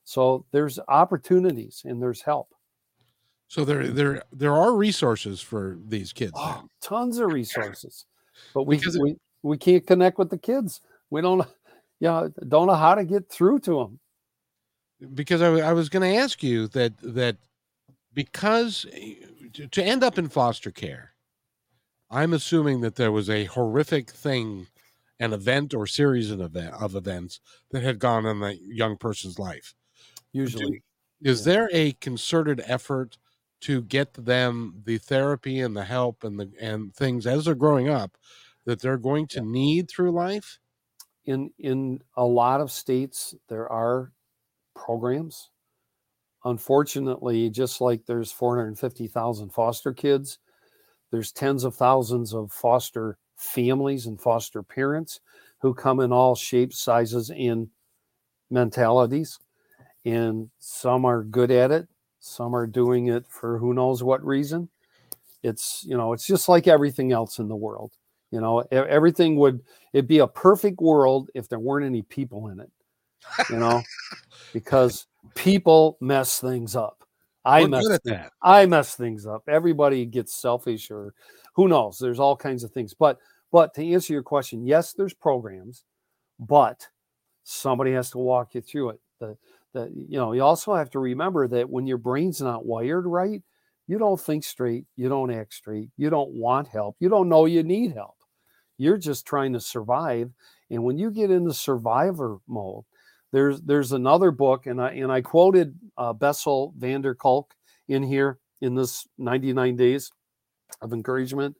So 0.04 0.44
there's 0.52 0.78
opportunities 0.88 1.82
and 1.84 2.00
there's 2.00 2.22
help. 2.22 2.54
So 3.48 3.64
there 3.64 3.88
there 3.88 4.22
there 4.32 4.54
are 4.54 4.74
resources 4.74 5.40
for 5.40 5.78
these 5.86 6.12
kids. 6.12 6.32
Oh, 6.34 6.64
tons 6.80 7.18
of 7.18 7.32
resources. 7.32 8.06
But 8.52 8.64
we, 8.64 8.80
we 9.00 9.16
we 9.42 9.58
can't 9.58 9.86
connect 9.86 10.18
with 10.18 10.30
the 10.30 10.38
kids. 10.38 10.80
We 11.10 11.20
don't 11.20 11.46
you 12.00 12.08
know, 12.08 12.32
don't 12.48 12.66
know 12.66 12.74
how 12.74 12.94
to 12.94 13.04
get 13.04 13.28
through 13.30 13.60
to 13.60 13.78
them. 13.78 14.00
Because 15.14 15.42
I, 15.42 15.48
I 15.68 15.72
was 15.72 15.88
going 15.88 16.02
to 16.02 16.18
ask 16.18 16.42
you 16.42 16.68
that 16.68 16.92
that 17.02 17.36
because 18.12 18.86
eh, 18.92 19.14
to 19.70 19.82
end 19.82 20.02
up 20.02 20.18
in 20.18 20.28
foster 20.28 20.70
care, 20.70 21.14
I'm 22.10 22.32
assuming 22.32 22.80
that 22.82 22.96
there 22.96 23.12
was 23.12 23.28
a 23.28 23.44
horrific 23.44 24.10
thing, 24.10 24.68
an 25.24 25.32
event 25.32 25.74
or 25.74 25.86
series 25.86 26.30
of, 26.30 26.40
event, 26.40 26.74
of 26.74 26.94
events 26.94 27.40
that 27.70 27.82
had 27.82 27.98
gone 27.98 28.26
on 28.26 28.40
that 28.40 28.60
young 28.60 28.96
person's 28.96 29.38
life. 29.38 29.74
Usually, 30.32 30.82
is 31.22 31.46
yeah. 31.46 31.52
there 31.52 31.70
a 31.72 31.92
concerted 31.92 32.62
effort 32.66 33.18
to 33.62 33.82
get 33.82 34.12
them 34.14 34.82
the 34.84 34.98
therapy 34.98 35.60
and 35.60 35.76
the 35.76 35.84
help 35.84 36.24
and 36.24 36.38
the 36.38 36.50
and 36.60 36.94
things 36.94 37.26
as 37.26 37.44
they're 37.44 37.54
growing 37.54 37.88
up 37.88 38.16
that 38.66 38.80
they're 38.80 38.98
going 38.98 39.26
to 39.28 39.40
yeah. 39.40 39.46
need 39.46 39.88
through 39.88 40.10
life? 40.10 40.58
in 41.26 41.50
in 41.58 42.00
a 42.16 42.24
lot 42.24 42.60
of 42.60 42.70
states 42.70 43.34
there 43.48 43.70
are 43.70 44.12
programs 44.74 45.50
unfortunately 46.44 47.48
just 47.48 47.80
like 47.80 48.04
there's 48.06 48.30
450,000 48.32 49.50
foster 49.50 49.92
kids 49.92 50.38
there's 51.10 51.32
tens 51.32 51.64
of 51.64 51.74
thousands 51.74 52.34
of 52.34 52.52
foster 52.52 53.16
families 53.36 54.06
and 54.06 54.20
foster 54.20 54.62
parents 54.62 55.20
who 55.60 55.74
come 55.74 56.00
in 56.00 56.12
all 56.12 56.34
shapes 56.34 56.80
sizes 56.80 57.30
and 57.30 57.68
mentalities 58.50 59.38
and 60.04 60.50
some 60.58 61.04
are 61.04 61.24
good 61.24 61.50
at 61.50 61.70
it 61.70 61.88
some 62.20 62.54
are 62.54 62.66
doing 62.66 63.08
it 63.08 63.26
for 63.28 63.58
who 63.58 63.74
knows 63.74 64.02
what 64.02 64.24
reason 64.24 64.68
it's 65.42 65.84
you 65.86 65.96
know 65.96 66.12
it's 66.12 66.26
just 66.26 66.48
like 66.48 66.68
everything 66.68 67.12
else 67.12 67.38
in 67.38 67.48
the 67.48 67.56
world 67.56 67.92
you 68.34 68.40
know, 68.40 68.64
everything 68.72 69.36
would 69.36 69.62
it'd 69.92 70.08
be 70.08 70.18
a 70.18 70.26
perfect 70.26 70.80
world 70.80 71.30
if 71.36 71.48
there 71.48 71.60
weren't 71.60 71.86
any 71.86 72.02
people 72.02 72.48
in 72.48 72.58
it. 72.58 72.70
You 73.48 73.58
know, 73.58 73.80
because 74.52 75.06
people 75.36 75.96
mess 76.00 76.40
things 76.40 76.74
up. 76.74 77.03
I 77.44 77.62
We're 77.62 77.68
mess 77.68 77.98
things, 78.04 78.30
I 78.42 78.66
mess 78.66 78.94
things 78.96 79.26
up. 79.26 79.44
Everybody 79.48 80.06
gets 80.06 80.34
selfish 80.34 80.90
or 80.90 81.14
who 81.54 81.68
knows. 81.68 81.98
There's 81.98 82.20
all 82.20 82.36
kinds 82.36 82.64
of 82.64 82.70
things. 82.70 82.94
But 82.94 83.18
but 83.52 83.74
to 83.74 83.86
answer 83.92 84.12
your 84.12 84.22
question, 84.22 84.66
yes, 84.66 84.94
there's 84.94 85.14
programs, 85.14 85.84
but 86.40 86.88
somebody 87.44 87.92
has 87.92 88.10
to 88.10 88.18
walk 88.18 88.54
you 88.54 88.60
through 88.60 88.90
it. 88.90 89.00
The 89.20 89.36
the 89.72 89.90
you 89.94 90.18
know, 90.18 90.32
you 90.32 90.42
also 90.42 90.74
have 90.74 90.90
to 90.90 90.98
remember 90.98 91.46
that 91.48 91.68
when 91.68 91.86
your 91.86 91.98
brain's 91.98 92.40
not 92.40 92.66
wired 92.66 93.06
right, 93.06 93.42
you 93.86 93.98
don't 93.98 94.20
think 94.20 94.44
straight, 94.44 94.86
you 94.96 95.08
don't 95.08 95.30
act 95.30 95.52
straight, 95.54 95.90
you 95.96 96.10
don't 96.10 96.32
want 96.32 96.68
help, 96.68 96.96
you 97.00 97.08
don't 97.08 97.28
know 97.28 97.44
you 97.46 97.62
need 97.62 97.92
help. 97.92 98.16
You're 98.78 98.98
just 98.98 99.26
trying 99.26 99.52
to 99.52 99.60
survive. 99.60 100.30
And 100.70 100.82
when 100.82 100.98
you 100.98 101.10
get 101.10 101.30
into 101.30 101.52
survivor 101.52 102.38
mode, 102.48 102.84
there's 103.34 103.60
there's 103.62 103.90
another 103.90 104.30
book, 104.30 104.66
and 104.66 104.80
I 104.80 104.90
and 104.90 105.10
I 105.10 105.20
quoted 105.20 105.74
uh, 105.98 106.12
Bessel 106.12 106.72
van 106.78 107.00
der 107.00 107.14
Kolk 107.14 107.52
in 107.88 108.04
here 108.04 108.38
in 108.60 108.76
this 108.76 109.08
99 109.18 109.74
days 109.74 110.12
of 110.80 110.92
encouragement. 110.92 111.56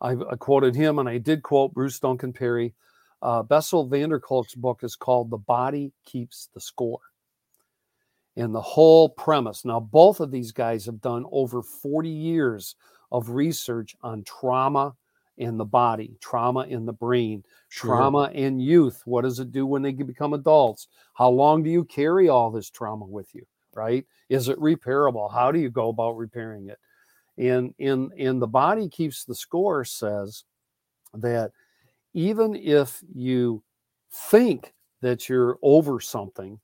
I, 0.00 0.10
I 0.12 0.34
quoted 0.36 0.74
him, 0.74 0.98
and 0.98 1.08
I 1.08 1.18
did 1.18 1.44
quote 1.44 1.72
Bruce 1.72 2.00
Duncan 2.00 2.32
Perry. 2.32 2.74
Uh, 3.22 3.44
Bessel 3.44 3.86
van 3.86 4.08
der 4.08 4.18
Kolk's 4.18 4.56
book 4.56 4.80
is 4.82 4.96
called 4.96 5.30
"The 5.30 5.38
Body 5.38 5.92
Keeps 6.04 6.48
the 6.52 6.60
Score." 6.60 6.98
And 8.36 8.52
the 8.52 8.60
whole 8.60 9.08
premise. 9.08 9.64
Now, 9.64 9.78
both 9.78 10.18
of 10.18 10.32
these 10.32 10.50
guys 10.50 10.84
have 10.86 11.00
done 11.00 11.24
over 11.30 11.62
40 11.62 12.08
years 12.08 12.74
of 13.12 13.30
research 13.30 13.94
on 14.02 14.24
trauma 14.24 14.96
in 15.36 15.58
the 15.58 15.64
body, 15.64 16.16
trauma 16.20 16.60
in 16.62 16.86
the 16.86 16.92
brain, 16.92 17.44
sure. 17.68 17.96
trauma 17.96 18.30
in 18.32 18.60
youth. 18.60 19.02
What 19.04 19.22
does 19.22 19.40
it 19.40 19.52
do 19.52 19.66
when 19.66 19.82
they 19.82 19.92
become 19.92 20.32
adults? 20.32 20.88
How 21.14 21.28
long 21.28 21.62
do 21.62 21.70
you 21.70 21.84
carry 21.84 22.28
all 22.28 22.50
this 22.50 22.70
trauma 22.70 23.04
with 23.04 23.34
you? 23.34 23.46
Right? 23.74 24.06
Is 24.28 24.48
it 24.48 24.58
repairable? 24.58 25.32
How 25.32 25.50
do 25.50 25.58
you 25.58 25.70
go 25.70 25.88
about 25.88 26.16
repairing 26.16 26.68
it? 26.68 26.78
And 27.36 27.74
in 27.78 28.10
in 28.16 28.38
the 28.38 28.46
body 28.46 28.88
keeps 28.88 29.24
the 29.24 29.34
score 29.34 29.84
says 29.84 30.44
that 31.14 31.50
even 32.12 32.54
if 32.54 33.02
you 33.12 33.64
think 34.12 34.72
that 35.00 35.28
you're 35.28 35.58
over 35.62 35.98
something, 36.00 36.60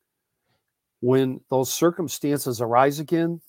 when 1.00 1.40
those 1.50 1.72
circumstances 1.72 2.60
arise 2.60 3.00
again, 3.00 3.40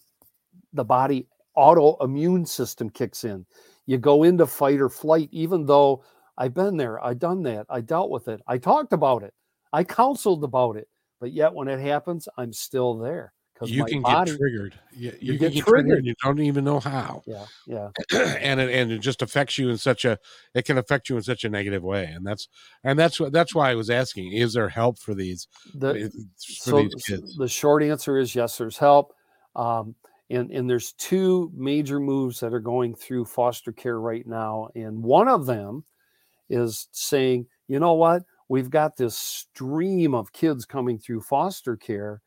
the 0.73 0.83
body 0.83 1.27
autoimmune 1.55 2.47
system 2.47 2.89
kicks 2.89 3.23
in 3.23 3.45
you 3.91 3.97
go 3.97 4.23
into 4.23 4.47
fight 4.47 4.79
or 4.79 4.87
flight, 4.87 5.27
even 5.31 5.65
though 5.65 6.03
I've 6.37 6.53
been 6.53 6.77
there, 6.77 7.03
I've 7.03 7.19
done 7.19 7.43
that, 7.43 7.65
I 7.69 7.81
dealt 7.81 8.09
with 8.09 8.29
it, 8.29 8.41
I 8.47 8.57
talked 8.57 8.93
about 8.93 9.21
it, 9.21 9.33
I 9.73 9.83
counseled 9.83 10.45
about 10.45 10.77
it, 10.77 10.87
but 11.19 11.33
yet 11.33 11.53
when 11.53 11.67
it 11.67 11.79
happens, 11.81 12.29
I'm 12.37 12.53
still 12.53 12.97
there 12.97 13.33
because 13.53 13.69
you 13.69 13.83
can 13.83 14.01
body, 14.01 14.31
get 14.31 14.39
triggered. 14.39 14.79
You, 14.93 15.11
you, 15.19 15.33
you 15.33 15.37
get, 15.37 15.53
get 15.53 15.65
triggered. 15.65 15.87
triggered. 15.87 16.05
You 16.05 16.15
don't 16.23 16.39
even 16.39 16.63
know 16.63 16.79
how. 16.79 17.21
Yeah, 17.27 17.45
yeah. 17.67 17.89
and 18.39 18.61
it 18.61 18.73
and 18.73 18.91
it 18.93 18.99
just 18.99 19.21
affects 19.21 19.57
you 19.57 19.69
in 19.69 19.77
such 19.77 20.05
a 20.05 20.17
it 20.55 20.65
can 20.65 20.77
affect 20.77 21.09
you 21.09 21.17
in 21.17 21.21
such 21.21 21.43
a 21.43 21.49
negative 21.49 21.83
way, 21.83 22.05
and 22.05 22.25
that's 22.25 22.47
and 22.83 22.97
that's 22.97 23.19
what 23.19 23.33
that's 23.33 23.53
why 23.53 23.71
I 23.71 23.75
was 23.75 23.89
asking: 23.89 24.31
Is 24.31 24.53
there 24.53 24.69
help 24.69 24.99
for 24.99 25.13
these? 25.13 25.47
The, 25.75 26.09
for 26.09 26.71
so 26.71 26.77
these 26.77 26.95
kids? 27.07 27.35
The 27.35 27.47
short 27.47 27.83
answer 27.83 28.17
is 28.17 28.33
yes. 28.33 28.57
There's 28.57 28.77
help. 28.77 29.13
Um, 29.55 29.95
and, 30.31 30.51
and 30.51 30.69
there's 30.69 30.93
two 30.93 31.51
major 31.55 31.99
moves 31.99 32.39
that 32.39 32.53
are 32.53 32.59
going 32.59 32.95
through 32.95 33.25
foster 33.25 33.71
care 33.71 33.99
right 33.99 34.25
now. 34.25 34.69
And 34.75 35.03
one 35.03 35.27
of 35.27 35.45
them 35.45 35.83
is 36.49 36.87
saying, 36.91 37.47
you 37.67 37.79
know 37.79 37.93
what? 37.93 38.23
We've 38.49 38.69
got 38.69 38.97
this 38.97 39.17
stream 39.17 40.13
of 40.13 40.33
kids 40.33 40.65
coming 40.65 40.97
through 40.97 41.21
foster 41.21 41.77
care. 41.77 42.21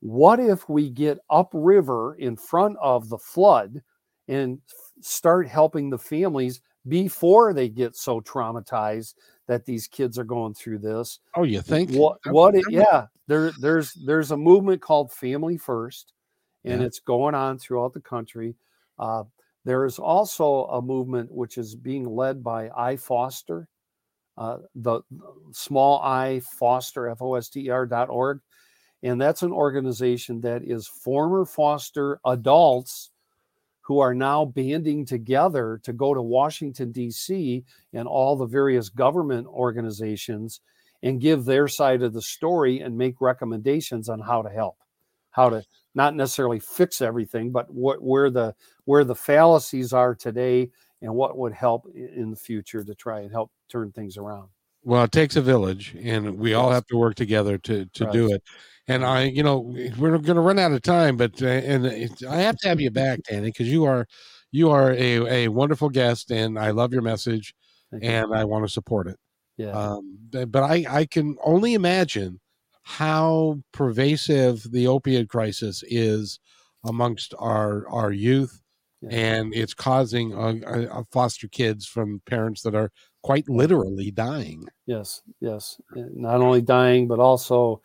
What 0.00 0.40
if 0.40 0.68
we 0.68 0.90
get 0.90 1.18
upriver 1.28 2.14
in 2.14 2.36
front 2.36 2.76
of 2.80 3.08
the 3.08 3.18
flood 3.18 3.82
and 4.28 4.60
start 5.00 5.48
helping 5.48 5.90
the 5.90 5.98
families 5.98 6.60
before 6.88 7.52
they 7.52 7.68
get 7.68 7.96
so 7.96 8.20
traumatized 8.20 9.14
that 9.46 9.64
these 9.64 9.88
kids 9.88 10.18
are 10.18 10.24
going 10.24 10.54
through 10.54 10.78
this. 10.78 11.18
Oh, 11.36 11.42
you 11.42 11.60
think? 11.60 11.90
What? 11.90 12.18
What? 12.26 12.54
It, 12.54 12.64
yeah, 12.70 13.06
there, 13.26 13.52
there's 13.60 13.92
there's 13.94 14.30
a 14.30 14.36
movement 14.36 14.80
called 14.80 15.12
Family 15.12 15.56
First, 15.58 16.12
and 16.64 16.80
yeah. 16.80 16.86
it's 16.86 17.00
going 17.00 17.34
on 17.34 17.58
throughout 17.58 17.92
the 17.92 18.00
country. 18.00 18.54
Uh, 18.98 19.24
there 19.64 19.84
is 19.84 19.98
also 19.98 20.64
a 20.66 20.82
movement 20.82 21.30
which 21.30 21.58
is 21.58 21.74
being 21.74 22.04
led 22.04 22.42
by 22.42 22.68
iFoster, 22.68 23.66
uh, 24.38 24.58
the 24.74 25.02
small 25.52 26.00
i 26.00 26.40
foster 26.58 27.08
f 27.08 27.20
o 27.20 27.34
s 27.34 27.48
t 27.48 27.66
e 27.66 27.70
r 27.70 27.86
dot 27.86 28.08
org, 28.08 28.40
and 29.02 29.20
that's 29.20 29.42
an 29.42 29.52
organization 29.52 30.40
that 30.40 30.62
is 30.62 30.86
former 30.86 31.44
foster 31.44 32.20
adults 32.24 33.10
who 33.82 33.98
are 33.98 34.14
now 34.14 34.44
banding 34.44 35.04
together 35.04 35.80
to 35.82 35.92
go 35.92 36.14
to 36.14 36.22
Washington, 36.22 36.92
D.C., 36.92 37.64
and 37.92 38.06
all 38.06 38.36
the 38.36 38.46
various 38.46 38.88
government 38.88 39.48
organizations 39.48 40.60
and 41.02 41.20
give 41.20 41.44
their 41.44 41.66
side 41.66 42.02
of 42.02 42.12
the 42.12 42.22
story 42.22 42.80
and 42.80 42.96
make 42.96 43.20
recommendations 43.20 44.08
on 44.08 44.20
how 44.20 44.42
to 44.42 44.48
help, 44.48 44.76
how 45.32 45.50
to 45.50 45.64
not 45.94 46.14
necessarily 46.14 46.60
fix 46.60 47.00
everything, 47.00 47.50
but 47.50 47.72
what 47.72 48.02
where 48.02 48.30
the 48.30 48.54
where 48.84 49.04
the 49.04 49.14
fallacies 49.14 49.92
are 49.92 50.14
today 50.14 50.70
and 51.02 51.14
what 51.14 51.38
would 51.38 51.52
help 51.52 51.86
in 51.94 52.30
the 52.30 52.36
future 52.36 52.84
to 52.84 52.94
try 52.94 53.20
and 53.20 53.32
help 53.32 53.50
turn 53.68 53.92
things 53.92 54.16
around. 54.16 54.48
Well, 54.82 55.04
it 55.04 55.12
takes 55.12 55.36
a 55.36 55.42
village, 55.42 55.94
and 56.00 56.38
we 56.38 56.54
all 56.54 56.70
have 56.70 56.86
to 56.86 56.96
work 56.96 57.14
together 57.14 57.58
to 57.58 57.86
to 57.86 58.04
right. 58.04 58.12
do 58.12 58.32
it. 58.32 58.42
And 58.88 59.04
I, 59.04 59.24
you 59.24 59.42
know, 59.42 59.58
we're 59.98 60.18
going 60.18 60.36
to 60.36 60.40
run 60.40 60.58
out 60.58 60.72
of 60.72 60.82
time, 60.82 61.16
but 61.16 61.42
uh, 61.42 61.46
and 61.46 61.86
I 62.28 62.36
have 62.36 62.56
to 62.58 62.68
have 62.68 62.80
you 62.80 62.90
back, 62.90 63.20
Danny, 63.28 63.48
because 63.48 63.68
you 63.68 63.84
are 63.84 64.06
you 64.52 64.70
are 64.70 64.92
a, 64.92 65.44
a 65.44 65.48
wonderful 65.48 65.90
guest, 65.90 66.30
and 66.30 66.58
I 66.58 66.70
love 66.70 66.92
your 66.92 67.02
message, 67.02 67.54
Thank 67.90 68.04
and 68.04 68.28
you. 68.30 68.34
I 68.34 68.44
want 68.44 68.64
to 68.64 68.72
support 68.72 69.06
it. 69.06 69.18
Yeah. 69.58 69.72
Um, 69.72 70.18
but 70.30 70.62
I 70.62 70.86
I 70.88 71.06
can 71.06 71.36
only 71.44 71.74
imagine 71.74 72.40
how 72.96 73.62
pervasive 73.72 74.66
the 74.72 74.88
opiate 74.88 75.28
crisis 75.28 75.84
is 75.86 76.40
amongst 76.84 77.34
our 77.38 77.88
our 77.88 78.10
youth, 78.10 78.60
yeah. 79.00 79.10
and 79.10 79.54
it's 79.54 79.74
causing 79.74 80.32
a 80.34 81.04
foster 81.12 81.46
kids 81.46 81.86
from 81.86 82.20
parents 82.26 82.62
that 82.62 82.74
are 82.74 82.90
quite 83.22 83.48
literally 83.48 84.10
dying. 84.10 84.64
Yes, 84.86 85.22
yes, 85.40 85.80
not 85.94 86.40
only 86.40 86.62
dying 86.62 87.06
but 87.06 87.20
also 87.20 87.80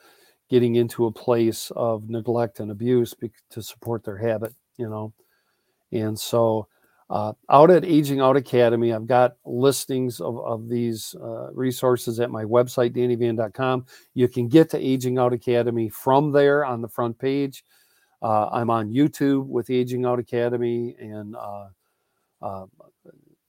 getting 0.49 0.75
into 0.75 1.05
a 1.05 1.11
place 1.11 1.71
of 1.75 2.09
neglect 2.09 2.59
and 2.59 2.71
abuse 2.71 3.13
to 3.51 3.61
support 3.61 4.03
their 4.03 4.17
habit, 4.17 4.53
you 4.77 4.89
know. 4.89 5.13
And 5.91 6.19
so, 6.19 6.67
uh, 7.09 7.33
out 7.49 7.69
at 7.69 7.85
Aging 7.85 8.19
Out 8.19 8.35
Academy, 8.35 8.91
I've 8.91 9.05
got 9.05 9.35
listings 9.45 10.19
of, 10.19 10.39
of 10.39 10.67
these 10.67 11.15
uh, 11.21 11.51
resources 11.53 12.19
at 12.19 12.31
my 12.31 12.43
website, 12.43 12.93
dannyvan.com. 12.93 13.85
You 14.15 14.27
can 14.27 14.47
get 14.47 14.69
to 14.71 14.79
Aging 14.79 15.19
Out 15.19 15.31
Academy 15.31 15.89
from 15.89 16.31
there 16.31 16.65
on 16.65 16.81
the 16.81 16.89
front 16.89 17.19
page. 17.19 17.63
Uh, 18.23 18.49
I'm 18.51 18.71
on 18.71 18.91
YouTube 18.91 19.45
with 19.45 19.69
Aging 19.69 20.05
Out 20.05 20.17
Academy, 20.17 20.95
and 20.99 21.35
uh, 21.35 21.67
uh, 22.41 22.65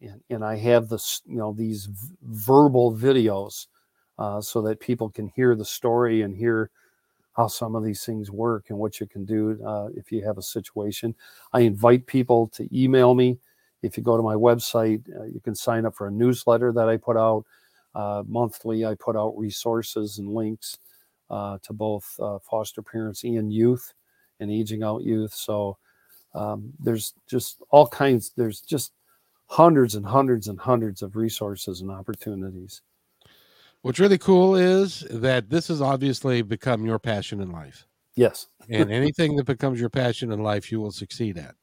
and, 0.02 0.20
and, 0.28 0.44
I 0.44 0.56
have 0.56 0.88
this, 0.88 1.22
you 1.26 1.38
know, 1.38 1.52
these 1.52 1.86
v- 1.86 2.14
verbal 2.22 2.94
videos 2.94 3.66
uh, 4.18 4.40
so 4.40 4.60
that 4.62 4.80
people 4.80 5.08
can 5.08 5.28
hear 5.34 5.54
the 5.54 5.64
story 5.64 6.22
and 6.22 6.36
hear 6.36 6.70
how 7.36 7.46
some 7.46 7.74
of 7.74 7.84
these 7.84 8.04
things 8.04 8.30
work 8.30 8.66
and 8.70 8.78
what 8.78 8.98
you 8.98 9.06
can 9.06 9.24
do 9.24 9.62
uh, 9.64 9.88
if 9.94 10.10
you 10.10 10.24
have 10.24 10.38
a 10.38 10.42
situation. 10.42 11.14
I 11.52 11.60
invite 11.60 12.06
people 12.06 12.48
to 12.48 12.68
email 12.76 13.14
me. 13.14 13.38
If 13.82 13.96
you 13.96 14.02
go 14.02 14.16
to 14.16 14.22
my 14.22 14.34
website, 14.34 15.02
uh, 15.14 15.24
you 15.24 15.40
can 15.40 15.54
sign 15.54 15.84
up 15.84 15.94
for 15.94 16.06
a 16.06 16.10
newsletter 16.10 16.72
that 16.72 16.88
I 16.88 16.96
put 16.96 17.16
out 17.16 17.44
uh, 17.94 18.22
monthly. 18.26 18.86
I 18.86 18.94
put 18.94 19.16
out 19.16 19.36
resources 19.36 20.18
and 20.18 20.32
links 20.32 20.78
uh, 21.28 21.58
to 21.62 21.72
both 21.72 22.08
uh, 22.20 22.38
foster 22.38 22.82
parents 22.82 23.22
and 23.24 23.52
youth 23.52 23.92
and 24.40 24.50
aging 24.50 24.82
out 24.82 25.02
youth. 25.02 25.34
So 25.34 25.76
um, 26.34 26.72
there's 26.78 27.14
just 27.28 27.62
all 27.70 27.86
kinds, 27.86 28.32
there's 28.36 28.60
just 28.60 28.92
hundreds 29.46 29.94
and 29.94 30.06
hundreds 30.06 30.48
and 30.48 30.58
hundreds 30.58 31.02
of 31.02 31.16
resources 31.16 31.80
and 31.82 31.90
opportunities. 31.90 32.82
What's 33.82 34.00
really 34.00 34.18
cool 34.18 34.56
is 34.56 35.00
that 35.10 35.48
this 35.48 35.68
has 35.68 35.80
obviously 35.80 36.42
become 36.42 36.84
your 36.84 36.98
passion 36.98 37.40
in 37.40 37.50
life. 37.50 37.86
Yes. 38.16 38.46
and 38.68 38.90
anything 38.90 39.36
that 39.36 39.44
becomes 39.44 39.78
your 39.78 39.90
passion 39.90 40.32
in 40.32 40.42
life, 40.42 40.72
you 40.72 40.80
will 40.80 40.92
succeed 40.92 41.38
at. 41.38 41.54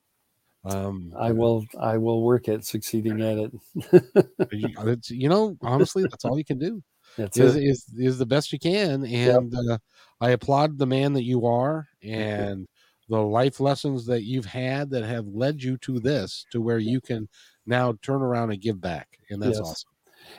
Um, 0.65 1.13
I 1.19 1.31
will. 1.31 1.65
I 1.77 1.97
will 1.97 2.23
work 2.23 2.47
at 2.47 2.63
succeeding 2.63 3.21
at 3.21 3.37
it. 3.37 5.09
you 5.09 5.27
know, 5.27 5.57
honestly, 5.61 6.03
that's 6.03 6.23
all 6.23 6.37
you 6.37 6.45
can 6.45 6.57
do. 6.57 6.81
That's 7.17 7.37
is, 7.37 7.55
is, 7.55 7.85
is 7.97 8.17
the 8.17 8.25
best 8.25 8.53
you 8.53 8.59
can, 8.59 9.05
and 9.05 9.51
yep. 9.51 9.61
uh, 9.69 9.77
I 10.21 10.31
applaud 10.31 10.77
the 10.77 10.87
man 10.87 11.13
that 11.13 11.23
you 11.23 11.45
are 11.45 11.87
and 12.01 12.67
the 13.09 13.19
life 13.19 13.59
lessons 13.59 14.05
that 14.05 14.23
you've 14.23 14.45
had 14.45 14.89
that 14.91 15.03
have 15.03 15.27
led 15.27 15.61
you 15.61 15.77
to 15.79 15.99
this, 15.99 16.45
to 16.51 16.61
where 16.61 16.79
you 16.79 17.01
can 17.01 17.27
now 17.65 17.93
turn 18.01 18.21
around 18.21 18.51
and 18.51 18.61
give 18.61 18.79
back, 18.79 19.19
and 19.29 19.41
that's 19.41 19.57
yes. 19.57 19.67
awesome. 19.67 19.91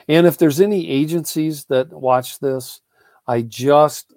And 0.07 0.27
if 0.27 0.37
there's 0.37 0.61
any 0.61 0.89
agencies 0.89 1.65
that 1.65 1.91
watch 1.91 2.39
this, 2.39 2.81
I 3.27 3.41
just 3.41 4.13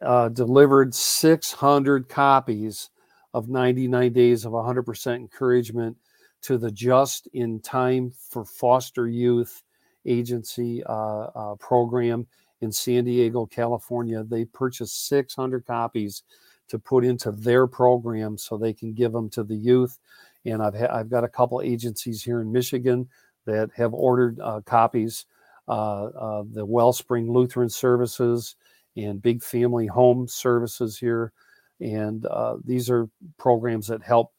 uh, 0.00 0.28
delivered 0.28 0.94
600 0.94 2.08
copies 2.08 2.90
of 3.34 3.48
99 3.48 4.12
Days 4.12 4.44
of 4.44 4.52
100% 4.52 5.16
Encouragement 5.16 5.96
to 6.42 6.56
the 6.56 6.70
Just 6.70 7.28
in 7.32 7.60
Time 7.60 8.12
for 8.30 8.44
Foster 8.44 9.08
Youth 9.08 9.62
Agency 10.06 10.82
uh, 10.84 11.26
uh, 11.34 11.54
program 11.56 12.26
in 12.60 12.72
San 12.72 13.04
Diego, 13.04 13.46
California. 13.46 14.22
They 14.24 14.44
purchased 14.44 15.08
600 15.08 15.66
copies 15.66 16.22
to 16.68 16.78
put 16.78 17.04
into 17.04 17.32
their 17.32 17.66
program 17.66 18.36
so 18.38 18.56
they 18.56 18.72
can 18.72 18.92
give 18.92 19.12
them 19.12 19.28
to 19.30 19.42
the 19.42 19.56
youth. 19.56 19.98
And 20.44 20.62
I've, 20.62 20.74
ha- 20.74 20.94
I've 20.94 21.10
got 21.10 21.24
a 21.24 21.28
couple 21.28 21.60
agencies 21.60 22.22
here 22.22 22.40
in 22.40 22.52
Michigan 22.52 23.08
that 23.48 23.70
have 23.74 23.92
ordered 23.92 24.38
uh, 24.40 24.60
copies. 24.64 25.26
Uh, 25.68 26.06
uh, 26.06 26.44
the 26.54 26.64
Wellspring 26.64 27.30
Lutheran 27.30 27.68
Services 27.68 28.56
and 28.96 29.20
Big 29.20 29.42
Family 29.42 29.86
Home 29.86 30.26
Services 30.26 30.98
here. 30.98 31.30
And 31.78 32.24
uh, 32.24 32.56
these 32.64 32.88
are 32.88 33.10
programs 33.36 33.86
that 33.88 34.02
help 34.02 34.32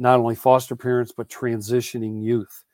not 0.00 0.18
only 0.18 0.34
foster 0.34 0.74
parents, 0.74 1.12
but 1.16 1.28
transitioning 1.28 2.20
youth. 2.20 2.64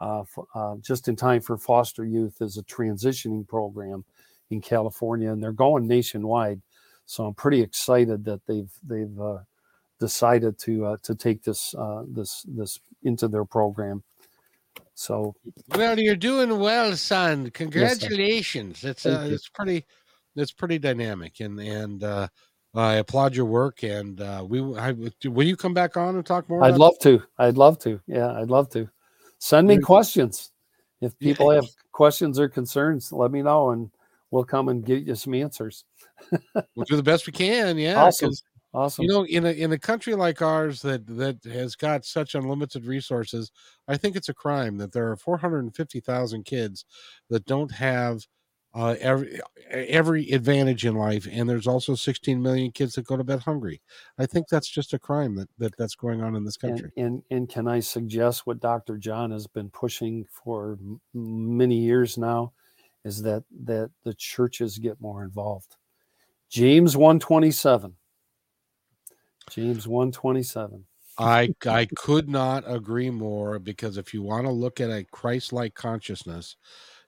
Uh, 0.00 0.24
uh, 0.56 0.74
just 0.80 1.06
in 1.06 1.14
time 1.14 1.40
for 1.40 1.56
foster 1.56 2.04
youth 2.04 2.38
is 2.40 2.58
a 2.58 2.62
transitioning 2.64 3.46
program 3.46 4.04
in 4.50 4.60
California, 4.60 5.30
and 5.30 5.40
they're 5.40 5.52
going 5.52 5.86
nationwide. 5.86 6.60
So 7.06 7.26
I'm 7.26 7.34
pretty 7.34 7.62
excited 7.62 8.24
that 8.24 8.44
they've 8.46 8.72
they've 8.82 9.16
decided 10.00 10.58
to 10.58 10.96
to 11.04 11.14
take 11.14 11.44
this 11.44 11.72
this 12.08 12.44
this 12.48 12.80
into 13.04 13.28
their 13.28 13.44
program. 13.44 14.02
So 14.94 15.34
well, 15.74 15.98
you're 15.98 16.16
doing 16.16 16.58
well, 16.58 16.94
son. 16.96 17.50
Congratulations. 17.50 18.82
Yes, 18.82 18.90
it's 18.90 19.06
uh, 19.06 19.28
it's 19.30 19.48
pretty 19.48 19.84
it's 20.36 20.52
pretty 20.52 20.78
dynamic, 20.78 21.40
and 21.40 21.58
and 21.58 22.04
uh, 22.04 22.28
I 22.74 22.94
applaud 22.94 23.34
your 23.34 23.46
work. 23.46 23.82
And 23.82 24.20
uh, 24.20 24.44
we 24.48 24.60
I, 24.76 24.92
will 25.24 25.46
you 25.46 25.56
come 25.56 25.74
back 25.74 25.96
on 25.96 26.14
and 26.16 26.24
talk 26.24 26.48
more? 26.48 26.62
I'd 26.62 26.78
love 26.78 26.98
to. 27.00 27.22
I'd 27.38 27.56
love 27.56 27.78
to. 27.80 28.00
Yeah, 28.06 28.32
I'd 28.32 28.50
love 28.50 28.70
to. 28.70 28.88
Send 29.38 29.66
me 29.68 29.78
questions. 29.78 30.52
If 31.00 31.18
people 31.18 31.52
yeah. 31.52 31.60
have 31.60 31.68
questions 31.92 32.38
or 32.38 32.48
concerns, 32.48 33.12
let 33.12 33.30
me 33.30 33.42
know, 33.42 33.70
and 33.70 33.90
we'll 34.30 34.44
come 34.44 34.68
and 34.68 34.84
get 34.84 35.02
you 35.02 35.14
some 35.16 35.34
answers. 35.34 35.84
we'll 36.54 36.86
do 36.86 36.96
the 36.96 37.02
best 37.02 37.26
we 37.26 37.32
can. 37.32 37.76
Yeah, 37.76 38.02
awesome. 38.02 38.32
Awesome. 38.74 39.04
You 39.04 39.08
know, 39.08 39.24
in 39.24 39.46
a 39.46 39.50
in 39.52 39.70
a 39.72 39.78
country 39.78 40.16
like 40.16 40.42
ours 40.42 40.82
that 40.82 41.06
that 41.16 41.44
has 41.44 41.76
got 41.76 42.04
such 42.04 42.34
unlimited 42.34 42.86
resources, 42.86 43.52
I 43.86 43.96
think 43.96 44.16
it's 44.16 44.28
a 44.28 44.34
crime 44.34 44.78
that 44.78 44.90
there 44.90 45.08
are 45.10 45.16
450,000 45.16 46.44
kids 46.44 46.84
that 47.30 47.44
don't 47.46 47.70
have 47.70 48.26
uh, 48.74 48.96
every 49.00 49.40
every 49.70 50.28
advantage 50.30 50.84
in 50.84 50.96
life, 50.96 51.28
and 51.30 51.48
there's 51.48 51.68
also 51.68 51.94
16 51.94 52.42
million 52.42 52.72
kids 52.72 52.96
that 52.96 53.06
go 53.06 53.16
to 53.16 53.22
bed 53.22 53.38
hungry. 53.38 53.80
I 54.18 54.26
think 54.26 54.48
that's 54.48 54.68
just 54.68 54.92
a 54.92 54.98
crime 54.98 55.36
that, 55.36 55.48
that 55.58 55.76
that's 55.78 55.94
going 55.94 56.20
on 56.20 56.34
in 56.34 56.44
this 56.44 56.56
country. 56.56 56.90
And, 56.96 57.06
and, 57.06 57.22
and 57.30 57.48
can 57.48 57.68
I 57.68 57.78
suggest 57.78 58.44
what 58.44 58.58
Dr. 58.58 58.98
John 58.98 59.30
has 59.30 59.46
been 59.46 59.70
pushing 59.70 60.26
for 60.28 60.78
many 61.12 61.76
years 61.76 62.18
now, 62.18 62.52
is 63.04 63.22
that 63.22 63.44
that 63.66 63.92
the 64.02 64.14
churches 64.14 64.78
get 64.78 65.00
more 65.00 65.22
involved. 65.22 65.76
James 66.50 66.96
127 66.96 67.94
James 69.50 69.86
127. 69.86 70.84
I 71.18 71.54
I 71.66 71.86
could 71.96 72.28
not 72.28 72.64
agree 72.66 73.10
more 73.10 73.58
because 73.58 73.96
if 73.96 74.12
you 74.12 74.22
want 74.22 74.46
to 74.46 74.52
look 74.52 74.80
at 74.80 74.90
a 74.90 75.04
Christ-like 75.04 75.74
consciousness, 75.74 76.56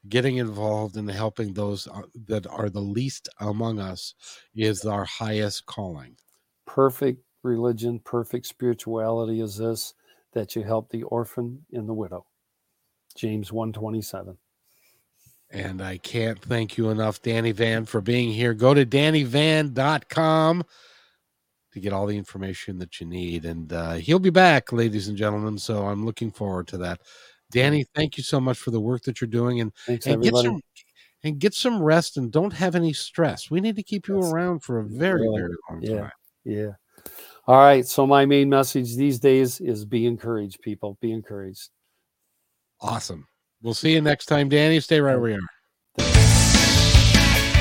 getting 0.09 0.37
involved 0.37 0.97
in 0.97 1.09
helping 1.09 1.53
those 1.53 1.89
uh, 1.89 2.03
that 2.27 2.47
are 2.47 2.71
the 2.71 2.81
least 2.81 3.29
among 3.41 3.81
us 3.81 4.15
is 4.55 4.85
our 4.85 5.05
highest 5.05 5.67
calling. 5.67 6.17
Perfect 6.67 7.23
religion, 7.43 7.99
perfect 8.01 8.47
spirituality 8.47 9.41
is 9.41 9.57
this 9.57 9.95
that 10.33 10.55
you 10.55 10.63
help 10.63 10.91
the 10.91 11.03
orphan 11.05 11.65
and 11.73 11.89
the 11.89 11.95
widow. 11.95 12.27
James 13.17 13.53
127. 13.53 14.37
And 15.51 15.81
I 15.81 15.97
can't 15.99 16.41
thank 16.43 16.77
you 16.77 16.91
enough, 16.91 17.23
Danny 17.23 17.53
Van, 17.53 17.87
for 17.87 18.01
being 18.01 18.33
here. 18.33 18.53
Go 18.53 18.75
to 18.75 18.85
dannyvan.com 18.85 20.65
to 21.77 21.81
get 21.81 21.93
all 21.93 22.07
the 22.07 22.17
information 22.17 22.79
that 22.79 22.99
you 23.01 23.07
need. 23.07 23.45
And 23.45 23.71
uh, 23.71 23.93
he'll 23.95 24.19
be 24.19 24.31
back, 24.31 24.73
ladies 24.73 25.09
and 25.09 25.17
gentlemen. 25.17 25.59
So 25.59 25.87
I'm 25.87 26.07
looking 26.07 26.31
forward 26.31 26.67
to 26.69 26.79
that. 26.79 27.03
Danny, 27.51 27.85
thank 27.95 28.17
you 28.17 28.23
so 28.23 28.41
much 28.41 28.57
for 28.57 28.71
the 28.71 28.81
work 28.81 29.03
that 29.03 29.21
you're 29.21 29.29
doing. 29.29 29.61
And, 29.61 29.75
Thanks, 29.87 30.07
and 30.07 30.23
get 30.23 30.35
some 30.35 30.63
and 31.23 31.39
get 31.39 31.53
some 31.53 31.83
rest 31.83 32.17
and 32.17 32.33
don't 32.33 32.53
have 32.55 32.75
any 32.75 32.95
stress. 32.95 33.51
We 33.51 33.61
need 33.61 33.77
to 33.77 33.83
keep 33.83 34.09
you 34.09 34.23
Yes. 34.23 34.33
around 34.33 34.61
for 34.61 34.79
a 34.79 34.85
very, 34.85 35.29
Right. 35.29 35.39
very 35.39 35.55
long 35.69 35.83
Yeah. 35.83 36.01
time. 36.01 36.11
Yeah. 36.45 36.71
All 37.47 37.59
right. 37.59 37.87
So 37.87 38.07
my 38.07 38.25
main 38.25 38.49
message 38.49 38.97
these 38.97 39.19
days 39.19 39.61
is 39.61 39.85
be 39.85 40.07
encouraged, 40.07 40.63
people. 40.63 40.97
Be 41.03 41.13
encouraged. 41.13 41.69
Awesome. 42.81 43.27
We'll 43.61 43.75
see 43.75 43.93
you 43.93 44.01
next 44.01 44.27
time, 44.27 44.49
Danny. 44.49 44.81
Stay 44.81 45.01
right 45.01 45.17
where 45.17 45.33
you 45.33 45.37
are. 45.99 46.05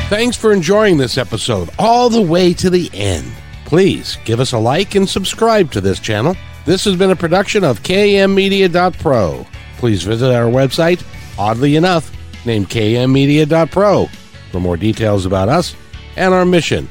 Thanks 0.08 0.38
for 0.38 0.54
enjoying 0.54 0.98
this 0.98 1.18
episode 1.18 1.70
all 1.78 2.10
the 2.10 2.22
way 2.22 2.54
to 2.54 2.70
the 2.70 2.90
end. 2.94 3.30
Please 3.66 4.18
give 4.26 4.40
us 4.40 4.54
a 4.54 4.58
like 4.58 4.96
and 4.96 5.10
subscribe 5.10 5.72
to 5.72 5.82
this 5.82 6.00
channel. 6.00 6.36
This 6.66 6.86
has 6.86 6.96
been 6.96 7.12
a 7.12 7.16
production 7.16 7.64
of 7.64 7.82
kmmedia.pro. 7.84 9.46
Please 9.78 10.04
visit 10.04 10.34
our 10.34 10.46
website, 10.46 11.04
oddly 11.38 11.76
enough, 11.76 12.12
named 12.46 12.70
kmmedia.pro, 12.70 14.06
for 14.52 14.60
more 14.60 14.78
details 14.78 15.26
about 15.26 15.50
us 15.50 15.76
and 16.16 16.34
our 16.34 16.46
mission, 16.46 16.88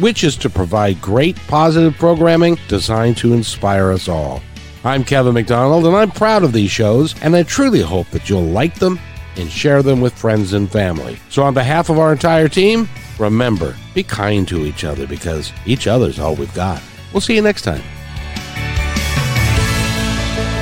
which 0.00 0.22
is 0.22 0.36
to 0.36 0.50
provide 0.50 1.00
great 1.00 1.36
positive 1.48 1.96
programming 1.96 2.58
designed 2.68 3.16
to 3.16 3.32
inspire 3.32 3.90
us 3.90 4.08
all. 4.08 4.42
I'm 4.84 5.04
Kevin 5.04 5.34
McDonald, 5.34 5.86
and 5.86 5.96
I'm 5.96 6.10
proud 6.10 6.44
of 6.44 6.52
these 6.52 6.70
shows, 6.70 7.20
and 7.22 7.34
I 7.34 7.42
truly 7.42 7.80
hope 7.82 8.08
that 8.10 8.30
you'll 8.30 8.42
like 8.44 8.76
them 8.76 9.00
and 9.36 9.50
share 9.50 9.82
them 9.82 10.00
with 10.00 10.12
friends 10.12 10.52
and 10.52 10.70
family. 10.70 11.18
So, 11.30 11.42
on 11.42 11.54
behalf 11.54 11.90
of 11.90 11.98
our 11.98 12.12
entire 12.12 12.48
team, 12.48 12.88
remember 13.18 13.76
be 13.94 14.02
kind 14.02 14.46
to 14.48 14.64
each 14.64 14.84
other 14.84 15.06
because 15.06 15.52
each 15.66 15.86
other's 15.86 16.18
all 16.18 16.34
we've 16.34 16.54
got. 16.54 16.82
We'll 17.12 17.20
see 17.20 17.34
you 17.34 17.42
next 17.42 17.62
time. 17.62 17.82